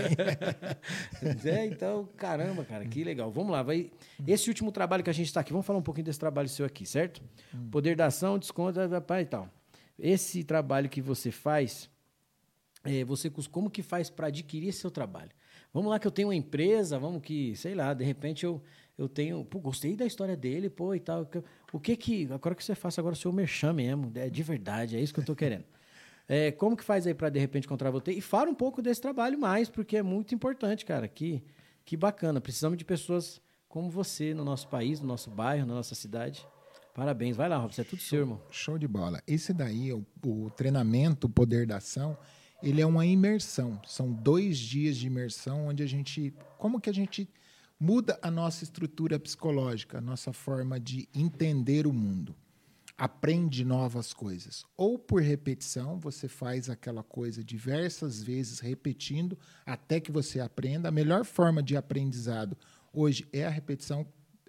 é, 1.52 1.66
então, 1.66 2.08
caramba, 2.16 2.64
cara, 2.64 2.86
que 2.86 3.04
legal. 3.04 3.30
Vamos 3.30 3.52
lá, 3.52 3.62
vai. 3.62 3.90
Esse 4.26 4.48
último 4.48 4.72
trabalho 4.72 5.04
que 5.04 5.10
a 5.10 5.12
gente 5.12 5.26
está 5.26 5.40
aqui, 5.40 5.52
vamos 5.52 5.66
falar 5.66 5.78
um 5.78 5.82
pouquinho 5.82 6.06
desse 6.06 6.18
trabalho 6.18 6.48
seu 6.48 6.64
aqui, 6.64 6.86
certo? 6.86 7.22
Hum. 7.54 7.68
Poder 7.70 7.94
da 7.94 8.06
ação, 8.06 8.38
desconto, 8.38 8.78
e 8.80 9.24
tal. 9.26 9.50
Esse 9.98 10.44
trabalho 10.44 10.88
que 10.88 11.02
você 11.02 11.30
faz, 11.30 11.90
é, 12.84 13.04
você 13.04 13.30
como 13.50 13.68
que 13.68 13.82
faz 13.82 14.08
para 14.08 14.28
adquirir 14.28 14.68
esse 14.68 14.78
seu 14.78 14.90
trabalho? 14.90 15.30
Vamos 15.72 15.90
lá 15.90 15.98
que 15.98 16.06
eu 16.06 16.10
tenho 16.10 16.28
uma 16.28 16.34
empresa, 16.34 16.98
vamos 16.98 17.22
que, 17.22 17.54
sei 17.56 17.74
lá, 17.74 17.92
de 17.92 18.04
repente 18.04 18.44
eu, 18.44 18.62
eu 18.96 19.08
tenho, 19.08 19.44
pô, 19.44 19.60
gostei 19.60 19.94
da 19.94 20.06
história 20.06 20.36
dele, 20.36 20.70
pô, 20.70 20.94
e 20.94 21.00
tal. 21.00 21.28
O 21.72 21.78
que 21.78 21.96
que, 21.96 22.28
agora 22.32 22.54
que 22.54 22.64
você 22.64 22.74
faça 22.74 23.00
agora 23.00 23.12
o 23.12 23.16
seu 23.16 23.32
merchan 23.32 23.72
mesmo, 23.72 24.10
é 24.14 24.30
de 24.30 24.42
verdade, 24.42 24.96
é 24.96 25.00
isso 25.00 25.12
que 25.12 25.20
eu 25.20 25.22
estou 25.22 25.36
querendo. 25.36 25.64
É, 26.30 26.52
como 26.52 26.76
que 26.76 26.84
faz 26.84 27.06
aí 27.06 27.14
para 27.14 27.30
de 27.30 27.38
repente 27.38 27.64
encontrar 27.64 27.90
você? 27.90 28.12
E 28.12 28.20
fala 28.20 28.50
um 28.50 28.54
pouco 28.54 28.82
desse 28.82 29.00
trabalho 29.00 29.38
mais, 29.38 29.70
porque 29.70 29.96
é 29.96 30.02
muito 30.02 30.34
importante, 30.34 30.84
cara. 30.84 31.08
Que, 31.08 31.42
que 31.86 31.96
bacana. 31.96 32.38
Precisamos 32.38 32.76
de 32.76 32.84
pessoas 32.84 33.40
como 33.66 33.88
você 33.88 34.34
no 34.34 34.44
nosso 34.44 34.68
país, 34.68 35.00
no 35.00 35.06
nosso 35.06 35.30
bairro, 35.30 35.66
na 35.66 35.72
nossa 35.72 35.94
cidade. 35.94 36.46
Parabéns. 36.94 37.34
Vai 37.34 37.48
lá, 37.48 37.56
Robson. 37.56 37.80
É 37.80 37.84
tudo 37.84 38.02
seu, 38.02 38.18
irmão. 38.18 38.42
Show 38.50 38.76
de 38.76 38.86
bola. 38.86 39.22
Esse 39.26 39.54
daí, 39.54 39.90
o, 39.90 40.04
o 40.26 40.50
treinamento, 40.50 41.28
o 41.28 41.30
poder 41.30 41.66
da 41.66 41.78
ação, 41.78 42.14
ele 42.62 42.82
é 42.82 42.86
uma 42.86 43.06
imersão. 43.06 43.80
São 43.86 44.12
dois 44.12 44.58
dias 44.58 44.98
de 44.98 45.06
imersão 45.06 45.68
onde 45.68 45.82
a 45.82 45.86
gente. 45.86 46.34
Como 46.58 46.78
que 46.78 46.90
a 46.90 46.94
gente 46.94 47.26
muda 47.78 48.18
a 48.22 48.30
nossa 48.30 48.64
estrutura 48.64 49.18
psicológica, 49.18 49.98
a 49.98 50.00
nossa 50.00 50.32
forma 50.32 50.80
de 50.80 51.08
entender 51.14 51.86
o 51.86 51.92
mundo 51.92 52.34
aprende 52.98 53.64
novas 53.64 54.12
coisas. 54.12 54.64
Ou 54.76 54.98
por 54.98 55.22
repetição, 55.22 56.00
você 56.00 56.26
faz 56.26 56.68
aquela 56.68 57.04
coisa 57.04 57.44
diversas 57.44 58.20
vezes, 58.20 58.58
repetindo, 58.58 59.38
até 59.64 60.00
que 60.00 60.10
você 60.10 60.40
aprenda. 60.40 60.88
A 60.88 60.92
melhor 60.92 61.24
forma 61.24 61.62
de 61.62 61.76
aprendizado 61.76 62.58
hoje 62.92 63.24
é 63.32 63.46
a 63.46 63.50
repetição, 63.50 64.04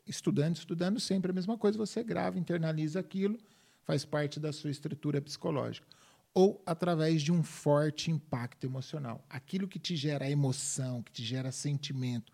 estudando, 0.07 0.55
estudando 0.55 0.99
sempre 0.99 1.29
a 1.29 1.33
mesma 1.33 1.59
coisa. 1.59 1.77
Você 1.77 2.03
grava, 2.03 2.39
internaliza 2.39 2.99
aquilo, 2.99 3.37
faz 3.83 4.03
parte 4.03 4.39
da 4.39 4.51
sua 4.51 4.71
estrutura 4.71 5.21
psicológica. 5.21 5.87
Ou 6.33 6.61
através 6.65 7.21
de 7.21 7.31
um 7.31 7.43
forte 7.43 8.09
impacto 8.09 8.65
emocional. 8.65 9.23
Aquilo 9.29 9.67
que 9.67 9.77
te 9.77 9.95
gera 9.95 10.29
emoção, 10.29 11.03
que 11.03 11.11
te 11.11 11.23
gera 11.23 11.51
sentimento, 11.51 12.31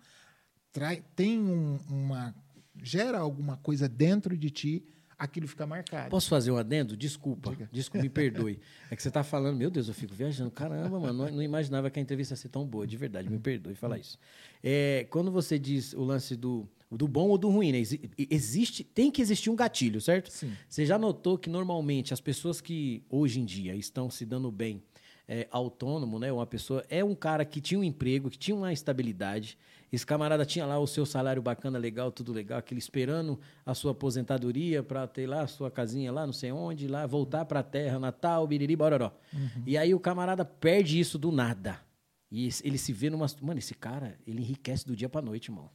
trai, 0.75 1.01
tem 1.15 1.39
um, 1.39 1.79
uma. 1.89 2.35
gera 2.83 3.17
alguma 3.17 3.55
coisa 3.55 3.87
dentro 3.87 4.37
de 4.37 4.49
ti 4.49 4.83
aquilo 5.17 5.47
fica 5.47 5.65
marcado. 5.65 6.09
Posso 6.09 6.27
fazer 6.27 6.51
um 6.51 6.57
adendo? 6.57 6.97
Desculpa, 6.97 7.51
Diga. 7.51 7.69
desculpa, 7.71 8.03
me 8.03 8.09
perdoe. 8.09 8.59
É 8.91 8.95
que 8.95 9.01
você 9.01 9.07
está 9.07 9.23
falando, 9.23 9.57
meu 9.57 9.71
Deus, 9.71 9.87
eu 9.87 9.93
fico 9.93 10.13
viajando. 10.13 10.51
Caramba, 10.51 10.99
mano, 10.99 11.13
não, 11.13 11.31
não, 11.31 11.41
imaginava 11.41 11.89
que 11.89 11.97
a 11.97 12.01
entrevista 12.01 12.33
ia 12.33 12.37
ser 12.37 12.49
tão 12.49 12.67
boa, 12.67 12.85
de 12.85 12.97
verdade, 12.97 13.29
me 13.29 13.39
perdoe 13.39 13.73
falar 13.73 13.97
isso. 13.97 14.19
É, 14.61 15.07
quando 15.09 15.31
você 15.31 15.57
diz 15.57 15.93
o 15.93 16.03
lance 16.03 16.35
do, 16.35 16.67
do 16.91 17.07
bom 17.07 17.29
ou 17.29 17.37
do 17.37 17.49
ruim, 17.49 17.71
né? 17.71 17.81
Existe, 18.29 18.83
tem 18.83 19.09
que 19.09 19.21
existir 19.21 19.49
um 19.49 19.55
gatilho, 19.55 20.01
certo? 20.01 20.29
Sim. 20.29 20.51
Você 20.67 20.85
já 20.85 20.99
notou 20.99 21.37
que 21.37 21.49
normalmente 21.49 22.13
as 22.13 22.19
pessoas 22.19 22.59
que 22.59 23.01
hoje 23.09 23.39
em 23.39 23.45
dia 23.45 23.73
estão 23.73 24.09
se 24.09 24.25
dando 24.25 24.51
bem 24.51 24.83
é, 25.27 25.47
autônomo, 25.49 26.19
né? 26.19 26.31
Uma 26.31 26.45
pessoa 26.45 26.85
é 26.89 27.03
um 27.03 27.15
cara 27.15 27.43
que 27.45 27.59
tinha 27.59 27.79
um 27.79 27.83
emprego, 27.83 28.29
que 28.29 28.37
tinha 28.37 28.55
uma 28.55 28.71
estabilidade. 28.71 29.57
Esse 29.95 30.05
camarada 30.05 30.45
tinha 30.45 30.65
lá 30.65 30.77
o 30.77 30.85
seu 30.85 31.05
salário 31.05 31.41
bacana, 31.41 31.77
legal, 31.77 32.11
tudo 32.11 32.33
legal, 32.33 32.59
aquele 32.59 32.79
esperando 32.79 33.39
a 33.65 33.73
sua 33.73 33.93
aposentadoria 33.93 34.83
para 34.83 35.07
ter 35.07 35.25
lá 35.25 35.43
a 35.43 35.47
sua 35.47 35.71
casinha 35.71 36.11
lá, 36.11 36.25
não 36.25 36.33
sei 36.33 36.51
onde, 36.51 36.85
lá 36.85 37.07
voltar 37.07 37.45
para 37.45 37.61
a 37.61 37.63
terra, 37.63 37.97
Natal, 37.97 38.45
biriri, 38.45 38.75
bororó. 38.75 39.13
Uhum. 39.33 39.63
E 39.65 39.77
aí 39.77 39.93
o 39.93 39.99
camarada 39.99 40.43
perde 40.43 40.99
isso 40.99 41.17
do 41.17 41.31
nada. 41.31 41.79
E 42.29 42.49
ele 42.61 42.77
se 42.77 42.91
vê 42.91 43.09
numa, 43.09 43.25
mano, 43.41 43.57
esse 43.57 43.73
cara, 43.73 44.19
ele 44.27 44.41
enriquece 44.41 44.85
do 44.85 44.97
dia 44.97 45.07
para 45.07 45.21
noite, 45.21 45.49
irmão. 45.49 45.69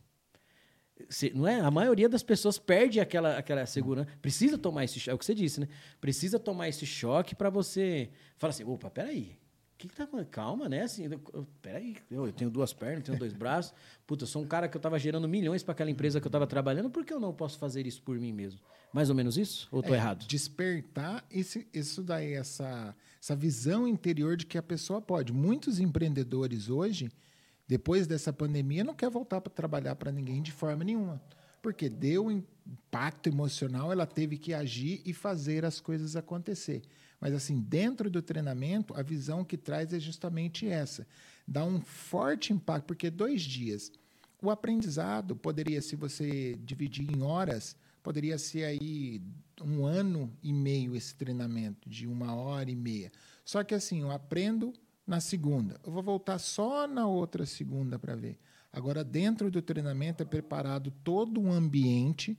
não 1.35 1.49
é? 1.49 1.59
A 1.59 1.71
maioria 1.71 2.07
das 2.07 2.23
pessoas 2.23 2.59
perde 2.59 3.01
aquela, 3.01 3.39
aquela 3.39 3.65
segurança. 3.65 4.11
Precisa 4.21 4.59
tomar 4.59 4.85
esse 4.85 5.01
choque, 5.01 5.11
é 5.11 5.15
o 5.15 5.19
que 5.19 5.25
você 5.25 5.35
disse, 5.35 5.61
né? 5.61 5.69
Precisa 5.99 6.39
tomar 6.39 6.69
esse 6.69 6.85
choque 6.85 7.35
para 7.35 7.49
você 7.49 8.11
falar 8.37 8.51
assim: 8.51 8.65
opa, 8.65 8.91
peraí, 8.91 9.40
que, 9.81 9.89
que 9.89 9.97
tá 9.97 10.07
Calma, 10.31 10.69
né? 10.69 10.83
Assim, 10.83 11.05
eu, 11.05 11.47
peraí, 11.63 11.97
eu, 12.11 12.27
eu 12.27 12.33
tenho 12.33 12.51
duas 12.51 12.73
pernas, 12.73 13.05
tenho 13.05 13.19
dois 13.19 13.33
braços. 13.33 13.73
Puta, 14.07 14.25
eu 14.25 14.27
sou 14.27 14.43
um 14.43 14.47
cara 14.47 14.69
que 14.69 14.77
eu 14.77 14.79
estava 14.79 14.99
gerando 14.99 15.27
milhões 15.27 15.63
para 15.63 15.73
aquela 15.73 15.91
empresa 15.91 16.21
que 16.21 16.27
eu 16.27 16.29
estava 16.29 16.47
trabalhando, 16.47 16.91
por 16.91 17.05
que 17.05 17.13
eu 17.13 17.21
não 17.21 17.33
posso 17.33 17.59
fazer 17.59 17.87
isso 17.87 18.03
por 18.03 18.19
mim 18.19 18.33
mesmo? 18.33 18.61
Mais 18.93 19.09
ou 19.09 19.15
menos 19.15 19.39
isso? 19.39 19.69
Ou 19.71 19.81
estou 19.81 19.95
é, 19.95 19.99
errado? 19.99 20.27
Despertar 20.27 21.25
esse, 21.31 21.67
isso 21.73 22.03
daí, 22.03 22.35
essa, 22.35 22.95
essa 23.21 23.35
visão 23.35 23.89
interior 23.89 24.37
de 24.37 24.45
que 24.45 24.59
a 24.59 24.63
pessoa 24.63 25.01
pode. 25.01 25.33
Muitos 25.33 25.81
empreendedores 25.81 26.69
hoje, 26.69 27.11
depois 27.67 28.07
dessa 28.07 28.33
pandemia, 28.33 28.85
não 28.85 28.95
quer 28.95 29.09
voltar 29.09 29.41
para 29.41 29.53
trabalhar 29.53 29.95
para 29.95 30.13
ninguém 30.13 30.43
de 30.43 30.53
forma 30.53 30.85
nenhuma. 30.85 31.23
Porque 31.63 31.89
deu 31.89 32.27
um 32.27 32.31
impacto 32.31 33.29
emocional, 33.29 33.93
ela 33.93 34.07
teve 34.07 34.37
que 34.37 34.53
agir 34.53 35.01
e 35.07 35.15
fazer 35.15 35.65
as 35.65 35.81
coisas 35.81 36.17
acontecer. 36.17 36.83
Mas, 37.21 37.35
assim, 37.35 37.61
dentro 37.61 38.11
do 38.11 38.23
treinamento, 38.23 38.95
a 38.95 39.03
visão 39.03 39.45
que 39.45 39.59
traz 39.59 39.93
é 39.93 40.01
justamente 40.01 40.67
essa. 40.67 41.07
Dá 41.47 41.65
um 41.65 41.81
forte 41.81 42.53
impacto, 42.53 42.87
porque 42.87 43.11
dois 43.11 43.43
dias. 43.43 43.93
O 44.43 44.51
aprendizado 44.51 45.37
poderia, 45.37 45.83
se 45.83 45.95
você 45.97 46.59
dividir 46.65 47.15
em 47.15 47.23
horas, 47.23 47.77
poderia 48.03 48.39
ser 48.39 48.65
aí 48.65 49.21
um 49.63 49.85
ano 49.85 50.33
e 50.43 50.51
meio 50.51 50.97
esse 50.97 51.15
treinamento, 51.15 51.91
de 51.91 52.07
uma 52.07 52.35
hora 52.35 52.71
e 52.71 52.77
meia. 52.77 53.13
Só 53.45 53.63
que, 53.63 53.75
assim, 53.75 54.01
eu 54.01 54.11
aprendo 54.11 54.73
na 55.07 55.21
segunda. 55.21 55.79
Eu 55.85 55.93
vou 55.93 56.03
voltar 56.03 56.39
só 56.39 56.87
na 56.87 57.07
outra 57.07 57.45
segunda 57.45 57.99
para 57.99 58.15
ver. 58.15 58.39
Agora, 58.73 59.05
dentro 59.05 59.51
do 59.51 59.61
treinamento 59.61 60.23
é 60.23 60.27
preparado 60.27 60.91
todo 61.05 61.41
um 61.41 61.53
ambiente 61.53 62.39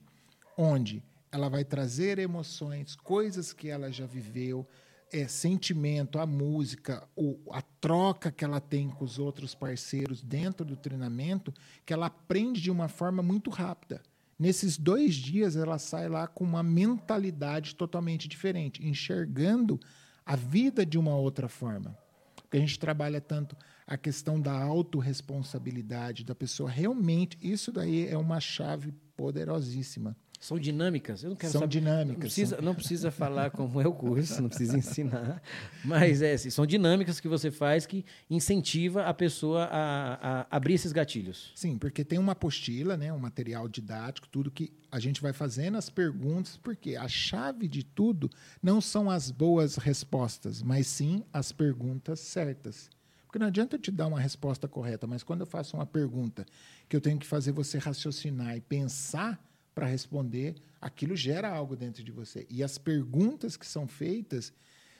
onde 0.56 1.04
ela 1.32 1.48
vai 1.48 1.64
trazer 1.64 2.18
emoções, 2.18 2.94
coisas 2.94 3.54
que 3.54 3.68
ela 3.68 3.90
já 3.90 4.04
viveu, 4.04 4.68
é, 5.10 5.26
sentimento, 5.26 6.18
a 6.18 6.26
música, 6.26 7.08
o, 7.16 7.38
a 7.50 7.62
troca 7.62 8.30
que 8.30 8.44
ela 8.44 8.60
tem 8.60 8.90
com 8.90 9.04
os 9.04 9.18
outros 9.18 9.54
parceiros 9.54 10.22
dentro 10.22 10.64
do 10.64 10.76
treinamento, 10.76 11.52
que 11.86 11.92
ela 11.92 12.06
aprende 12.06 12.60
de 12.60 12.70
uma 12.70 12.86
forma 12.86 13.22
muito 13.22 13.48
rápida. 13.48 14.02
Nesses 14.38 14.76
dois 14.76 15.14
dias, 15.14 15.56
ela 15.56 15.78
sai 15.78 16.08
lá 16.08 16.26
com 16.26 16.44
uma 16.44 16.62
mentalidade 16.62 17.74
totalmente 17.74 18.28
diferente, 18.28 18.86
enxergando 18.86 19.80
a 20.24 20.36
vida 20.36 20.84
de 20.84 20.98
uma 20.98 21.14
outra 21.14 21.48
forma. 21.48 21.96
Porque 22.36 22.56
a 22.58 22.60
gente 22.60 22.78
trabalha 22.78 23.20
tanto 23.20 23.56
a 23.86 23.96
questão 23.96 24.40
da 24.40 24.52
autorresponsabilidade 24.52 26.24
da 26.24 26.34
pessoa. 26.34 26.68
Realmente, 26.68 27.38
isso 27.40 27.72
daí 27.72 28.06
é 28.06 28.18
uma 28.18 28.40
chave 28.40 28.92
poderosíssima 29.16 30.16
São 30.42 30.58
dinâmicas? 30.58 31.22
Eu 31.22 31.30
não 31.30 31.36
quero 31.36 31.52
são 31.52 31.60
saber. 31.60 31.70
dinâmicas. 31.70 32.08
Não 32.08 32.18
precisa, 32.18 32.56
são... 32.56 32.64
não 32.64 32.74
precisa 32.74 33.10
falar 33.12 33.52
como 33.52 33.80
é 33.80 33.86
o 33.86 33.92
curso, 33.92 34.42
não 34.42 34.48
precisa 34.48 34.76
ensinar. 34.76 35.40
Mas 35.84 36.20
é, 36.20 36.32
assim, 36.32 36.50
são 36.50 36.66
dinâmicas 36.66 37.20
que 37.20 37.28
você 37.28 37.48
faz 37.48 37.86
que 37.86 38.04
incentiva 38.28 39.04
a 39.04 39.14
pessoa 39.14 39.68
a, 39.70 40.40
a, 40.40 40.46
abrir 40.50 40.74
esses 40.74 40.90
gatilhos. 40.90 41.52
Sim, 41.54 41.78
porque 41.78 42.04
tem 42.04 42.18
uma 42.18 42.32
apostila, 42.32 42.96
né, 42.96 43.12
um 43.12 43.20
material 43.20 43.68
didático, 43.68 44.26
tudo 44.26 44.50
que 44.50 44.72
a 44.90 44.98
gente 44.98 45.22
vai 45.22 45.32
fazendo 45.32 45.78
as 45.78 45.88
perguntas, 45.88 46.56
porque 46.56 46.96
a 46.96 47.06
chave 47.06 47.68
de 47.68 47.84
tudo 47.84 48.28
não 48.60 48.80
são 48.80 49.08
as 49.08 49.30
boas 49.30 49.76
respostas, 49.76 50.60
mas 50.60 50.88
sim 50.88 51.22
as 51.32 51.52
perguntas 51.52 52.18
certas. 52.18 52.90
Porque 53.26 53.38
não 53.38 53.46
adianta 53.46 53.76
eu 53.76 53.80
te 53.80 53.92
dar 53.92 54.08
uma 54.08 54.18
resposta 54.18 54.66
correta, 54.66 55.06
mas 55.06 55.22
quando 55.22 55.42
eu 55.42 55.46
faço 55.46 55.76
uma 55.76 55.86
pergunta 55.86 56.44
que 56.88 56.96
eu 56.96 57.00
tenho 57.00 57.20
que 57.20 57.26
fazer 57.28 57.52
você 57.52 57.78
raciocinar 57.78 58.56
e 58.56 58.60
pensar 58.60 59.40
para 59.74 59.86
responder, 59.86 60.56
aquilo 60.80 61.16
gera 61.16 61.48
algo 61.48 61.76
dentro 61.76 62.02
de 62.02 62.12
você. 62.12 62.46
E 62.50 62.62
as 62.62 62.78
perguntas 62.78 63.56
que 63.56 63.66
são 63.66 63.86
feitas 63.86 64.52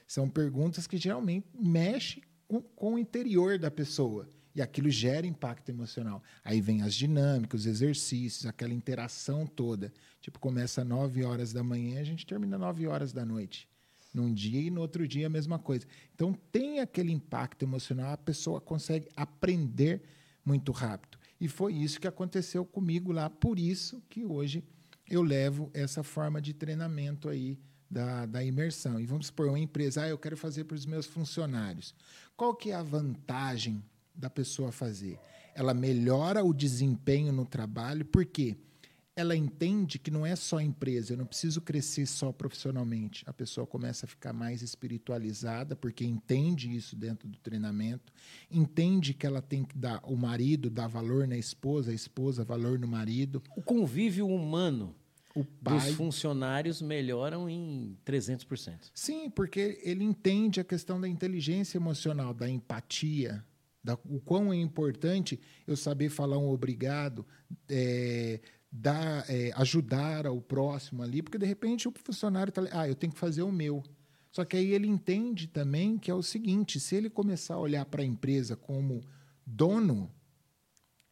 são 0.07 0.29
perguntas 0.29 0.87
que 0.87 0.97
geralmente 0.97 1.47
mexem 1.55 2.23
com, 2.49 2.61
com 2.63 2.95
o 2.95 2.99
interior 2.99 3.59
da 3.59 3.71
pessoa. 3.71 4.29
E 4.55 4.61
aquilo 4.61 4.91
gera 4.91 5.27
impacto 5.27 5.71
emocional. 5.71 6.23
Aí 6.45 6.61
vem 6.61 6.83
as 6.83 6.95
dinâmicas, 6.95 7.61
os 7.61 7.67
exercícios, 7.67 8.45
aquela 8.45 8.75
interação 8.75 9.47
toda. 9.47 9.93
Tipo, 10.21 10.39
começa 10.39 10.83
às 10.83 10.87
9 10.87 11.25
horas 11.25 11.53
da 11.53 11.63
manhã, 11.63 12.01
a 12.01 12.05
gente 12.05 12.27
termina 12.27 12.57
às 12.57 12.61
9 12.61 12.87
horas 12.87 13.13
da 13.13 13.25
noite. 13.25 13.67
Num 14.13 14.33
dia 14.33 14.61
e 14.61 14.71
no 14.71 14.83
outro 14.83 15.09
dia 15.09 15.27
a 15.27 15.31
mesma 15.31 15.59
coisa. 15.59 15.87
Então 16.15 16.35
tem 16.51 16.81
aquele 16.81 17.13
impacto 17.13 17.63
emocional, 17.63 18.13
a 18.13 18.19
pessoa 18.19 18.61
consegue 18.61 19.09
aprender 19.17 20.03
muito 20.45 20.71
rápido. 20.71 21.19
E 21.43 21.49
foi 21.49 21.75
isso 21.75 22.01
que 22.01 22.07
aconteceu 22.07 22.65
comigo 22.65 23.11
lá, 23.11 23.29
por 23.29 23.59
isso 23.59 24.01
que 24.09 24.25
hoje 24.25 24.63
eu 25.11 25.25
levo 25.25 25.73
essa 25.75 26.05
forma 26.05 26.41
de 26.41 26.55
treinamento 26.55 27.29
aí 27.29 27.59
da, 27.91 28.27
da 28.27 28.45
imersão. 28.45 29.01
E 29.01 29.07
vamos 29.07 29.27
supor, 29.27 29.49
uma 29.49 29.59
empresa, 29.59 30.05
ah, 30.05 30.09
eu 30.09 30.17
quero 30.17 30.37
fazer 30.37 30.63
para 30.63 30.77
os 30.77 30.87
meus 30.87 31.05
funcionários. 31.05 31.97
Qual 32.37 32.55
que 32.55 32.71
é 32.71 32.77
a 32.77 32.83
vantagem 32.85 33.83
da 34.15 34.31
pessoa 34.31 34.71
fazer? 34.71 35.19
Ela 35.53 35.75
melhora 35.75 36.45
o 36.45 36.55
desempenho 36.55 37.33
no 37.33 37.45
trabalho, 37.45 38.05
por 38.05 38.25
quê? 38.25 38.55
Porque 38.55 38.72
ela 39.15 39.37
entende 39.37 39.99
que 39.99 40.11
não 40.11 40.25
é 40.25 40.35
só 40.35 40.61
empresa, 40.61 41.13
eu 41.13 41.19
não 41.19 41.27
preciso 41.27 41.61
crescer 41.61 42.07
só 42.07 42.33
profissionalmente. 42.33 43.25
A 43.27 43.33
pessoa 43.33 43.67
começa 43.67 44.07
a 44.07 44.09
ficar 44.09 44.33
mais 44.33 44.63
espiritualizada, 44.63 45.77
porque 45.77 46.05
entende 46.05 46.75
isso 46.75 46.97
dentro 46.97 47.29
do 47.29 47.39
treinamento, 47.39 48.13
entende 48.51 49.13
que 49.13 49.27
ela 49.27 49.43
tem 49.43 49.65
que 49.65 49.77
dar 49.77 50.01
o 50.05 50.17
marido 50.17 50.71
dar 50.71 50.87
valor 50.87 51.29
na 51.29 51.37
esposa, 51.37 51.91
a 51.91 51.95
esposa 51.95 52.43
valor 52.43 52.79
no 52.79 52.89
marido. 52.89 53.43
O 53.55 53.61
convívio 53.61 54.27
humano 54.27 54.95
o 55.35 55.45
pai... 55.45 55.79
dos 55.79 55.97
funcionários 55.97 56.81
melhoram 56.81 57.49
em 57.49 57.97
300%. 58.07 58.91
Sim, 58.95 59.31
porque 59.31 59.81
ele 59.83 60.05
entende 60.05 60.61
a 60.61 60.65
questão 60.65 61.01
da 61.01 61.09
inteligência 61.09 61.79
emocional, 61.79 62.33
da 62.33 62.49
empatia, 62.49 63.45
da, 63.83 63.95
o 64.05 64.21
quão 64.21 64.53
é 64.53 64.57
importante 64.57 65.41
eu 65.67 65.77
saber 65.77 66.09
falar 66.09 66.39
um 66.39 66.51
obrigado, 66.51 67.27
é, 67.69 68.41
dar, 68.73 69.29
é, 69.29 69.53
ajudar 69.57 70.27
ao 70.27 70.41
próximo 70.41 71.03
ali, 71.03 71.23
porque 71.23 71.37
de 71.37 71.45
repente 71.45 71.87
o 71.87 71.93
funcionário 72.03 72.49
está 72.49 72.63
ah, 72.73 72.89
eu 72.89 72.95
tenho 72.95 73.13
que 73.13 73.19
fazer 73.19 73.43
o 73.43 73.53
meu. 73.53 73.83
Só 74.31 74.47
que 74.47 74.57
aí 74.57 74.73
ele 74.73 74.89
entende 74.89 75.47
também 75.47 75.99
que 75.99 76.11
é 76.11 76.15
o 76.15 76.23
seguinte: 76.23 76.81
se 76.81 76.97
ele 76.97 77.11
começar 77.11 77.55
a 77.55 77.61
olhar 77.61 77.85
para 77.85 78.03
a 78.03 78.07
empresa 78.07 78.57
como 78.57 79.03
dono, 79.45 80.11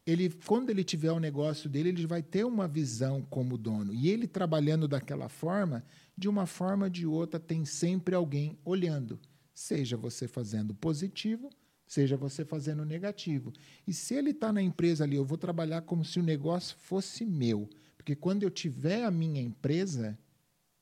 ele, 0.05 0.29
quando 0.47 0.71
ele 0.71 0.83
tiver 0.83 1.11
o 1.11 1.19
negócio 1.19 1.69
dele, 1.69 1.89
ele 1.89 2.07
vai 2.07 2.23
ter 2.23 2.43
uma 2.43 2.67
visão 2.67 3.21
como 3.21 3.57
dono. 3.57 3.93
E 3.93 4.09
ele 4.09 4.27
trabalhando 4.27 4.87
daquela 4.87 5.29
forma, 5.29 5.85
de 6.17 6.27
uma 6.27 6.47
forma 6.47 6.85
ou 6.85 6.89
de 6.89 7.05
outra, 7.05 7.39
tem 7.39 7.63
sempre 7.63 8.15
alguém 8.15 8.57
olhando. 8.65 9.19
Seja 9.53 9.95
você 9.95 10.27
fazendo 10.27 10.73
positivo, 10.73 11.49
seja 11.91 12.15
você 12.15 12.45
fazendo 12.45 12.85
negativo. 12.85 13.51
E 13.85 13.93
se 13.93 14.13
ele 14.13 14.29
está 14.29 14.53
na 14.53 14.61
empresa 14.61 15.03
ali, 15.03 15.17
eu 15.17 15.25
vou 15.25 15.37
trabalhar 15.37 15.81
como 15.81 16.05
se 16.05 16.21
o 16.21 16.23
negócio 16.23 16.77
fosse 16.79 17.25
meu. 17.25 17.69
Porque 17.97 18.15
quando 18.15 18.43
eu 18.43 18.49
tiver 18.49 19.03
a 19.03 19.11
minha 19.11 19.41
empresa, 19.41 20.17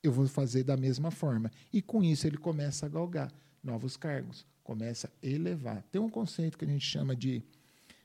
eu 0.04 0.12
vou 0.12 0.28
fazer 0.28 0.64
da 0.64 0.78
mesma 0.78 1.10
forma. 1.10 1.50
E 1.74 1.82
com 1.82 2.04
isso 2.04 2.28
ele 2.28 2.38
começa 2.38 2.86
a 2.86 2.90
galgar 2.90 3.34
novos 3.64 3.98
cargos, 3.98 4.46
começa 4.64 5.08
a 5.08 5.26
elevar. 5.26 5.82
Tem 5.92 6.00
um 6.00 6.10
conceito 6.10 6.60
que 6.60 6.66
a 6.66 6.68
gente 6.68 6.86
chama 6.86 7.16
de, 7.16 7.42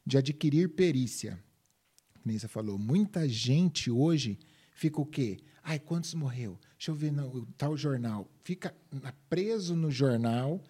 de 0.07 0.17
adquirir 0.17 0.71
perícia. 0.71 1.39
Como 2.23 2.41
você 2.41 2.49
falou, 2.49 2.79
muita 2.79 3.29
gente 3.29 3.91
hoje 3.91 4.39
fica 4.73 4.99
o 4.99 5.05
quê? 5.05 5.41
Ai, 5.63 5.79
quantos 5.79 6.15
morreu? 6.15 6.59
Deixa 6.79 6.91
eu 6.91 6.95
ver 6.95 7.13
no 7.13 7.45
tal 7.59 7.77
jornal. 7.77 8.27
Fica 8.43 8.75
preso 9.29 9.77
no 9.77 9.91
jornal, 9.91 10.65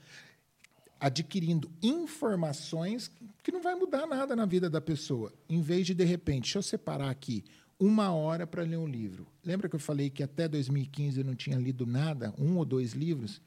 adquirindo 0.99 1.71
informações 1.83 3.11
que 3.43 3.53
não 3.53 3.63
vai 3.63 3.75
mudar 3.75 4.07
nada 4.07 4.35
na 4.35 4.47
vida 4.47 4.71
da 4.71 4.81
pessoa. 4.81 5.33
Em 5.49 5.61
vez 5.61 5.87
de, 5.87 5.95
de 5.95 6.05
repente, 6.05 6.45
deixa 6.45 6.59
eu 6.59 6.63
separar 6.63 7.11
aqui 7.11 7.45
uma 7.79 8.13
hora 8.13 8.47
para 8.47 8.63
ler 8.63 8.77
um 8.77 8.87
livro. 8.87 9.27
Lembra 9.45 9.69
que 9.69 9.77
eu 9.77 9.81
falei 9.81 10.11
que 10.11 10.23
até 10.23 10.49
2015 10.49 11.19
eu 11.19 11.25
não 11.25 11.35
tinha 11.35 11.57
lido 11.57 11.87
nada, 11.87 12.33
um 12.39 12.57
ou 12.57 12.65
dois 12.65 12.93
livros? 12.93 13.41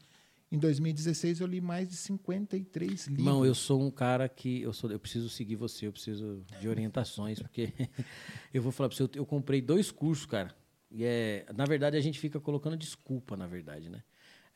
Em 0.50 0.58
2016 0.58 1.41
eu 1.41 1.48
li 1.48 1.60
mais 1.60 1.89
de 1.89 1.95
53 1.95 3.08
livros. 3.08 3.26
Não, 3.26 3.45
eu 3.45 3.54
sou 3.54 3.82
um 3.82 3.91
cara 3.91 4.30
que 4.30 4.62
eu 4.62 4.72
sou, 4.72 4.89
eu 4.89 5.00
preciso 5.00 5.30
seguir 5.30 5.56
você, 5.56 5.88
eu 5.88 5.91
preciso 5.91 6.41
de 6.62 6.70
orientações, 6.70 7.39
porque 7.39 7.74
eu 8.54 8.62
vou 8.62 8.72
falar 8.72 8.89
para 8.89 8.95
você, 8.95 9.04
eu, 9.04 9.10
eu 9.16 9.26
comprei 9.26 9.62
dois 9.62 9.91
cursos, 9.91 10.26
cara. 10.26 10.56
E 10.89 11.04
é, 11.04 11.45
na 11.54 11.66
verdade 11.66 11.98
a 11.98 12.02
gente 12.02 12.18
fica 12.18 12.39
colocando 12.39 12.78
desculpa, 12.78 13.36
na 13.36 13.45
verdade, 13.45 13.89
né? 13.89 14.04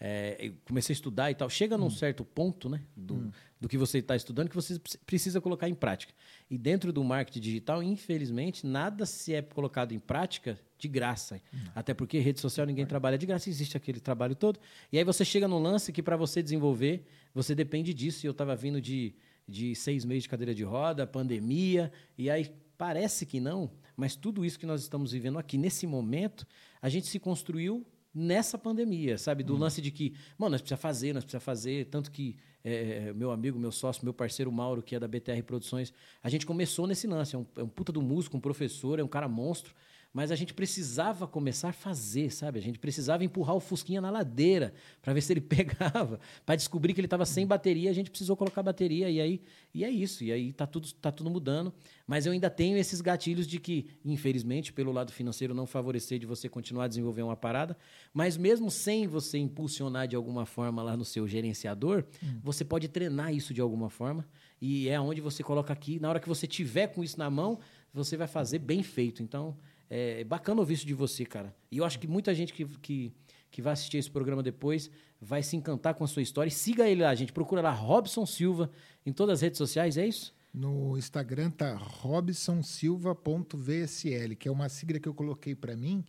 É, 0.03 0.51
comecei 0.65 0.93
a 0.93 0.95
estudar 0.95 1.29
e 1.29 1.35
tal. 1.35 1.47
Chega 1.47 1.77
num 1.77 1.85
hum. 1.85 1.91
certo 1.91 2.25
ponto 2.25 2.67
né, 2.67 2.81
do, 2.97 3.13
hum. 3.13 3.31
do 3.59 3.69
que 3.69 3.77
você 3.77 3.99
está 3.99 4.15
estudando 4.15 4.49
que 4.49 4.55
você 4.55 4.81
precisa 5.05 5.39
colocar 5.39 5.69
em 5.69 5.75
prática. 5.75 6.11
E 6.49 6.57
dentro 6.57 6.91
do 6.91 7.03
marketing 7.03 7.39
digital, 7.39 7.83
infelizmente, 7.83 8.65
nada 8.65 9.05
se 9.05 9.31
é 9.35 9.43
colocado 9.43 9.91
em 9.91 9.99
prática 9.99 10.59
de 10.75 10.87
graça. 10.87 11.39
Hum. 11.53 11.59
Até 11.75 11.93
porque 11.93 12.17
rede 12.17 12.39
social 12.39 12.65
ninguém 12.65 12.87
trabalha 12.87 13.15
de 13.15 13.27
graça, 13.27 13.47
existe 13.47 13.77
aquele 13.77 13.99
trabalho 13.99 14.33
todo. 14.33 14.59
E 14.91 14.97
aí 14.97 15.03
você 15.03 15.23
chega 15.23 15.47
num 15.47 15.59
lance 15.59 15.91
que 15.91 16.01
para 16.01 16.17
você 16.17 16.41
desenvolver, 16.41 17.05
você 17.31 17.53
depende 17.53 17.93
disso. 17.93 18.25
E 18.25 18.27
eu 18.27 18.31
estava 18.31 18.55
vindo 18.55 18.81
de, 18.81 19.13
de 19.47 19.75
seis 19.75 20.03
meses 20.03 20.23
de 20.23 20.29
cadeira 20.29 20.55
de 20.55 20.63
roda, 20.63 21.05
pandemia, 21.05 21.91
e 22.17 22.27
aí 22.27 22.49
parece 22.75 23.27
que 23.27 23.39
não, 23.39 23.69
mas 23.95 24.15
tudo 24.15 24.43
isso 24.43 24.57
que 24.57 24.65
nós 24.65 24.81
estamos 24.81 25.11
vivendo 25.11 25.37
aqui 25.37 25.55
nesse 25.55 25.85
momento, 25.85 26.47
a 26.81 26.89
gente 26.89 27.05
se 27.05 27.19
construiu 27.19 27.85
nessa 28.13 28.57
pandemia, 28.57 29.17
sabe? 29.17 29.43
Do 29.43 29.55
hum. 29.55 29.59
lance 29.59 29.81
de 29.81 29.91
que, 29.91 30.13
mano, 30.37 30.51
nós 30.51 30.61
precisamos 30.61 30.81
fazer, 30.81 31.13
nós 31.13 31.23
precisamos 31.23 31.45
fazer. 31.45 31.85
Tanto 31.85 32.11
que 32.11 32.35
é, 32.63 33.07
é, 33.07 33.13
meu 33.13 33.31
amigo, 33.31 33.57
meu 33.57 33.71
sócio, 33.71 34.03
meu 34.03 34.13
parceiro 34.13 34.51
Mauro, 34.51 34.81
que 34.81 34.95
é 34.95 34.99
da 34.99 35.07
BTR 35.07 35.41
Produções, 35.43 35.93
a 36.21 36.29
gente 36.29 36.45
começou 36.45 36.85
nesse 36.87 37.07
lance. 37.07 37.35
É 37.35 37.39
um, 37.39 37.45
é 37.55 37.63
um 37.63 37.69
puta 37.69 37.91
do 37.91 38.01
músico, 38.01 38.37
um 38.37 38.41
professor, 38.41 38.99
é 38.99 39.03
um 39.03 39.07
cara 39.07 39.27
monstro 39.27 39.73
mas 40.13 40.31
a 40.31 40.35
gente 40.35 40.53
precisava 40.53 41.25
começar 41.27 41.69
a 41.69 41.73
fazer, 41.73 42.31
sabe? 42.31 42.59
A 42.59 42.61
gente 42.61 42.77
precisava 42.77 43.23
empurrar 43.23 43.55
o 43.55 43.59
Fusquinha 43.59 44.01
na 44.01 44.09
ladeira 44.09 44.73
para 45.01 45.13
ver 45.13 45.21
se 45.21 45.31
ele 45.31 45.39
pegava, 45.41 46.19
para 46.45 46.55
descobrir 46.55 46.93
que 46.93 46.99
ele 46.99 47.07
estava 47.07 47.25
sem 47.25 47.47
bateria, 47.47 47.89
a 47.89 47.93
gente 47.93 48.09
precisou 48.09 48.35
colocar 48.35 48.61
bateria. 48.61 49.09
E 49.09 49.21
aí 49.21 49.41
e 49.73 49.85
é 49.85 49.89
isso, 49.89 50.23
e 50.23 50.31
aí 50.31 50.51
tá 50.51 50.67
tudo 50.67 50.91
tá 50.95 51.11
tudo 51.11 51.29
mudando, 51.29 51.73
mas 52.05 52.25
eu 52.25 52.33
ainda 52.33 52.49
tenho 52.49 52.77
esses 52.77 52.99
gatilhos 52.99 53.47
de 53.47 53.57
que, 53.57 53.87
infelizmente, 54.03 54.73
pelo 54.73 54.91
lado 54.91 55.13
financeiro 55.13 55.53
não 55.53 55.65
favorecer 55.65 56.19
de 56.19 56.25
você 56.25 56.49
continuar 56.49 56.85
a 56.85 56.87
desenvolver 56.89 57.21
uma 57.21 57.37
parada, 57.37 57.77
mas 58.13 58.35
mesmo 58.35 58.69
sem 58.69 59.07
você 59.07 59.37
impulsionar 59.37 60.07
de 60.09 60.15
alguma 60.15 60.45
forma 60.45 60.83
lá 60.83 60.97
no 60.97 61.05
seu 61.05 61.25
gerenciador, 61.25 62.03
hum. 62.21 62.39
você 62.43 62.65
pode 62.65 62.89
treinar 62.89 63.33
isso 63.33 63.53
de 63.53 63.61
alguma 63.61 63.89
forma. 63.89 64.27
E 64.61 64.89
é 64.89 64.99
onde 64.99 65.21
você 65.21 65.41
coloca 65.41 65.71
aqui, 65.73 65.99
na 65.99 66.09
hora 66.09 66.19
que 66.19 66.27
você 66.27 66.45
tiver 66.45 66.87
com 66.87 67.03
isso 67.03 67.17
na 67.17 67.29
mão, 67.29 67.59
você 67.93 68.15
vai 68.15 68.27
fazer 68.27 68.59
bem 68.59 68.83
feito. 68.83 69.23
Então, 69.23 69.57
é 69.93 70.23
bacana 70.23 70.61
ouvir 70.61 70.75
isso 70.75 70.87
de 70.87 70.93
você, 70.93 71.25
cara. 71.25 71.53
E 71.69 71.79
eu 71.79 71.83
acho 71.83 71.99
que 71.99 72.07
muita 72.07 72.33
gente 72.33 72.53
que, 72.53 72.63
que, 72.79 73.11
que 73.51 73.61
vai 73.61 73.73
assistir 73.73 73.97
esse 73.97 74.09
programa 74.09 74.41
depois 74.41 74.89
vai 75.19 75.43
se 75.43 75.57
encantar 75.57 75.95
com 75.95 76.05
a 76.05 76.07
sua 76.07 76.21
história. 76.21 76.47
E 76.47 76.51
siga 76.51 76.87
ele 76.87 77.03
lá, 77.03 77.13
gente. 77.13 77.33
Procura 77.33 77.61
lá 77.61 77.71
Robson 77.71 78.25
Silva 78.25 78.71
em 79.05 79.11
todas 79.11 79.39
as 79.39 79.41
redes 79.41 79.57
sociais, 79.57 79.97
é 79.97 80.07
isso? 80.07 80.33
No 80.53 80.97
Instagram 80.97 81.51
tá 81.51 81.75
robsonsilva.vsl, 81.75 84.35
que 84.39 84.47
é 84.47 84.51
uma 84.51 84.69
sigla 84.69 84.97
que 84.97 85.09
eu 85.09 85.13
coloquei 85.13 85.55
para 85.55 85.75
mim, 85.75 86.05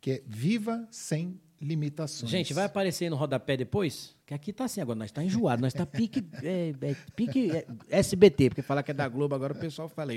que 0.00 0.10
é 0.10 0.24
Viva 0.26 0.88
Sem 0.90 1.40
Limitações. 1.60 2.30
Gente, 2.30 2.54
vai 2.54 2.64
aparecer 2.64 3.10
no 3.10 3.16
rodapé 3.16 3.54
depois? 3.54 4.16
Que 4.24 4.32
aqui 4.32 4.52
tá 4.52 4.64
assim 4.64 4.80
agora, 4.80 4.98
nós 4.98 5.10
tá 5.10 5.22
enjoado, 5.22 5.60
nós 5.60 5.74
tá 5.74 5.84
pique, 5.84 6.24
é, 6.42 6.72
é, 6.80 6.96
pique 7.16 7.50
é, 7.50 7.66
SBT, 7.90 8.50
porque 8.50 8.62
falar 8.62 8.82
que 8.82 8.92
é 8.92 8.94
da 8.94 9.08
Globo 9.08 9.34
agora 9.34 9.52
o 9.52 9.58
pessoal 9.58 9.88
fala, 9.88 10.12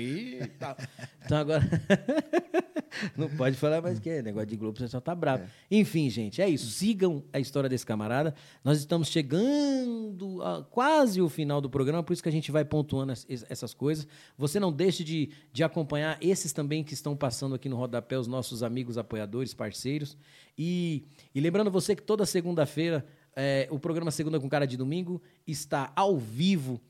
tá. 0.58 0.76
Então 1.24 1.36
agora. 1.36 1.62
não 3.16 3.28
pode 3.28 3.56
falar 3.56 3.82
mais 3.82 3.98
que 3.98 4.08
é 4.08 4.22
negócio 4.22 4.46
de 4.46 4.56
Globo, 4.56 4.76
o 4.76 4.80
pessoal 4.80 5.00
tá 5.00 5.14
bravo. 5.14 5.42
É. 5.42 5.48
Enfim, 5.78 6.08
gente, 6.08 6.40
é 6.40 6.48
isso. 6.48 6.70
Sigam 6.70 7.24
a 7.32 7.40
história 7.40 7.68
desse 7.68 7.84
camarada. 7.84 8.34
Nós 8.62 8.78
estamos 8.78 9.08
chegando 9.08 10.40
a 10.42 10.62
quase 10.62 11.20
o 11.20 11.28
final 11.28 11.60
do 11.60 11.68
programa, 11.68 12.02
por 12.02 12.12
isso 12.12 12.22
que 12.22 12.28
a 12.28 12.32
gente 12.32 12.50
vai 12.50 12.64
pontuando 12.64 13.12
essas 13.12 13.74
coisas. 13.74 14.06
Você 14.38 14.60
não 14.60 14.72
deixe 14.72 15.02
de, 15.02 15.30
de 15.52 15.64
acompanhar 15.64 16.18
esses 16.20 16.52
também 16.52 16.84
que 16.84 16.94
estão 16.94 17.16
passando 17.16 17.54
aqui 17.54 17.68
no 17.68 17.76
Rodapé, 17.76 18.16
os 18.16 18.28
nossos 18.28 18.62
amigos 18.62 18.96
apoiadores, 18.96 19.52
parceiros. 19.52 20.16
E, 20.56 21.04
e 21.34 21.40
lembrando 21.40 21.70
você 21.70 21.96
que 21.96 22.02
toda 22.02 22.24
segunda-feira 22.24 23.04
é, 23.34 23.66
o 23.70 23.78
programa 23.78 24.10
Segunda 24.10 24.38
com 24.38 24.48
Cara 24.48 24.66
de 24.66 24.76
Domingo 24.76 25.20
está 25.46 25.92
ao 25.96 26.16
vivo, 26.16 26.80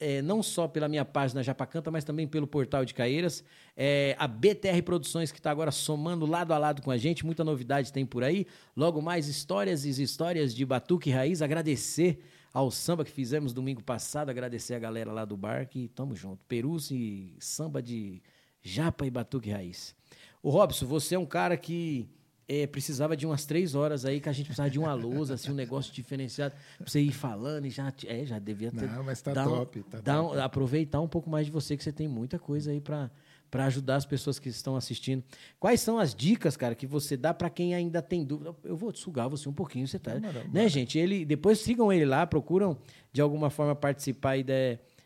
é, 0.00 0.20
não 0.20 0.42
só 0.42 0.66
pela 0.66 0.88
minha 0.88 1.04
página 1.04 1.42
Japacanta, 1.42 1.90
mas 1.90 2.02
também 2.02 2.26
pelo 2.26 2.46
portal 2.46 2.84
de 2.84 2.92
Caeiras. 2.92 3.44
É, 3.76 4.16
a 4.18 4.26
BTR 4.26 4.82
Produções, 4.84 5.30
que 5.30 5.38
está 5.38 5.50
agora 5.50 5.70
somando 5.70 6.26
lado 6.26 6.52
a 6.52 6.58
lado 6.58 6.82
com 6.82 6.90
a 6.90 6.96
gente, 6.96 7.24
muita 7.24 7.44
novidade 7.44 7.92
tem 7.92 8.04
por 8.04 8.24
aí. 8.24 8.46
Logo 8.76 9.00
mais 9.00 9.28
histórias 9.28 9.84
e 9.84 10.02
histórias 10.02 10.54
de 10.54 10.66
Batuque 10.66 11.10
Raiz. 11.10 11.40
Agradecer 11.40 12.18
ao 12.52 12.70
samba 12.70 13.04
que 13.04 13.10
fizemos 13.10 13.52
domingo 13.52 13.82
passado, 13.82 14.30
agradecer 14.30 14.74
a 14.74 14.78
galera 14.78 15.12
lá 15.12 15.24
do 15.24 15.36
bar, 15.36 15.68
que 15.68 15.88
tamo 15.88 16.14
junto. 16.14 16.44
Perus 16.46 16.90
e 16.90 17.34
samba 17.38 17.80
de 17.80 18.20
Japa 18.62 19.06
e 19.06 19.10
Batuque 19.10 19.50
Raiz. 19.50 19.94
O 20.42 20.50
Robson, 20.50 20.86
você 20.86 21.14
é 21.14 21.18
um 21.18 21.26
cara 21.26 21.56
que 21.56 22.08
é, 22.48 22.66
precisava 22.66 23.16
de 23.16 23.26
umas 23.26 23.44
três 23.46 23.74
horas 23.74 24.04
aí 24.04 24.20
que 24.20 24.28
a 24.28 24.32
gente 24.32 24.46
precisava 24.46 24.70
de 24.70 24.78
uma 24.78 24.92
lousa, 24.94 25.34
assim, 25.34 25.50
um 25.50 25.54
negócio 25.54 25.92
diferenciado, 25.92 26.54
pra 26.78 26.86
você 26.86 27.00
ir 27.00 27.12
falando 27.12 27.66
e 27.66 27.70
já, 27.70 27.92
é, 28.06 28.24
já 28.24 28.38
devia 28.38 28.70
ter. 28.70 28.88
Não, 28.90 29.02
mas 29.02 29.22
tá 29.22 29.32
top. 29.32 29.82
tá 29.84 30.00
top. 30.00 30.36
Um, 30.36 30.42
aproveitar 30.42 31.00
um 31.00 31.08
pouco 31.08 31.30
mais 31.30 31.46
de 31.46 31.52
você, 31.52 31.76
que 31.76 31.82
você 31.82 31.92
tem 31.92 32.08
muita 32.08 32.38
coisa 32.38 32.70
aí 32.70 32.80
para 32.80 33.10
para 33.54 33.66
ajudar 33.66 33.94
as 33.94 34.04
pessoas 34.04 34.40
que 34.40 34.48
estão 34.48 34.74
assistindo. 34.74 35.22
Quais 35.60 35.80
são 35.80 35.96
as 35.96 36.12
dicas, 36.12 36.56
cara, 36.56 36.74
que 36.74 36.88
você 36.88 37.16
dá 37.16 37.32
para 37.32 37.48
quem 37.48 37.72
ainda 37.72 38.02
tem 38.02 38.24
dúvida? 38.24 38.52
Eu 38.64 38.76
vou 38.76 38.92
sugar 38.92 39.28
você 39.28 39.48
um 39.48 39.52
pouquinho, 39.52 39.86
você 39.86 39.96
tá, 39.96 40.18
não, 40.18 40.32
não, 40.32 40.48
né, 40.48 40.68
gente? 40.68 40.98
Ele 40.98 41.24
depois 41.24 41.60
sigam 41.60 41.92
ele 41.92 42.04
lá, 42.04 42.26
procuram 42.26 42.76
de 43.12 43.20
alguma 43.20 43.50
forma 43.50 43.72
participar 43.72 44.30
aí 44.30 44.42
da, 44.42 44.54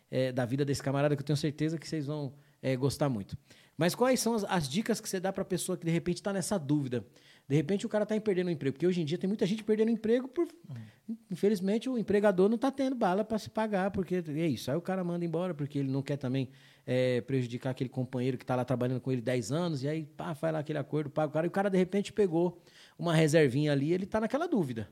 é, 0.09 0.31
da 0.31 0.45
vida 0.45 0.65
desse 0.65 0.81
camarada 0.81 1.15
que 1.15 1.21
eu 1.21 1.25
tenho 1.25 1.37
certeza 1.37 1.77
que 1.77 1.87
vocês 1.87 2.07
vão 2.07 2.33
é, 2.59 2.75
gostar 2.75 3.07
muito. 3.07 3.37
Mas 3.77 3.93
quais 3.93 4.19
são 4.19 4.33
as, 4.33 4.43
as 4.45 4.67
dicas 4.67 4.99
que 4.99 5.07
você 5.07 5.19
dá 5.19 5.31
para 5.31 5.43
a 5.43 5.45
pessoa 5.45 5.77
que 5.77 5.85
de 5.85 5.91
repente 5.91 6.17
está 6.17 6.33
nessa 6.33 6.57
dúvida? 6.57 7.05
De 7.49 7.55
repente 7.55 7.83
o 7.83 7.89
cara 7.89 8.03
está 8.03 8.19
perdendo 8.21 8.47
o 8.47 8.51
emprego, 8.51 8.75
porque 8.75 8.85
hoje 8.85 9.01
em 9.01 9.05
dia 9.05 9.17
tem 9.17 9.27
muita 9.27 9.43
gente 9.43 9.63
perdendo 9.63 9.89
emprego 9.89 10.27
por. 10.27 10.47
Uhum. 10.69 11.17
Infelizmente 11.31 11.89
o 11.89 11.97
empregador 11.97 12.47
não 12.47 12.57
está 12.57 12.69
tendo 12.69 12.95
bala 12.95 13.25
para 13.25 13.39
se 13.39 13.49
pagar, 13.49 13.89
porque 13.89 14.23
é 14.27 14.47
isso. 14.47 14.69
Aí 14.69 14.77
o 14.77 14.81
cara 14.81 15.03
manda 15.03 15.25
embora, 15.25 15.55
porque 15.55 15.79
ele 15.79 15.89
não 15.89 16.03
quer 16.03 16.17
também 16.17 16.47
é, 16.85 17.21
prejudicar 17.21 17.71
aquele 17.71 17.89
companheiro 17.89 18.37
que 18.37 18.43
está 18.43 18.55
lá 18.55 18.63
trabalhando 18.63 19.01
com 19.01 19.11
ele 19.11 19.19
10 19.19 19.51
anos, 19.51 19.81
e 19.81 19.87
aí 19.87 20.03
pá, 20.05 20.35
faz 20.35 20.53
lá 20.53 20.59
aquele 20.59 20.77
acordo, 20.77 21.09
paga 21.09 21.27
o 21.27 21.31
cara, 21.31 21.47
e 21.47 21.49
o 21.49 21.51
cara 21.51 21.69
de 21.71 21.77
repente 21.79 22.13
pegou 22.13 22.61
uma 22.99 23.15
reservinha 23.15 23.71
ali, 23.71 23.91
ele 23.91 24.03
está 24.03 24.21
naquela 24.21 24.47
dúvida. 24.47 24.87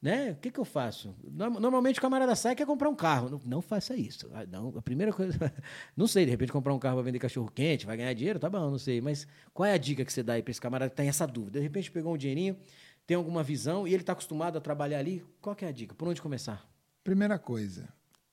Né? 0.00 0.30
O 0.30 0.36
que, 0.36 0.50
que 0.50 0.60
eu 0.60 0.64
faço? 0.64 1.14
Normalmente 1.24 1.98
o 1.98 2.02
camarada 2.02 2.36
sai 2.36 2.52
e 2.52 2.56
quer 2.56 2.66
comprar 2.66 2.88
um 2.88 2.94
carro. 2.94 3.28
Não, 3.28 3.40
não 3.44 3.60
faça 3.60 3.96
isso. 3.96 4.30
Ah, 4.32 4.46
não, 4.46 4.72
a 4.76 4.82
primeira 4.82 5.12
coisa. 5.12 5.36
Não 5.96 6.06
sei, 6.06 6.24
de 6.24 6.30
repente 6.30 6.52
comprar 6.52 6.72
um 6.72 6.78
carro 6.78 6.96
para 6.96 7.04
vender 7.04 7.18
cachorro 7.18 7.50
quente, 7.50 7.84
vai 7.84 7.96
ganhar 7.96 8.12
dinheiro, 8.12 8.38
tá 8.38 8.48
bom, 8.48 8.70
não 8.70 8.78
sei. 8.78 9.00
Mas 9.00 9.26
qual 9.52 9.66
é 9.66 9.72
a 9.72 9.76
dica 9.76 10.04
que 10.04 10.12
você 10.12 10.22
dá 10.22 10.34
aí 10.34 10.42
para 10.42 10.52
esse 10.52 10.60
camarada 10.60 10.90
que 10.90 10.96
tem 10.96 11.08
essa 11.08 11.26
dúvida? 11.26 11.58
De 11.58 11.62
repente 11.64 11.90
pegou 11.90 12.14
um 12.14 12.16
dinheirinho, 12.16 12.56
tem 13.04 13.16
alguma 13.16 13.42
visão 13.42 13.88
e 13.88 13.92
ele 13.92 14.02
está 14.02 14.12
acostumado 14.12 14.56
a 14.56 14.60
trabalhar 14.60 15.00
ali. 15.00 15.24
Qual 15.40 15.56
é 15.60 15.66
a 15.66 15.72
dica? 15.72 15.94
Por 15.94 16.06
onde 16.06 16.22
começar? 16.22 16.64
Primeira 17.02 17.38
coisa, 17.38 17.88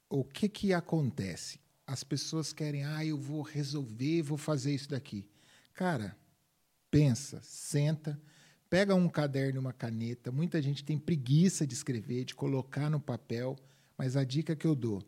o 0.08 0.24
que, 0.24 0.48
que 0.48 0.74
acontece? 0.74 1.60
As 1.88 2.04
pessoas 2.04 2.54
querem, 2.54 2.84
ah, 2.84 3.04
eu 3.04 3.18
vou 3.18 3.42
resolver, 3.42 4.22
vou 4.22 4.38
fazer 4.38 4.74
isso 4.74 4.90
daqui. 4.90 5.28
Cara, 5.74 6.16
pensa, 6.92 7.40
senta 7.42 8.20
pega 8.70 8.96
um 8.96 9.08
caderno 9.08 9.58
e 9.58 9.60
uma 9.60 9.74
caneta. 9.74 10.32
Muita 10.32 10.62
gente 10.62 10.84
tem 10.84 10.98
preguiça 10.98 11.66
de 11.66 11.74
escrever, 11.74 12.26
de 12.26 12.36
colocar 12.36 12.90
no 12.90 13.00
papel, 13.00 13.56
mas 13.98 14.18
a 14.18 14.24
dica 14.24 14.56
que 14.56 14.66
eu 14.66 14.76
dou, 14.76 15.04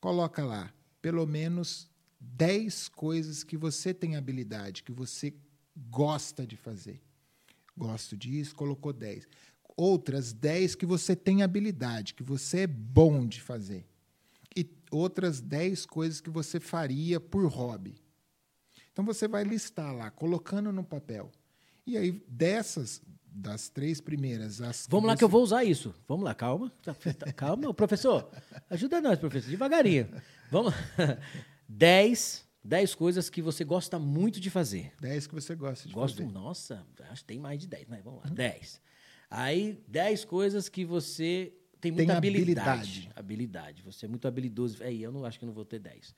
coloca 0.00 0.44
lá 0.44 0.72
pelo 1.00 1.26
menos 1.26 1.88
10 2.20 2.88
coisas 2.88 3.44
que 3.44 3.56
você 3.56 3.94
tem 3.94 4.16
habilidade, 4.16 4.82
que 4.82 4.92
você 4.92 5.34
gosta 5.88 6.46
de 6.46 6.56
fazer. 6.56 7.00
Gosto 7.76 8.16
disso, 8.16 8.54
colocou 8.54 8.92
10. 8.92 9.28
Outras 9.76 10.32
10 10.32 10.74
que 10.74 10.86
você 10.86 11.14
tem 11.14 11.42
habilidade, 11.42 12.14
que 12.14 12.22
você 12.22 12.60
é 12.60 12.66
bom 12.66 13.26
de 13.26 13.40
fazer. 13.40 13.86
E 14.56 14.68
outras 14.90 15.40
10 15.40 15.84
coisas 15.86 16.20
que 16.20 16.30
você 16.30 16.58
faria 16.58 17.20
por 17.20 17.46
hobby. 17.46 17.94
Então 18.92 19.04
você 19.04 19.28
vai 19.28 19.44
listar 19.44 19.94
lá, 19.94 20.10
colocando 20.10 20.72
no 20.72 20.82
papel. 20.82 21.30
E 21.86 21.96
aí, 21.96 22.10
dessas, 22.28 23.00
das 23.36 23.68
três 23.68 24.00
primeiras. 24.00 24.60
As 24.60 24.86
Vamos 24.90 25.06
lá 25.06 25.16
que 25.16 25.22
eu 25.22 25.28
vou 25.28 25.42
usar 25.42 25.62
isso. 25.62 25.94
Vamos 26.08 26.24
lá, 26.24 26.34
calma. 26.34 26.72
Tá, 26.82 26.94
tá, 26.94 27.32
calma, 27.32 27.72
professor. 27.72 28.30
Ajuda 28.68 29.00
nós, 29.00 29.18
professor, 29.18 29.50
devagarinho. 29.50 30.08
Vamos. 30.50 30.74
Dez, 31.68 32.44
dez 32.64 32.94
coisas 32.94 33.28
que 33.28 33.42
você 33.42 33.64
gosta 33.64 33.98
muito 33.98 34.40
de 34.40 34.50
fazer. 34.50 34.92
Dez 35.00 35.26
que 35.26 35.34
você 35.34 35.54
gosta 35.54 35.88
de 35.88 35.94
Gosto, 35.94 36.18
fazer. 36.18 36.32
Nossa, 36.32 36.86
acho 37.10 37.22
que 37.22 37.26
tem 37.26 37.40
mais 37.40 37.58
de 37.58 37.66
dez, 37.66 37.86
mas 37.88 38.02
vamos 38.04 38.22
lá. 38.22 38.30
Dez. 38.30 38.80
Aí, 39.28 39.82
dez 39.88 40.24
coisas 40.24 40.68
que 40.68 40.84
você 40.84 41.52
tem 41.80 41.90
muita 41.90 42.12
tem 42.12 42.16
habilidade. 42.16 42.68
habilidade. 42.68 43.10
Habilidade. 43.16 43.82
Você 43.82 44.06
é 44.06 44.08
muito 44.08 44.28
habilidoso. 44.28 44.82
Aí, 44.82 45.02
eu 45.02 45.10
não 45.10 45.24
acho 45.24 45.38
que 45.38 45.44
eu 45.44 45.48
não 45.48 45.54
vou 45.54 45.64
ter 45.64 45.80
dez. 45.80 46.14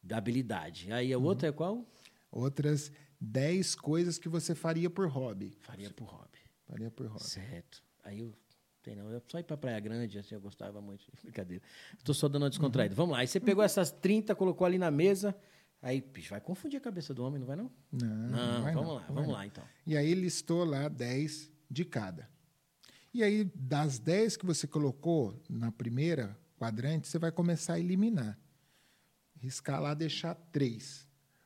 Da 0.00 0.16
habilidade. 0.16 0.92
Aí, 0.92 1.12
a 1.12 1.18
uhum. 1.18 1.24
outra 1.24 1.48
é 1.48 1.52
qual? 1.52 1.84
Outras 2.30 2.92
10 3.20 3.74
coisas 3.76 4.18
que 4.18 4.28
você 4.28 4.54
faria 4.54 4.90
por 4.90 5.08
hobby. 5.08 5.56
Faria 5.60 5.90
por 5.90 6.04
hobby. 6.04 6.38
Faria 6.66 6.90
por 6.90 7.06
hobby. 7.06 7.24
Certo. 7.24 7.82
Aí 8.02 8.20
eu 8.20 8.34
tem 8.84 8.94
não. 8.94 9.10
Eu 9.10 9.22
só 9.26 9.38
ir 9.38 9.44
para 9.44 9.56
Praia 9.56 9.80
Grande, 9.80 10.18
assim, 10.18 10.34
eu 10.34 10.40
gostava 10.40 10.80
muito. 10.80 11.04
Brincadeira. 11.24 11.64
Estou 11.98 12.14
só 12.14 12.28
dando 12.28 12.42
uma 12.42 12.50
descontraída. 12.50 12.92
Uhum. 12.92 12.96
Vamos 12.96 13.12
lá. 13.14 13.20
Aí 13.20 13.26
você 13.26 13.40
pegou 13.40 13.64
essas 13.64 13.90
30, 13.90 14.34
colocou 14.34 14.66
ali 14.66 14.78
na 14.78 14.90
mesa. 14.90 15.34
Aí, 15.80 16.00
bicho, 16.00 16.30
vai 16.30 16.40
confundir 16.40 16.78
a 16.78 16.80
cabeça 16.80 17.12
do 17.12 17.24
homem, 17.24 17.38
não 17.38 17.46
vai 17.46 17.56
não? 17.56 17.70
Não, 17.90 18.08
não, 18.08 18.28
não 18.28 18.62
vamos 18.62 18.74
não, 18.74 18.94
lá, 18.94 19.06
vamos 19.08 19.32
lá 19.32 19.46
então. 19.46 19.64
E 19.86 19.96
aí 19.96 20.14
listou 20.14 20.64
lá 20.64 20.88
10 20.88 21.50
de 21.70 21.84
cada. 21.84 22.28
E 23.12 23.22
aí, 23.22 23.44
das 23.54 23.98
10 23.98 24.36
que 24.36 24.46
você 24.46 24.66
colocou 24.66 25.42
na 25.48 25.70
primeira 25.70 26.38
quadrante, 26.58 27.06
você 27.06 27.18
vai 27.18 27.30
começar 27.30 27.74
a 27.74 27.80
eliminar. 27.80 28.38
Riscar 29.38 29.80
lá, 29.80 29.92
deixar 29.92 30.34
três. 30.34 31.03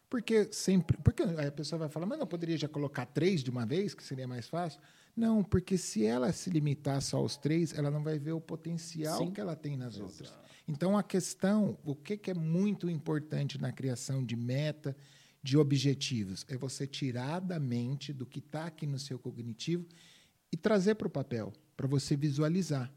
Porque 0.08 0.48
sempre. 0.52 0.96
Porque 0.98 1.22
a 1.22 1.52
pessoa 1.52 1.78
vai 1.78 1.88
falar, 1.88 2.06
mas 2.06 2.18
não 2.18 2.26
poderia 2.26 2.56
já 2.56 2.68
colocar 2.68 3.06
três 3.06 3.42
de 3.42 3.50
uma 3.50 3.66
vez, 3.66 3.94
que 3.94 4.02
seria 4.02 4.26
mais 4.26 4.48
fácil? 4.48 4.80
Não, 5.14 5.42
porque 5.42 5.76
se 5.76 6.06
ela 6.06 6.32
se 6.32 6.48
limitar 6.48 7.02
só 7.02 7.18
aos 7.18 7.36
três, 7.36 7.74
ela 7.74 7.90
não 7.90 8.02
vai 8.02 8.18
ver 8.18 8.32
o 8.32 8.40
potencial 8.40 9.18
Sim. 9.18 9.32
que 9.32 9.40
ela 9.40 9.56
tem 9.56 9.76
nas 9.76 9.96
Exato. 9.96 10.04
outras. 10.04 10.34
Então, 10.66 10.96
a 10.96 11.02
questão, 11.02 11.78
o 11.84 11.94
que, 11.94 12.16
que 12.16 12.30
é 12.30 12.34
muito 12.34 12.88
importante 12.88 13.60
na 13.60 13.72
criação 13.72 14.24
de 14.24 14.36
meta, 14.36 14.96
de 15.42 15.56
objetivos, 15.56 16.44
é 16.48 16.56
você 16.56 16.86
tirar 16.86 17.40
da 17.40 17.58
mente 17.58 18.12
do 18.12 18.24
que 18.24 18.38
está 18.38 18.66
aqui 18.66 18.86
no 18.86 18.98
seu 18.98 19.18
cognitivo 19.18 19.86
e 20.52 20.56
trazer 20.56 20.94
para 20.94 21.08
o 21.08 21.10
papel, 21.10 21.52
para 21.76 21.86
você 21.86 22.16
visualizar. 22.16 22.92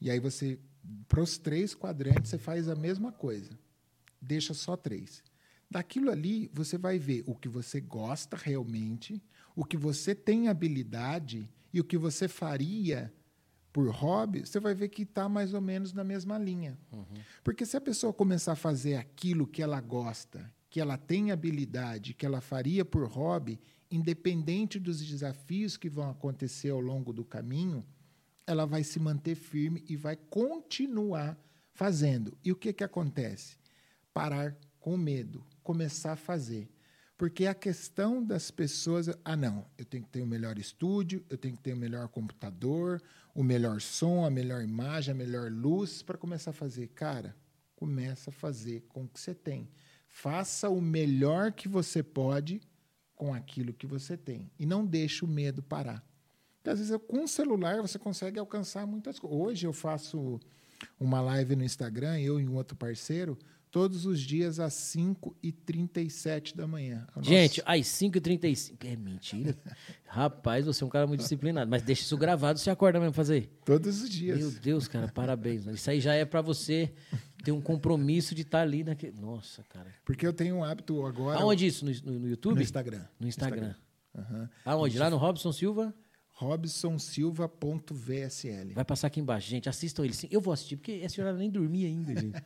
E 0.00 0.10
aí 0.10 0.18
você, 0.18 0.58
para 1.08 1.20
os 1.20 1.38
três 1.38 1.74
quadrantes, 1.74 2.30
você 2.30 2.38
faz 2.38 2.68
a 2.68 2.74
mesma 2.74 3.12
coisa. 3.12 3.58
Deixa 4.20 4.52
só 4.54 4.76
três. 4.76 5.22
Daquilo 5.70 6.10
ali, 6.10 6.50
você 6.52 6.78
vai 6.78 6.98
ver 6.98 7.24
o 7.26 7.34
que 7.34 7.48
você 7.48 7.80
gosta 7.80 8.36
realmente, 8.36 9.22
o 9.54 9.64
que 9.64 9.76
você 9.76 10.14
tem 10.14 10.48
habilidade 10.48 11.50
e 11.72 11.80
o 11.80 11.84
que 11.84 11.98
você 11.98 12.28
faria 12.28 13.12
por 13.72 13.90
hobby, 13.90 14.40
você 14.40 14.58
vai 14.58 14.74
ver 14.74 14.88
que 14.88 15.02
está 15.02 15.28
mais 15.28 15.52
ou 15.52 15.60
menos 15.60 15.92
na 15.92 16.02
mesma 16.02 16.38
linha. 16.38 16.78
Uhum. 16.90 17.04
Porque 17.44 17.66
se 17.66 17.76
a 17.76 17.80
pessoa 17.80 18.10
começar 18.10 18.52
a 18.52 18.56
fazer 18.56 18.94
aquilo 18.94 19.46
que 19.46 19.62
ela 19.62 19.80
gosta, 19.82 20.50
que 20.70 20.80
ela 20.80 20.96
tem 20.96 21.30
habilidade, 21.30 22.14
que 22.14 22.24
ela 22.24 22.40
faria 22.40 22.84
por 22.86 23.06
hobby, 23.06 23.60
independente 23.90 24.78
dos 24.78 25.04
desafios 25.04 25.76
que 25.76 25.90
vão 25.90 26.08
acontecer 26.08 26.70
ao 26.70 26.80
longo 26.80 27.12
do 27.12 27.24
caminho, 27.24 27.84
ela 28.46 28.64
vai 28.64 28.82
se 28.82 28.98
manter 28.98 29.34
firme 29.34 29.84
e 29.88 29.96
vai 29.96 30.16
continuar 30.16 31.38
fazendo. 31.72 32.36
E 32.42 32.52
o 32.52 32.56
que, 32.56 32.72
que 32.72 32.84
acontece? 32.84 33.58
Parar 34.14 34.56
com 34.80 34.96
medo, 34.96 35.44
começar 35.66 36.12
a 36.12 36.16
fazer. 36.16 36.68
Porque 37.18 37.46
a 37.46 37.54
questão 37.54 38.22
das 38.22 38.52
pessoas, 38.52 39.08
ah, 39.24 39.36
não, 39.36 39.66
eu 39.76 39.84
tenho 39.84 40.04
que 40.04 40.10
ter 40.10 40.22
o 40.22 40.26
melhor 40.26 40.58
estúdio, 40.58 41.24
eu 41.28 41.36
tenho 41.36 41.56
que 41.56 41.62
ter 41.62 41.72
o 41.72 41.76
melhor 41.76 42.06
computador, 42.08 43.02
o 43.34 43.42
melhor 43.42 43.80
som, 43.80 44.24
a 44.24 44.30
melhor 44.30 44.62
imagem, 44.62 45.12
a 45.12 45.16
melhor 45.16 45.50
luz 45.50 46.02
para 46.02 46.16
começar 46.16 46.50
a 46.50 46.54
fazer. 46.54 46.88
Cara, 46.88 47.34
começa 47.74 48.30
a 48.30 48.32
fazer 48.32 48.84
com 48.88 49.04
o 49.04 49.08
que 49.08 49.18
você 49.18 49.34
tem. 49.34 49.68
Faça 50.06 50.68
o 50.68 50.80
melhor 50.80 51.52
que 51.52 51.68
você 51.68 52.00
pode 52.00 52.60
com 53.16 53.34
aquilo 53.34 53.72
que 53.72 53.86
você 53.86 54.16
tem 54.16 54.48
e 54.58 54.64
não 54.64 54.86
deixe 54.86 55.24
o 55.24 55.28
medo 55.28 55.62
parar. 55.62 56.06
Porque 56.56 56.70
às 56.70 56.78
vezes 56.78 56.96
com 57.08 57.24
o 57.24 57.28
celular 57.28 57.82
você 57.82 57.98
consegue 57.98 58.38
alcançar 58.38 58.86
muitas 58.86 59.18
coisas. 59.18 59.38
Hoje 59.38 59.66
eu 59.66 59.72
faço 59.72 60.38
uma 61.00 61.20
live 61.20 61.56
no 61.56 61.64
Instagram, 61.64 62.20
eu 62.20 62.38
e 62.38 62.46
um 62.46 62.54
outro 62.54 62.76
parceiro, 62.76 63.38
todos 63.76 64.06
os 64.06 64.22
dias 64.22 64.58
às 64.58 64.72
5h37 64.72 66.56
da 66.56 66.66
manhã. 66.66 67.06
Gente, 67.20 67.62
às 67.66 67.80
5h35. 67.80 68.74
É 68.86 68.96
mentira. 68.96 69.54
Rapaz, 70.08 70.64
você 70.64 70.82
é 70.82 70.86
um 70.86 70.88
cara 70.88 71.06
muito 71.06 71.20
disciplinado. 71.20 71.70
Mas 71.70 71.82
deixa 71.82 72.00
isso 72.00 72.16
gravado, 72.16 72.58
você 72.58 72.70
acorda 72.70 72.98
mesmo 72.98 73.12
fazer? 73.12 73.50
Todos 73.66 74.00
os 74.00 74.08
dias. 74.08 74.38
Meu 74.38 74.50
Deus, 74.50 74.88
cara, 74.88 75.08
parabéns. 75.08 75.66
Isso 75.66 75.90
aí 75.90 76.00
já 76.00 76.14
é 76.14 76.24
para 76.24 76.40
você 76.40 76.90
ter 77.44 77.52
um 77.52 77.60
compromisso 77.60 78.34
de 78.34 78.40
estar 78.40 78.60
tá 78.60 78.62
ali 78.62 78.82
naquele. 78.82 79.20
Nossa, 79.20 79.62
cara. 79.64 79.92
Porque 80.06 80.26
eu 80.26 80.32
tenho 80.32 80.56
um 80.56 80.64
hábito 80.64 81.04
agora. 81.04 81.38
Aonde 81.38 81.66
isso? 81.66 81.84
No, 81.84 81.92
no, 82.02 82.20
no 82.20 82.28
YouTube? 82.30 82.54
No 82.54 82.62
Instagram. 82.62 83.04
No 83.20 83.28
Instagram. 83.28 83.74
Instagram. 84.14 84.40
Uhum. 84.40 84.48
Aonde? 84.64 84.98
Lá 84.98 85.10
no 85.10 85.18
Robson 85.18 85.52
Silva? 85.52 85.94
robsonsilva.vsl. 86.36 88.74
Vai 88.74 88.84
passar 88.84 89.06
aqui 89.06 89.20
embaixo, 89.20 89.48
gente. 89.48 89.70
Assistam 89.70 90.04
ele. 90.04 90.12
Eu 90.30 90.40
vou 90.40 90.52
assistir, 90.52 90.76
porque 90.76 91.00
essa 91.02 91.22
hora 91.22 91.32
nem 91.32 91.50
dormi 91.50 91.86
ainda, 91.86 92.14
gente. 92.14 92.42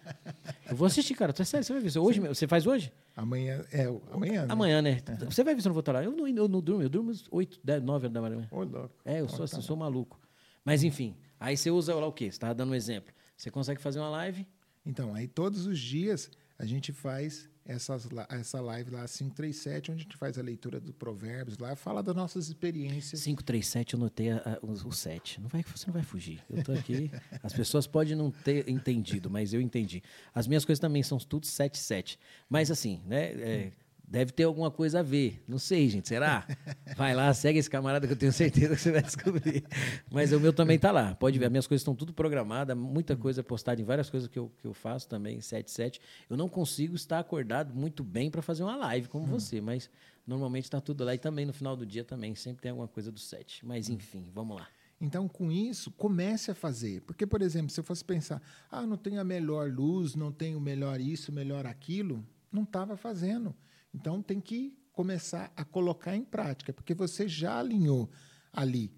Eu 0.70 0.76
vou 0.76 0.86
assistir, 0.86 1.14
cara. 1.14 1.32
Tu 1.32 1.42
é 1.42 1.44
sério, 1.44 1.64
você 1.64 1.72
vai 1.72 1.82
ver. 1.82 1.98
Hoje, 1.98 2.20
você 2.20 2.46
faz 2.46 2.68
hoje? 2.68 2.92
Amanhã, 3.16 3.64
é, 3.72 3.86
amanhã, 4.12 4.46
né? 4.46 4.52
Amanhã, 4.52 4.80
né? 4.80 5.02
Uhum. 5.08 5.30
Você 5.30 5.42
vai 5.42 5.56
ver 5.56 5.60
se 5.60 5.66
eu 5.66 5.70
não 5.70 5.74
vou 5.74 5.80
estar 5.80 5.90
lá. 5.92 6.04
Eu 6.04 6.12
não, 6.12 6.28
eu 6.28 6.46
não 6.46 6.60
durmo, 6.60 6.82
eu 6.82 6.88
durmo 6.88 7.10
8, 7.32 7.58
10, 7.64 7.82
9 7.82 8.08
da 8.08 8.22
manhã. 8.22 8.46
Ô, 8.52 8.62
louco. 8.62 8.94
É, 9.04 9.20
eu 9.20 9.28
sou 9.28 9.44
assim, 9.44 9.60
sou 9.60 9.76
maluco. 9.76 10.20
Mas, 10.64 10.84
enfim, 10.84 11.16
aí 11.40 11.56
você 11.56 11.68
usa 11.68 11.92
lá 11.92 12.06
o 12.06 12.12
quê? 12.12 12.26
Você 12.26 12.36
estava 12.36 12.54
dando 12.54 12.70
um 12.70 12.76
exemplo. 12.76 13.12
Você 13.36 13.50
consegue 13.50 13.80
fazer 13.80 13.98
uma 13.98 14.10
live? 14.10 14.46
Então, 14.86 15.16
aí 15.16 15.26
todos 15.26 15.66
os 15.66 15.80
dias 15.80 16.30
a 16.56 16.64
gente 16.64 16.92
faz 16.92 17.49
essas, 17.64 18.08
essa 18.28 18.60
live 18.60 18.90
lá, 18.90 19.06
537, 19.06 19.90
onde 19.92 20.00
a 20.00 20.02
gente 20.04 20.16
faz 20.16 20.38
a 20.38 20.42
leitura 20.42 20.80
do 20.80 20.92
Provérbios 20.92 21.58
lá, 21.58 21.76
fala 21.76 22.02
das 22.02 22.14
nossas 22.14 22.48
experiências. 22.48 23.22
537, 23.22 23.94
eu 23.94 24.00
notei 24.00 24.30
a, 24.30 24.36
a, 24.36 24.66
o, 24.66 24.72
o 24.72 24.92
7. 24.92 25.40
Não 25.40 25.48
vai, 25.48 25.62
você 25.62 25.86
não 25.86 25.94
vai 25.94 26.02
fugir. 26.02 26.42
Eu 26.48 26.58
estou 26.58 26.74
aqui. 26.74 27.10
As 27.42 27.52
pessoas 27.52 27.86
podem 27.86 28.16
não 28.16 28.30
ter 28.30 28.68
entendido, 28.68 29.30
mas 29.30 29.52
eu 29.52 29.60
entendi. 29.60 30.02
As 30.34 30.46
minhas 30.46 30.64
coisas 30.64 30.80
também 30.80 31.02
são 31.02 31.18
tudo 31.18 31.46
77. 31.46 32.18
Mas 32.48 32.70
assim, 32.70 33.02
né? 33.06 33.32
É, 33.32 33.72
Deve 34.10 34.32
ter 34.32 34.42
alguma 34.42 34.72
coisa 34.72 34.98
a 34.98 35.02
ver. 35.04 35.40
Não 35.46 35.56
sei, 35.56 35.88
gente. 35.88 36.08
Será? 36.08 36.44
Vai 36.96 37.14
lá, 37.14 37.32
segue 37.32 37.60
esse 37.60 37.70
camarada 37.70 38.08
que 38.08 38.12
eu 38.12 38.16
tenho 38.16 38.32
certeza 38.32 38.74
que 38.74 38.82
você 38.82 38.90
vai 38.90 39.02
descobrir. 39.02 39.64
Mas 40.10 40.32
o 40.32 40.40
meu 40.40 40.52
também 40.52 40.74
está 40.74 40.90
lá. 40.90 41.14
Pode 41.14 41.38
ver, 41.38 41.44
as 41.44 41.50
minhas 41.50 41.66
coisas 41.68 41.82
estão 41.82 41.94
tudo 41.94 42.12
programadas, 42.12 42.76
muita 42.76 43.16
coisa 43.16 43.40
postada 43.44 43.80
em 43.80 43.84
várias 43.84 44.10
coisas 44.10 44.28
que 44.28 44.36
eu, 44.36 44.50
que 44.58 44.66
eu 44.66 44.74
faço 44.74 45.08
também, 45.08 45.40
77. 45.40 46.00
Eu 46.28 46.36
não 46.36 46.48
consigo 46.48 46.96
estar 46.96 47.20
acordado 47.20 47.72
muito 47.72 48.02
bem 48.02 48.32
para 48.32 48.42
fazer 48.42 48.64
uma 48.64 48.74
live 48.74 49.06
como 49.06 49.26
hum. 49.26 49.28
você, 49.28 49.60
mas 49.60 49.88
normalmente 50.26 50.64
está 50.64 50.80
tudo 50.80 51.04
lá. 51.04 51.14
E 51.14 51.18
também 51.18 51.46
no 51.46 51.52
final 51.52 51.76
do 51.76 51.86
dia 51.86 52.02
também, 52.02 52.34
sempre 52.34 52.62
tem 52.62 52.70
alguma 52.70 52.88
coisa 52.88 53.12
do 53.12 53.20
7. 53.20 53.64
Mas 53.64 53.88
hum. 53.88 53.92
enfim, 53.92 54.28
vamos 54.34 54.56
lá. 54.56 54.66
Então, 55.00 55.28
com 55.28 55.52
isso, 55.52 55.88
comece 55.92 56.50
a 56.50 56.54
fazer. 56.54 57.00
Porque, 57.02 57.24
por 57.24 57.40
exemplo, 57.42 57.70
se 57.70 57.78
eu 57.78 57.84
fosse 57.84 58.04
pensar, 58.04 58.42
ah, 58.68 58.84
não 58.84 58.96
tenho 58.96 59.20
a 59.20 59.24
melhor 59.24 59.70
luz, 59.70 60.16
não 60.16 60.32
tenho 60.32 60.60
melhor 60.60 61.00
isso, 61.00 61.30
melhor 61.30 61.64
aquilo, 61.64 62.26
não 62.50 62.64
estava 62.64 62.96
fazendo. 62.96 63.54
Então 63.92 64.22
tem 64.22 64.40
que 64.40 64.76
começar 64.92 65.52
a 65.56 65.64
colocar 65.64 66.16
em 66.16 66.24
prática, 66.24 66.72
porque 66.72 66.94
você 66.94 67.26
já 67.26 67.58
alinhou 67.58 68.10
ali 68.52 68.92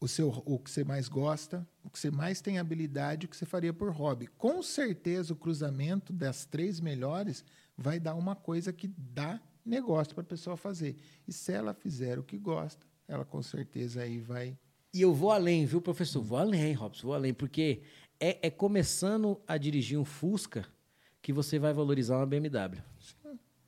o 0.00 0.08
seu 0.08 0.30
o 0.46 0.58
que 0.58 0.70
você 0.70 0.82
mais 0.82 1.08
gosta, 1.08 1.66
o 1.84 1.90
que 1.90 1.98
você 1.98 2.10
mais 2.10 2.40
tem 2.40 2.58
habilidade, 2.58 3.26
o 3.26 3.28
que 3.28 3.36
você 3.36 3.44
faria 3.44 3.72
por 3.72 3.90
hobby. 3.90 4.26
Com 4.26 4.62
certeza 4.62 5.32
o 5.34 5.36
cruzamento 5.36 6.12
das 6.12 6.46
três 6.46 6.80
melhores 6.80 7.44
vai 7.76 8.00
dar 8.00 8.14
uma 8.14 8.34
coisa 8.34 8.72
que 8.72 8.88
dá 8.88 9.40
negócio 9.64 10.14
para 10.14 10.22
a 10.22 10.26
pessoa 10.26 10.56
fazer. 10.56 10.96
E 11.28 11.32
se 11.32 11.52
ela 11.52 11.74
fizer 11.74 12.18
o 12.18 12.22
que 12.22 12.38
gosta, 12.38 12.86
ela 13.06 13.24
com 13.24 13.42
certeza 13.42 14.02
aí 14.02 14.18
vai. 14.18 14.58
E 14.92 15.02
eu 15.02 15.14
vou 15.14 15.30
além, 15.30 15.66
viu, 15.66 15.80
professor? 15.80 16.22
Vou 16.22 16.38
além, 16.38 16.72
Robson, 16.72 17.06
vou 17.08 17.14
além, 17.14 17.34
porque 17.34 17.82
é, 18.18 18.46
é 18.46 18.50
começando 18.50 19.40
a 19.46 19.56
dirigir 19.56 19.98
um 19.98 20.04
Fusca 20.04 20.66
que 21.22 21.32
você 21.32 21.58
vai 21.58 21.72
valorizar 21.72 22.16
uma 22.16 22.26
BMW. 22.26 22.82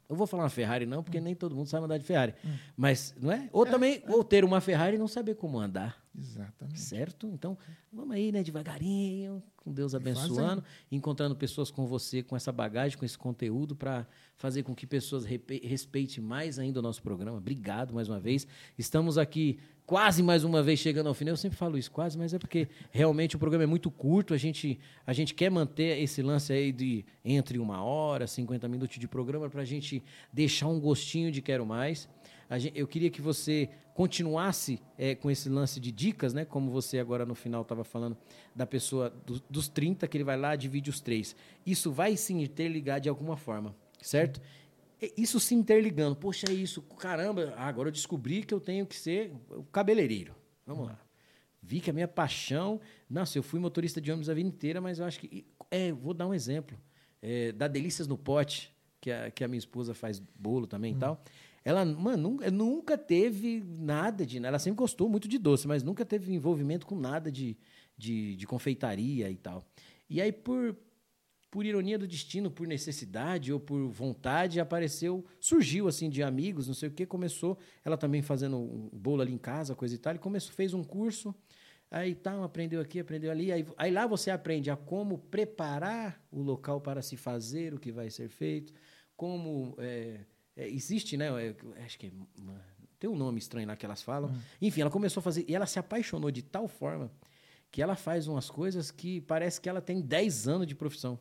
Eu 0.08 0.16
vou 0.16 0.26
falar 0.26 0.44
uma 0.44 0.50
Ferrari 0.50 0.84
não, 0.84 1.02
porque 1.02 1.18
hum. 1.18 1.22
nem 1.22 1.34
todo 1.34 1.54
mundo 1.54 1.68
sabe 1.68 1.84
andar 1.84 1.98
de 1.98 2.04
Ferrari. 2.04 2.34
Hum. 2.44 2.54
Mas, 2.76 3.14
não 3.20 3.32
é? 3.32 3.48
Ou 3.52 3.66
é, 3.66 3.70
também, 3.70 4.02
é. 4.06 4.10
ou 4.10 4.22
ter 4.22 4.44
uma 4.44 4.60
Ferrari 4.60 4.96
e 4.96 4.98
não 4.98 5.08
saber 5.08 5.34
como 5.34 5.58
andar. 5.58 6.01
Exatamente. 6.16 6.80
Certo? 6.80 7.26
Então, 7.32 7.56
vamos 7.90 8.14
aí, 8.14 8.30
né, 8.30 8.42
devagarinho, 8.42 9.42
com 9.56 9.72
Deus 9.72 9.94
abençoando, 9.94 10.62
encontrando 10.90 11.34
pessoas 11.34 11.70
com 11.70 11.86
você, 11.86 12.22
com 12.22 12.36
essa 12.36 12.52
bagagem, 12.52 12.98
com 12.98 13.04
esse 13.04 13.16
conteúdo, 13.16 13.74
para 13.74 14.06
fazer 14.36 14.62
com 14.62 14.74
que 14.74 14.86
pessoas 14.86 15.24
respeitem 15.24 16.22
mais 16.22 16.58
ainda 16.58 16.80
o 16.80 16.82
nosso 16.82 17.02
programa. 17.02 17.38
Obrigado 17.38 17.94
mais 17.94 18.08
uma 18.08 18.20
vez. 18.20 18.46
Estamos 18.76 19.16
aqui 19.16 19.58
quase 19.86 20.22
mais 20.22 20.44
uma 20.44 20.62
vez 20.62 20.80
chegando 20.80 21.06
ao 21.06 21.14
final. 21.14 21.32
Eu 21.32 21.36
sempre 21.36 21.56
falo 21.56 21.78
isso, 21.78 21.90
quase, 21.90 22.18
mas 22.18 22.34
é 22.34 22.38
porque 22.38 22.68
realmente 22.90 23.36
o 23.36 23.38
programa 23.38 23.64
é 23.64 23.66
muito 23.66 23.90
curto. 23.90 24.34
A 24.34 24.38
gente, 24.38 24.78
a 25.06 25.12
gente 25.12 25.32
quer 25.32 25.50
manter 25.50 26.02
esse 26.02 26.20
lance 26.22 26.52
aí 26.52 26.72
de 26.72 27.06
entre 27.24 27.58
uma 27.58 27.82
hora, 27.82 28.26
50 28.26 28.68
minutos 28.68 28.98
de 28.98 29.08
programa, 29.08 29.48
para 29.48 29.62
a 29.62 29.66
gente 29.66 30.02
deixar 30.32 30.68
um 30.68 30.78
gostinho 30.78 31.32
de 31.32 31.40
quero 31.40 31.64
mais. 31.64 32.08
Gente, 32.58 32.78
eu 32.78 32.86
queria 32.86 33.08
que 33.10 33.22
você 33.22 33.70
continuasse 33.94 34.80
é, 34.96 35.14
com 35.14 35.30
esse 35.30 35.48
lance 35.48 35.78
de 35.78 35.92
dicas, 35.92 36.32
né? 36.32 36.44
Como 36.44 36.70
você 36.70 36.98
agora 36.98 37.26
no 37.26 37.34
final 37.34 37.62
estava 37.62 37.84
falando 37.84 38.16
da 38.54 38.66
pessoa 38.66 39.10
do, 39.10 39.42
dos 39.48 39.68
30, 39.68 40.08
que 40.08 40.16
ele 40.16 40.24
vai 40.24 40.36
lá 40.36 40.56
divide 40.56 40.90
os 40.90 41.00
três. 41.00 41.36
Isso 41.64 41.92
vai 41.92 42.16
sim 42.16 42.42
interligar 42.42 43.00
de 43.00 43.08
alguma 43.08 43.36
forma, 43.36 43.74
certo? 44.00 44.40
Isso 45.16 45.40
se 45.40 45.54
interligando. 45.54 46.14
Poxa, 46.14 46.46
é 46.48 46.52
isso. 46.52 46.80
Caramba, 46.98 47.54
agora 47.56 47.88
eu 47.88 47.92
descobri 47.92 48.42
que 48.44 48.54
eu 48.54 48.60
tenho 48.60 48.86
que 48.86 48.94
ser 48.94 49.32
o 49.50 49.64
cabeleireiro. 49.64 50.34
Vamos 50.64 50.86
lá. 50.86 50.98
Vi 51.60 51.80
que 51.80 51.90
a 51.90 51.92
minha 51.92 52.08
paixão. 52.08 52.80
Nossa, 53.10 53.36
eu 53.36 53.42
fui 53.42 53.58
motorista 53.58 54.00
de 54.00 54.10
ônibus 54.10 54.30
a 54.30 54.34
vida 54.34 54.48
inteira, 54.48 54.80
mas 54.80 55.00
eu 55.00 55.04
acho 55.04 55.18
que. 55.18 55.44
É, 55.70 55.92
vou 55.92 56.14
dar 56.14 56.26
um 56.26 56.34
exemplo. 56.34 56.78
É, 57.20 57.52
da 57.52 57.68
Delícias 57.68 58.06
no 58.06 58.16
Pote, 58.16 58.72
que 59.00 59.10
a, 59.10 59.30
que 59.30 59.42
a 59.42 59.48
minha 59.48 59.58
esposa 59.58 59.92
faz 59.92 60.20
bolo 60.38 60.66
também 60.66 60.94
hum. 60.94 60.96
e 60.96 61.00
tal. 61.00 61.24
Ela, 61.64 61.84
mano, 61.84 62.40
nunca, 62.52 62.98
teve 62.98 63.62
nada 63.64 64.26
de. 64.26 64.44
Ela 64.44 64.58
sempre 64.58 64.78
gostou 64.78 65.08
muito 65.08 65.28
de 65.28 65.38
doce, 65.38 65.68
mas 65.68 65.82
nunca 65.82 66.04
teve 66.04 66.32
envolvimento 66.32 66.86
com 66.86 66.96
nada 66.96 67.30
de, 67.30 67.56
de, 67.96 68.34
de 68.34 68.46
confeitaria 68.46 69.30
e 69.30 69.36
tal. 69.36 69.64
E 70.10 70.20
aí, 70.20 70.32
por, 70.32 70.76
por 71.52 71.64
ironia 71.64 71.98
do 71.98 72.06
destino, 72.06 72.50
por 72.50 72.66
necessidade 72.66 73.52
ou 73.52 73.60
por 73.60 73.86
vontade, 73.88 74.58
apareceu, 74.58 75.24
surgiu 75.38 75.86
assim 75.86 76.08
de 76.08 76.22
amigos, 76.22 76.66
não 76.66 76.74
sei 76.74 76.88
o 76.88 76.92
que, 76.92 77.06
começou, 77.06 77.58
ela 77.84 77.96
também 77.96 78.22
fazendo 78.22 78.56
um 78.56 78.88
bolo 78.92 79.22
ali 79.22 79.32
em 79.32 79.38
casa, 79.38 79.74
coisa 79.74 79.94
e 79.94 79.98
tal, 79.98 80.14
e 80.14 80.18
começou, 80.18 80.52
fez 80.52 80.74
um 80.74 80.82
curso, 80.82 81.34
aí 81.90 82.14
tal, 82.14 82.42
aprendeu 82.42 82.80
aqui, 82.80 82.98
aprendeu 82.98 83.30
ali, 83.30 83.52
aí, 83.52 83.66
aí 83.76 83.90
lá 83.90 84.06
você 84.06 84.30
aprende 84.30 84.70
a 84.70 84.76
como 84.76 85.18
preparar 85.18 86.20
o 86.30 86.40
local 86.40 86.80
para 86.80 87.02
se 87.02 87.18
fazer 87.18 87.74
o 87.74 87.78
que 87.78 87.92
vai 87.92 88.08
ser 88.08 88.30
feito, 88.30 88.72
como 89.14 89.74
é, 89.78 90.20
é, 90.56 90.68
existe, 90.68 91.16
né? 91.16 91.26
É, 91.26 91.54
acho 91.84 91.98
que 91.98 92.12
tem 92.98 93.10
um 93.10 93.16
nome 93.16 93.38
estranho 93.38 93.66
lá 93.66 93.76
que 93.76 93.84
elas 93.84 94.02
falam. 94.02 94.30
Uhum. 94.30 94.40
Enfim, 94.60 94.82
ela 94.82 94.90
começou 94.90 95.20
a 95.20 95.24
fazer 95.24 95.44
e 95.48 95.54
ela 95.54 95.66
se 95.66 95.78
apaixonou 95.78 96.30
de 96.30 96.42
tal 96.42 96.68
forma 96.68 97.10
que 97.70 97.82
ela 97.82 97.96
faz 97.96 98.28
umas 98.28 98.50
coisas 98.50 98.90
que 98.90 99.20
parece 99.22 99.60
que 99.60 99.68
ela 99.68 99.80
tem 99.80 100.00
10 100.00 100.46
anos 100.46 100.66
de 100.66 100.74
profissão 100.74 101.18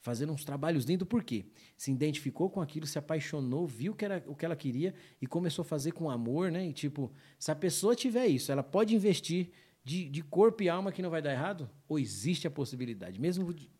fazendo 0.00 0.32
uns 0.32 0.44
trabalhos 0.44 0.84
lindos, 0.84 1.08
por 1.08 1.22
quê? 1.24 1.46
Se 1.76 1.90
identificou 1.90 2.48
com 2.48 2.60
aquilo, 2.60 2.86
se 2.86 2.98
apaixonou, 2.98 3.66
viu 3.66 3.94
que 3.94 4.04
era 4.04 4.22
o 4.26 4.34
que 4.34 4.44
ela 4.44 4.56
queria 4.56 4.94
e 5.20 5.26
começou 5.26 5.62
a 5.62 5.64
fazer 5.64 5.92
com 5.92 6.10
amor, 6.10 6.50
né? 6.50 6.66
E 6.66 6.72
tipo, 6.72 7.12
se 7.38 7.50
a 7.50 7.54
pessoa 7.54 7.94
tiver 7.94 8.26
isso, 8.26 8.52
ela 8.52 8.62
pode 8.62 8.94
investir 8.94 9.50
de, 9.84 10.08
de 10.08 10.22
corpo 10.22 10.62
e 10.62 10.68
alma 10.68 10.92
que 10.92 11.02
não 11.02 11.10
vai 11.10 11.22
dar 11.22 11.32
errado? 11.32 11.68
Ou 11.88 11.98
existe 11.98 12.46
a 12.46 12.50
possibilidade? 12.50 13.20
Mesmo. 13.20 13.52
De... 13.52 13.70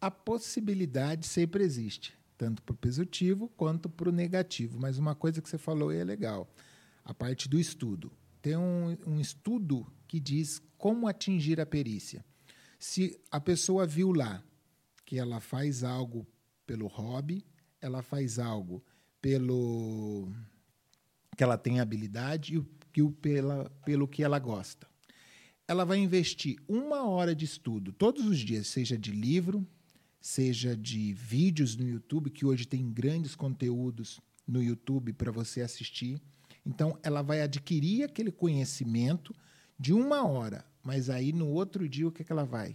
A 0.00 0.10
possibilidade 0.10 1.26
sempre 1.26 1.62
existe, 1.62 2.14
tanto 2.36 2.62
para 2.62 2.72
o 2.72 2.76
positivo 2.76 3.48
quanto 3.56 3.88
para 3.88 4.08
o 4.08 4.12
negativo. 4.12 4.78
Mas 4.80 4.98
uma 4.98 5.14
coisa 5.14 5.40
que 5.40 5.48
você 5.48 5.58
falou 5.58 5.92
é 5.92 6.02
legal: 6.04 6.48
a 7.04 7.14
parte 7.14 7.48
do 7.48 7.58
estudo. 7.58 8.12
Tem 8.42 8.56
um, 8.56 8.96
um 9.06 9.20
estudo 9.20 9.86
que 10.06 10.20
diz 10.20 10.60
como 10.76 11.08
atingir 11.08 11.60
a 11.60 11.66
perícia. 11.66 12.24
Se 12.78 13.18
a 13.30 13.40
pessoa 13.40 13.86
viu 13.86 14.12
lá 14.12 14.44
que 15.04 15.18
ela 15.18 15.40
faz 15.40 15.82
algo 15.82 16.26
pelo 16.66 16.86
hobby, 16.86 17.44
ela 17.80 18.02
faz 18.02 18.38
algo 18.38 18.84
pelo 19.20 20.30
que 21.36 21.42
ela 21.42 21.56
tem 21.56 21.80
habilidade 21.80 22.54
e 22.96 23.02
o, 23.02 23.10
pela, 23.10 23.70
pelo 23.84 24.06
que 24.06 24.22
ela 24.22 24.38
gosta. 24.38 24.86
Ela 25.66 25.84
vai 25.84 25.98
investir 25.98 26.56
uma 26.68 27.04
hora 27.08 27.34
de 27.34 27.44
estudo 27.44 27.92
todos 27.92 28.26
os 28.26 28.38
dias, 28.38 28.66
seja 28.66 28.98
de 28.98 29.10
livro, 29.10 29.66
seja 30.24 30.74
de 30.74 31.12
vídeos 31.12 31.76
no 31.76 31.86
YouTube, 31.86 32.30
que 32.30 32.46
hoje 32.46 32.66
tem 32.66 32.90
grandes 32.90 33.34
conteúdos 33.34 34.20
no 34.46 34.62
YouTube 34.62 35.12
para 35.12 35.30
você 35.30 35.60
assistir. 35.60 36.18
Então, 36.64 36.98
ela 37.02 37.20
vai 37.20 37.42
adquirir 37.42 38.04
aquele 38.04 38.32
conhecimento 38.32 39.34
de 39.78 39.92
uma 39.92 40.26
hora, 40.26 40.64
mas 40.82 41.10
aí 41.10 41.30
no 41.30 41.48
outro 41.48 41.86
dia 41.86 42.08
o 42.08 42.10
que, 42.10 42.22
é 42.22 42.24
que 42.24 42.32
ela 42.32 42.44
vai? 42.44 42.74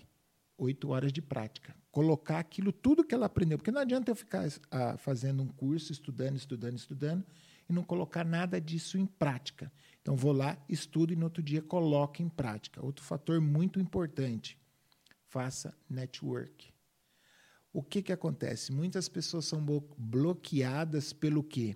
Oito 0.60 0.90
horas 0.90 1.12
de 1.12 1.24
prática 1.24 1.74
colocar 1.92 2.38
aquilo 2.38 2.72
tudo 2.72 3.04
que 3.04 3.16
ela 3.16 3.26
aprendeu, 3.26 3.58
porque 3.58 3.72
não 3.72 3.82
adianta 3.82 4.12
eu 4.12 4.16
ficar 4.16 4.48
ah, 4.70 4.96
fazendo 4.98 5.42
um 5.42 5.48
curso, 5.48 5.92
estudando, 5.92 6.38
estudando, 6.38 6.78
estudando 6.78 7.26
e 7.68 7.74
não 7.74 7.84
colocar 7.84 8.24
nada 8.24 8.62
disso 8.62 8.96
em 8.98 9.06
prática. 9.06 9.72
Então 10.02 10.16
vou 10.16 10.32
lá, 10.32 10.58
estudo 10.70 11.14
e 11.14 11.16
no 11.16 11.26
outro 11.26 11.42
dia 11.42 11.62
coloco 11.62 12.22
em 12.22 12.30
prática. 12.30 12.84
Outro 12.86 13.04
fator 13.04 13.42
muito 13.42 13.80
importante, 13.80 14.56
faça 15.28 15.76
network. 15.90 16.72
O 17.72 17.84
que, 17.84 18.02
que 18.02 18.12
acontece? 18.12 18.72
Muitas 18.72 19.08
pessoas 19.08 19.46
são 19.46 19.64
bloqueadas 19.98 21.14
pelo 21.14 21.44
quê? 21.44 21.76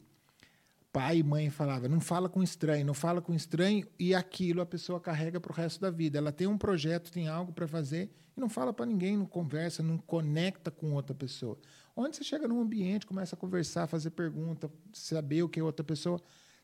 Pai 0.91 1.17
e 1.17 1.23
mãe 1.23 1.49
falavam, 1.49 1.89
não 1.89 1.99
fala 1.99 2.29
com 2.29 2.43
estranho, 2.43 2.85
não 2.85 2.93
fala 2.93 3.21
com 3.21 3.33
estranho, 3.33 3.87
e 3.97 4.13
aquilo 4.13 4.61
a 4.61 4.65
pessoa 4.65 4.99
carrega 4.99 5.39
para 5.39 5.51
o 5.51 5.55
resto 5.55 5.81
da 5.81 5.89
vida. 5.89 6.19
Ela 6.19 6.31
tem 6.31 6.45
um 6.45 6.57
projeto, 6.57 7.11
tem 7.11 7.27
algo 7.27 7.51
para 7.51 7.67
fazer, 7.67 8.11
e 8.37 8.39
não 8.39 8.47
fala 8.47 8.71
para 8.71 8.85
ninguém, 8.85 9.17
não 9.17 9.25
conversa, 9.25 9.81
não 9.81 9.97
conecta 9.97 10.69
com 10.69 10.93
outra 10.93 11.15
pessoa. 11.15 11.57
Onde 11.95 12.17
você 12.17 12.23
chega 12.23 12.47
num 12.47 12.61
ambiente, 12.61 13.07
começa 13.07 13.35
a 13.35 13.39
conversar, 13.39 13.87
fazer 13.87 14.11
pergunta, 14.11 14.71
saber 14.91 15.43
o 15.43 15.49
que 15.49 15.59
a 15.59 15.65
outra 15.65 15.83
pessoa 15.83 16.21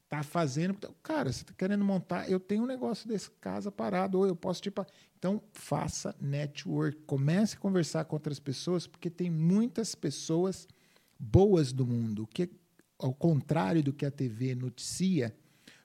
está 0.10 0.24
fazendo. 0.24 0.76
Cara, 1.04 1.32
você 1.32 1.44
está 1.44 1.54
querendo 1.54 1.86
montar, 1.86 2.30
eu 2.30 2.40
tenho 2.40 2.64
um 2.64 2.66
negócio 2.66 3.08
desse 3.08 3.30
casa 3.40 3.72
parado, 3.72 4.18
ou 4.18 4.28
eu 4.28 4.36
posso 4.36 4.60
tipo. 4.60 4.84
Então, 5.18 5.42
faça 5.54 6.16
network. 6.20 6.98
Comece 7.06 7.56
a 7.56 7.60
conversar 7.60 8.06
com 8.06 8.16
outras 8.16 8.40
pessoas, 8.40 8.88
porque 8.88 9.10
tem 9.10 9.30
muitas 9.30 9.94
pessoas 9.94 10.68
boas 11.20 11.72
do 11.72 11.86
mundo, 11.86 12.28
que 12.34 12.50
ao 12.98 13.14
contrário 13.14 13.84
do 13.84 13.94
que 13.94 14.06
a 14.06 14.12
TV 14.12 14.56
noticia, 14.56 15.36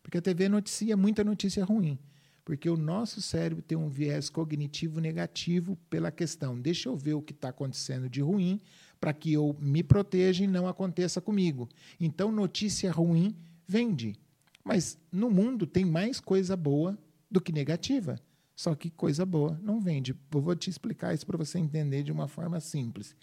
porque 0.02 0.18
a 0.18 0.22
TV 0.22 0.48
noticia 0.48 0.96
muita 0.96 1.22
notícia 1.22 1.64
ruim, 1.64 1.98
porque 2.44 2.68
o 2.68 2.76
nosso 2.76 3.20
cérebro 3.20 3.62
tem 3.62 3.76
um 3.76 3.88
viés 3.88 4.30
cognitivo 4.30 5.00
negativo 5.00 5.76
pela 5.90 6.10
questão, 6.10 6.60
deixa 6.60 6.88
eu 6.88 6.96
ver 6.96 7.14
o 7.14 7.22
que 7.22 7.32
está 7.32 7.48
acontecendo 7.48 8.08
de 8.08 8.20
ruim, 8.20 8.60
para 9.00 9.12
que 9.12 9.32
eu 9.32 9.56
me 9.60 9.82
proteja 9.82 10.44
e 10.44 10.46
não 10.46 10.66
aconteça 10.68 11.20
comigo. 11.20 11.68
Então, 12.00 12.30
notícia 12.30 12.90
ruim 12.90 13.36
vende. 13.66 14.18
Mas 14.64 14.98
no 15.12 15.30
mundo 15.30 15.66
tem 15.66 15.84
mais 15.84 16.20
coisa 16.20 16.56
boa 16.56 16.98
do 17.30 17.40
que 17.40 17.52
negativa. 17.52 18.18
Só 18.56 18.74
que 18.74 18.90
coisa 18.90 19.26
boa 19.26 19.58
não 19.62 19.80
vende. 19.80 20.16
Eu 20.32 20.40
vou 20.40 20.54
te 20.54 20.70
explicar 20.70 21.12
isso 21.12 21.26
para 21.26 21.36
você 21.36 21.58
entender 21.58 22.02
de 22.02 22.12
uma 22.12 22.28
forma 22.28 22.60
simples. 22.60 23.16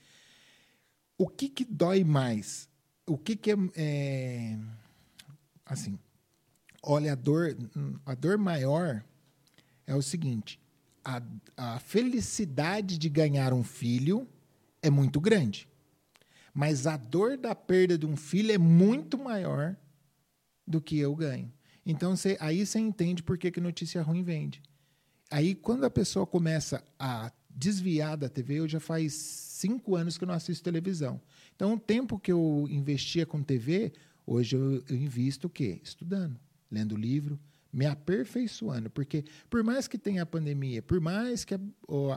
O 1.17 1.27
que, 1.27 1.47
que 1.47 1.63
dói 1.63 2.03
mais? 2.03 2.69
O 3.05 3.17
que, 3.17 3.35
que 3.35 3.51
é, 3.51 3.55
é 3.75 4.59
assim? 5.65 5.97
Olha, 6.83 7.13
a 7.13 7.15
dor, 7.15 7.55
a 8.05 8.15
dor 8.15 8.37
maior 8.37 9.03
é 9.85 9.95
o 9.95 10.01
seguinte: 10.01 10.59
a, 11.03 11.21
a 11.55 11.79
felicidade 11.79 12.97
de 12.97 13.07
ganhar 13.07 13.53
um 13.53 13.63
filho 13.63 14.27
é 14.81 14.89
muito 14.89 15.21
grande, 15.21 15.67
mas 16.53 16.87
a 16.87 16.97
dor 16.97 17.37
da 17.37 17.55
perda 17.55 17.97
de 17.97 18.05
um 18.05 18.17
filho 18.17 18.51
é 18.51 18.57
muito 18.57 19.17
maior 19.17 19.75
do 20.71 20.81
que 20.81 20.97
eu 20.97 21.15
ganho. 21.15 21.51
Então, 21.85 22.13
aí 22.39 22.65
você 22.65 22.79
entende 22.79 23.21
por 23.21 23.37
que, 23.37 23.51
que 23.51 23.61
notícia 23.61 24.01
ruim 24.01 24.23
vende. 24.23 24.61
Aí, 25.29 25.55
quando 25.55 25.85
a 25.85 25.89
pessoa 25.89 26.25
começa 26.25 26.83
a 26.99 27.31
desviar 27.49 28.17
da 28.17 28.29
TV, 28.29 28.59
eu 28.59 28.67
já 28.67 28.79
faz 28.79 29.13
cinco 29.13 29.95
anos 29.95 30.17
que 30.17 30.23
eu 30.23 30.27
não 30.27 30.35
assisto 30.35 30.63
televisão. 30.63 31.21
Então, 31.55 31.73
o 31.73 31.79
tempo 31.79 32.19
que 32.19 32.31
eu 32.31 32.65
investia 32.69 33.25
com 33.25 33.43
TV, 33.43 33.93
hoje 34.25 34.55
eu, 34.55 34.83
eu 34.89 34.95
invisto 34.95 35.47
o 35.47 35.49
quê? 35.49 35.79
Estudando, 35.83 36.39
lendo 36.69 36.95
livro, 36.95 37.39
me 37.71 37.85
aperfeiçoando. 37.85 38.89
Porque, 38.89 39.23
por 39.49 39.63
mais 39.63 39.87
que 39.87 39.97
tenha 39.97 40.23
a 40.23 40.25
pandemia, 40.25 40.81
por 40.81 40.99
mais 40.99 41.45
que 41.45 41.55
a, 41.55 41.59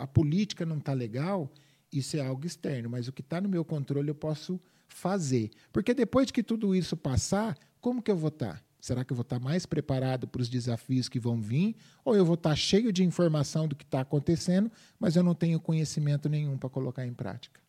a 0.00 0.06
política 0.06 0.66
não 0.66 0.78
está 0.78 0.92
legal, 0.92 1.52
isso 1.92 2.16
é 2.16 2.26
algo 2.26 2.46
externo, 2.46 2.90
mas 2.90 3.08
o 3.08 3.12
que 3.12 3.20
está 3.20 3.40
no 3.40 3.48
meu 3.48 3.64
controle 3.64 4.08
eu 4.08 4.14
posso 4.14 4.60
fazer. 4.88 5.50
Porque 5.72 5.94
depois 5.94 6.30
que 6.30 6.42
tudo 6.42 6.74
isso 6.74 6.96
passar, 6.96 7.56
como 7.84 8.00
que 8.00 8.10
eu 8.10 8.16
vou 8.16 8.28
estar? 8.28 8.54
Tá? 8.54 8.62
Será 8.80 9.04
que 9.04 9.12
eu 9.12 9.14
vou 9.14 9.24
estar 9.24 9.38
tá 9.38 9.44
mais 9.44 9.66
preparado 9.66 10.26
para 10.26 10.40
os 10.40 10.48
desafios 10.48 11.06
que 11.06 11.20
vão 11.20 11.38
vir? 11.38 11.76
Ou 12.02 12.16
eu 12.16 12.24
vou 12.24 12.32
estar 12.32 12.48
tá 12.48 12.56
cheio 12.56 12.90
de 12.90 13.04
informação 13.04 13.68
do 13.68 13.76
que 13.76 13.84
está 13.84 14.00
acontecendo, 14.00 14.72
mas 14.98 15.16
eu 15.16 15.22
não 15.22 15.34
tenho 15.34 15.60
conhecimento 15.60 16.26
nenhum 16.26 16.56
para 16.56 16.70
colocar 16.70 17.06
em 17.06 17.12
prática? 17.12 17.60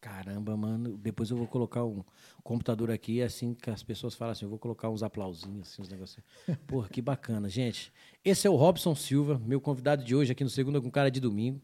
Caramba, 0.00 0.56
mano. 0.56 0.96
Depois 0.96 1.30
eu 1.30 1.36
vou 1.36 1.48
colocar 1.48 1.84
um 1.84 2.04
computador 2.44 2.92
aqui, 2.92 3.20
assim 3.20 3.52
que 3.52 3.68
as 3.68 3.82
pessoas 3.82 4.14
falam 4.14 4.30
assim, 4.30 4.44
eu 4.44 4.48
vou 4.48 4.58
colocar 4.58 4.88
uns 4.88 5.02
aplausinhos, 5.02 5.68
assim, 5.68 5.82
uns 5.82 5.88
negócios. 5.88 6.24
Porra, 6.68 6.88
que 6.88 7.02
bacana. 7.02 7.48
Gente, 7.48 7.92
esse 8.24 8.46
é 8.46 8.50
o 8.50 8.54
Robson 8.54 8.94
Silva, 8.94 9.36
meu 9.44 9.60
convidado 9.60 10.04
de 10.04 10.14
hoje 10.14 10.30
aqui 10.30 10.44
no 10.44 10.50
Segunda 10.50 10.80
com 10.80 10.88
Cara 10.92 11.10
de 11.10 11.18
Domingo. 11.18 11.60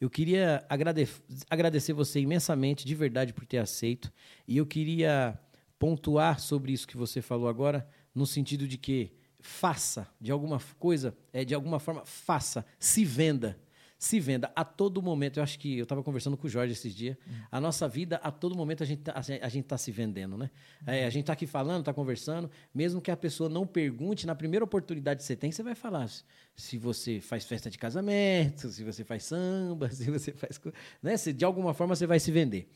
Eu 0.00 0.10
queria 0.10 0.66
agrade 0.68 1.08
agradecer 1.48 1.92
você 1.92 2.18
imensamente, 2.18 2.84
de 2.84 2.96
verdade, 2.96 3.32
por 3.32 3.46
ter 3.46 3.58
aceito. 3.58 4.12
E 4.46 4.56
eu 4.56 4.66
queria 4.66 5.38
pontuar 5.78 6.40
sobre 6.40 6.72
isso 6.72 6.88
que 6.88 6.96
você 6.96 7.22
falou 7.22 7.48
agora, 7.48 7.88
no 8.14 8.26
sentido 8.26 8.66
de 8.66 8.76
que 8.76 9.12
faça 9.40 10.08
de 10.20 10.30
alguma 10.30 10.60
coisa, 10.78 11.16
é, 11.32 11.44
de 11.44 11.54
alguma 11.54 11.78
forma, 11.78 12.04
faça, 12.04 12.66
se 12.78 13.04
venda. 13.04 13.58
Se 14.00 14.20
venda 14.20 14.52
a 14.54 14.64
todo 14.64 15.02
momento. 15.02 15.40
Eu 15.40 15.42
acho 15.42 15.58
que 15.58 15.76
eu 15.76 15.82
estava 15.82 16.04
conversando 16.04 16.36
com 16.36 16.46
o 16.46 16.50
Jorge 16.50 16.72
esses 16.72 16.94
dias. 16.94 17.16
Hum. 17.26 17.32
A 17.50 17.60
nossa 17.60 17.88
vida, 17.88 18.20
a 18.22 18.30
todo 18.30 18.54
momento, 18.54 18.84
a 18.84 18.86
gente 18.86 19.02
tá, 19.02 19.12
a 19.16 19.48
gente 19.48 19.64
está 19.64 19.76
se 19.76 19.90
vendendo, 19.90 20.38
né? 20.38 20.52
É, 20.86 21.04
a 21.04 21.10
gente 21.10 21.22
está 21.22 21.32
aqui 21.32 21.48
falando, 21.48 21.80
está 21.80 21.92
conversando. 21.92 22.48
Mesmo 22.72 23.00
que 23.00 23.10
a 23.10 23.16
pessoa 23.16 23.50
não 23.50 23.66
pergunte, 23.66 24.24
na 24.24 24.36
primeira 24.36 24.64
oportunidade 24.64 25.18
que 25.18 25.24
você 25.24 25.34
tem, 25.34 25.50
você 25.50 25.64
vai 25.64 25.74
falar 25.74 26.08
se 26.54 26.78
você 26.78 27.20
faz 27.20 27.44
festa 27.44 27.68
de 27.68 27.76
casamento, 27.76 28.68
se 28.68 28.84
você 28.84 29.02
faz 29.02 29.24
samba, 29.24 29.90
se 29.94 30.08
você 30.08 30.32
faz. 30.32 30.60
Né? 31.02 31.16
Se, 31.16 31.32
de 31.32 31.44
alguma 31.44 31.74
forma 31.74 31.96
você 31.96 32.06
vai 32.06 32.20
se 32.20 32.30
vender. 32.30 32.68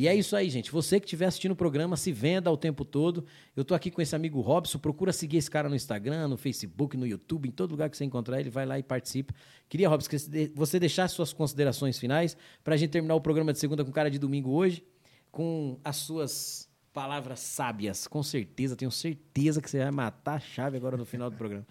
E 0.00 0.08
é 0.08 0.14
isso 0.14 0.34
aí, 0.34 0.48
gente. 0.48 0.72
Você 0.72 0.98
que 0.98 1.04
estiver 1.04 1.26
assistindo 1.26 1.52
o 1.52 1.54
programa, 1.54 1.94
se 1.94 2.10
venda 2.10 2.50
o 2.50 2.56
tempo 2.56 2.86
todo. 2.86 3.22
Eu 3.54 3.60
estou 3.60 3.74
aqui 3.74 3.90
com 3.90 4.00
esse 4.00 4.16
amigo 4.16 4.40
Robson. 4.40 4.78
Procura 4.78 5.12
seguir 5.12 5.36
esse 5.36 5.50
cara 5.50 5.68
no 5.68 5.76
Instagram, 5.76 6.26
no 6.26 6.38
Facebook, 6.38 6.96
no 6.96 7.06
YouTube, 7.06 7.46
em 7.46 7.52
todo 7.52 7.72
lugar 7.72 7.90
que 7.90 7.98
você 7.98 8.06
encontrar, 8.06 8.40
ele 8.40 8.48
vai 8.48 8.64
lá 8.64 8.78
e 8.78 8.82
participa. 8.82 9.34
Queria, 9.68 9.90
Robson, 9.90 10.08
que 10.08 10.52
você 10.54 10.80
deixasse 10.80 11.14
suas 11.14 11.34
considerações 11.34 11.98
finais 11.98 12.34
para 12.64 12.76
a 12.76 12.78
gente 12.78 12.88
terminar 12.88 13.14
o 13.14 13.20
programa 13.20 13.52
de 13.52 13.58
segunda 13.58 13.84
com 13.84 13.92
cara 13.92 14.10
de 14.10 14.18
domingo 14.18 14.48
hoje, 14.52 14.82
com 15.30 15.78
as 15.84 15.96
suas 15.96 16.66
palavras 16.94 17.40
sábias. 17.40 18.06
Com 18.06 18.22
certeza, 18.22 18.74
tenho 18.74 18.90
certeza 18.90 19.60
que 19.60 19.68
você 19.68 19.80
vai 19.80 19.90
matar 19.90 20.36
a 20.36 20.40
chave 20.40 20.78
agora 20.78 20.96
no 20.96 21.04
final 21.04 21.28
do 21.28 21.36
programa. 21.36 21.66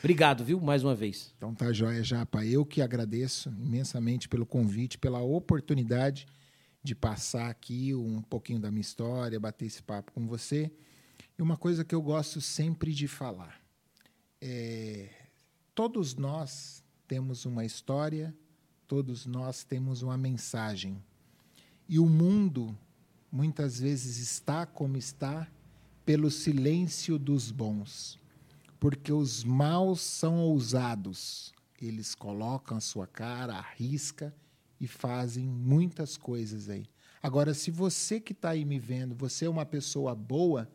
Obrigado, 0.00 0.44
viu, 0.44 0.60
mais 0.60 0.84
uma 0.84 0.94
vez. 0.94 1.32
Então 1.38 1.54
tá 1.54 1.72
joia, 1.72 2.04
Japa. 2.04 2.44
Eu 2.44 2.62
que 2.66 2.82
agradeço 2.82 3.48
imensamente 3.58 4.28
pelo 4.28 4.44
convite, 4.44 4.98
pela 4.98 5.22
oportunidade 5.22 6.26
de 6.82 6.94
passar 6.94 7.50
aqui 7.50 7.94
um 7.94 8.22
pouquinho 8.22 8.58
da 8.58 8.70
minha 8.70 8.80
história, 8.80 9.38
bater 9.38 9.66
esse 9.66 9.82
papo 9.82 10.12
com 10.12 10.26
você. 10.26 10.72
E 11.38 11.42
uma 11.42 11.56
coisa 11.56 11.84
que 11.84 11.94
eu 11.94 12.02
gosto 12.02 12.40
sempre 12.40 12.92
de 12.92 13.06
falar 13.06 13.60
é: 14.40 15.10
todos 15.74 16.14
nós 16.14 16.82
temos 17.06 17.44
uma 17.44 17.64
história, 17.64 18.34
todos 18.86 19.26
nós 19.26 19.62
temos 19.62 20.02
uma 20.02 20.16
mensagem. 20.16 21.02
E 21.88 21.98
o 21.98 22.06
mundo 22.06 22.76
muitas 23.30 23.80
vezes 23.80 24.18
está 24.18 24.64
como 24.64 24.96
está 24.96 25.50
pelo 26.04 26.30
silêncio 26.30 27.18
dos 27.18 27.50
bons, 27.50 28.18
porque 28.78 29.12
os 29.12 29.44
maus 29.44 30.00
são 30.00 30.38
ousados. 30.38 31.52
Eles 31.80 32.14
colocam 32.14 32.76
a 32.76 32.80
sua 32.80 33.06
cara, 33.06 33.54
arrisca 33.54 34.34
e 34.80 34.86
fazem 34.86 35.46
muitas 35.46 36.16
coisas 36.16 36.68
aí. 36.68 36.86
Agora, 37.22 37.52
se 37.52 37.70
você 37.70 38.18
que 38.18 38.32
está 38.32 38.50
aí 38.50 38.64
me 38.64 38.78
vendo, 38.78 39.14
você 39.14 39.44
é 39.44 39.50
uma 39.50 39.66
pessoa 39.66 40.14
boa, 40.14 40.70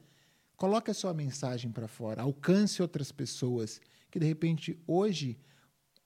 coloque 0.56 0.91
a 0.91 0.93
sua 0.93 1.14
mensagem 1.14 1.72
para 1.72 1.88
fora, 1.88 2.22
alcance 2.22 2.82
outras 2.82 3.12
pessoas, 3.12 3.82
que 4.12 4.20
de 4.20 4.28
repente 4.28 4.80
hoje, 4.86 5.39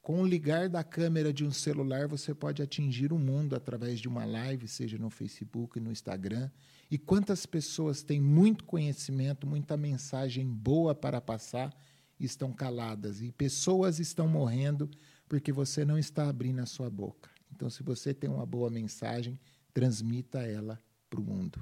com 0.02 0.22
o 0.22 0.26
ligar 0.26 0.70
da 0.70 0.82
câmera 0.82 1.34
de 1.34 1.43
um 1.43 1.52
celular, 1.52 2.08
você 2.08 2.34
pode 2.34 2.62
atingir 2.62 3.12
o 3.12 3.20
mundo 3.20 3.54
através 3.54 4.00
de 4.00 4.08
uma 4.08 4.24
live, 4.24 4.68
seja 4.68 4.97
no 4.97 5.10
Facebook, 5.10 5.78
no 5.80 5.91
Instagram. 5.91 6.50
E 6.89 6.97
quantas 6.97 7.45
pessoas 7.45 8.02
têm 8.02 8.22
muito 8.22 8.64
conhecimento, 8.64 9.45
muita 9.45 9.76
mensagem 9.76 10.47
boa 10.47 10.95
para 10.95 11.20
passar 11.20 11.76
e 12.18 12.26
estão 12.26 12.52
caladas, 12.52 13.22
e 13.22 13.32
pessoas 13.32 14.00
estão 14.00 14.28
morrendo 14.28 14.89
porque 15.28 15.52
você 15.52 15.86
não 15.86 15.97
está 15.97 16.28
abrindo 16.28 16.60
a 16.60 16.66
sua 16.66 16.89
boca. 16.89 17.30
Então, 17.60 17.70
se 17.70 17.84
você 17.84 18.14
tem 18.14 18.30
uma 18.30 18.45
boa 18.45 18.70
mensagem, 18.70 19.38
transmita 19.74 20.39
ela 20.39 20.80
para 21.10 21.20
o 21.20 21.24
mundo. 21.24 21.60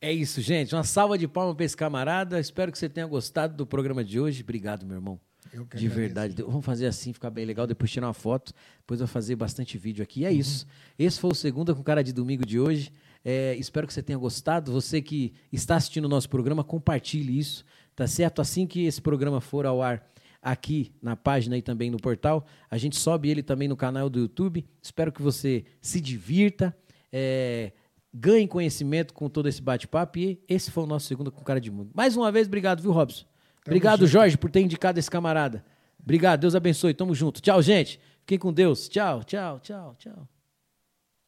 É 0.00 0.10
isso, 0.10 0.40
gente. 0.40 0.74
Uma 0.74 0.82
salva 0.82 1.18
de 1.18 1.28
palmas 1.28 1.54
para 1.54 1.66
esse 1.66 1.76
camarada. 1.76 2.40
Espero 2.40 2.72
que 2.72 2.78
você 2.78 2.88
tenha 2.88 3.06
gostado 3.06 3.54
do 3.54 3.66
programa 3.66 4.02
de 4.02 4.18
hoje. 4.18 4.42
Obrigado, 4.42 4.86
meu 4.86 4.96
irmão. 4.96 5.20
Eu 5.52 5.66
que 5.66 5.76
de 5.76 5.88
verdade. 5.88 6.42
Vamos 6.42 6.64
fazer 6.64 6.86
assim, 6.86 7.12
ficar 7.12 7.28
bem 7.28 7.44
legal. 7.44 7.66
Depois 7.66 7.90
tirar 7.90 8.06
uma 8.06 8.14
foto. 8.14 8.54
Depois 8.78 8.98
eu 8.98 9.06
vou 9.06 9.12
fazer 9.12 9.36
bastante 9.36 9.76
vídeo 9.76 10.02
aqui. 10.02 10.20
E 10.20 10.24
é 10.24 10.30
uhum. 10.30 10.36
isso. 10.36 10.66
Esse 10.98 11.20
foi 11.20 11.32
o 11.32 11.34
Segunda 11.34 11.74
com 11.74 11.82
Cara 11.82 12.02
de 12.02 12.10
Domingo 12.10 12.46
de 12.46 12.58
hoje. 12.58 12.90
É, 13.22 13.54
espero 13.56 13.86
que 13.86 13.92
você 13.92 14.02
tenha 14.02 14.18
gostado. 14.18 14.72
Você 14.72 15.02
que 15.02 15.34
está 15.52 15.76
assistindo 15.76 16.06
o 16.06 16.08
nosso 16.08 16.30
programa, 16.30 16.64
compartilhe 16.64 17.38
isso. 17.38 17.62
Tá 17.94 18.06
certo? 18.06 18.40
Assim 18.40 18.66
que 18.66 18.86
esse 18.86 19.02
programa 19.02 19.38
for 19.38 19.66
ao 19.66 19.82
ar, 19.82 20.02
aqui 20.44 20.92
na 21.00 21.16
página 21.16 21.56
e 21.56 21.62
também 21.62 21.90
no 21.90 21.96
portal. 21.96 22.44
A 22.70 22.76
gente 22.76 22.96
sobe 22.96 23.30
ele 23.30 23.42
também 23.42 23.66
no 23.66 23.76
canal 23.76 24.10
do 24.10 24.20
YouTube. 24.20 24.64
Espero 24.82 25.10
que 25.10 25.22
você 25.22 25.64
se 25.80 26.00
divirta, 26.00 26.76
é, 27.10 27.72
ganhe 28.12 28.46
conhecimento 28.46 29.14
com 29.14 29.30
todo 29.30 29.48
esse 29.48 29.62
bate-papo. 29.62 30.18
E 30.18 30.42
esse 30.46 30.70
foi 30.70 30.84
o 30.84 30.86
nosso 30.86 31.06
segundo 31.06 31.32
com 31.32 31.42
cara 31.42 31.60
de 31.60 31.70
mundo. 31.70 31.90
Mais 31.94 32.14
uma 32.14 32.30
vez, 32.30 32.46
obrigado, 32.46 32.82
viu, 32.82 32.92
Robson? 32.92 33.22
Tamo 33.22 33.32
obrigado, 33.66 34.00
junto. 34.00 34.10
Jorge, 34.10 34.36
por 34.36 34.50
ter 34.50 34.60
indicado 34.60 34.98
esse 34.98 35.10
camarada. 35.10 35.64
Obrigado, 36.00 36.40
Deus 36.40 36.54
abençoe. 36.54 36.92
Tamo 36.92 37.14
junto. 37.14 37.40
Tchau, 37.40 37.62
gente. 37.62 37.98
Fiquem 38.20 38.38
com 38.38 38.52
Deus. 38.52 38.88
Tchau, 38.88 39.24
tchau, 39.24 39.58
tchau, 39.60 39.96
tchau. 39.98 40.28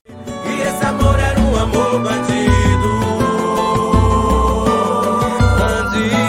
E 0.09 0.61
esse 0.61 0.85
amor 0.85 1.19
era 1.19 1.41
um 1.41 1.57
amor 1.57 2.03
bandido. 2.03 2.89
Bandido. 5.59 6.26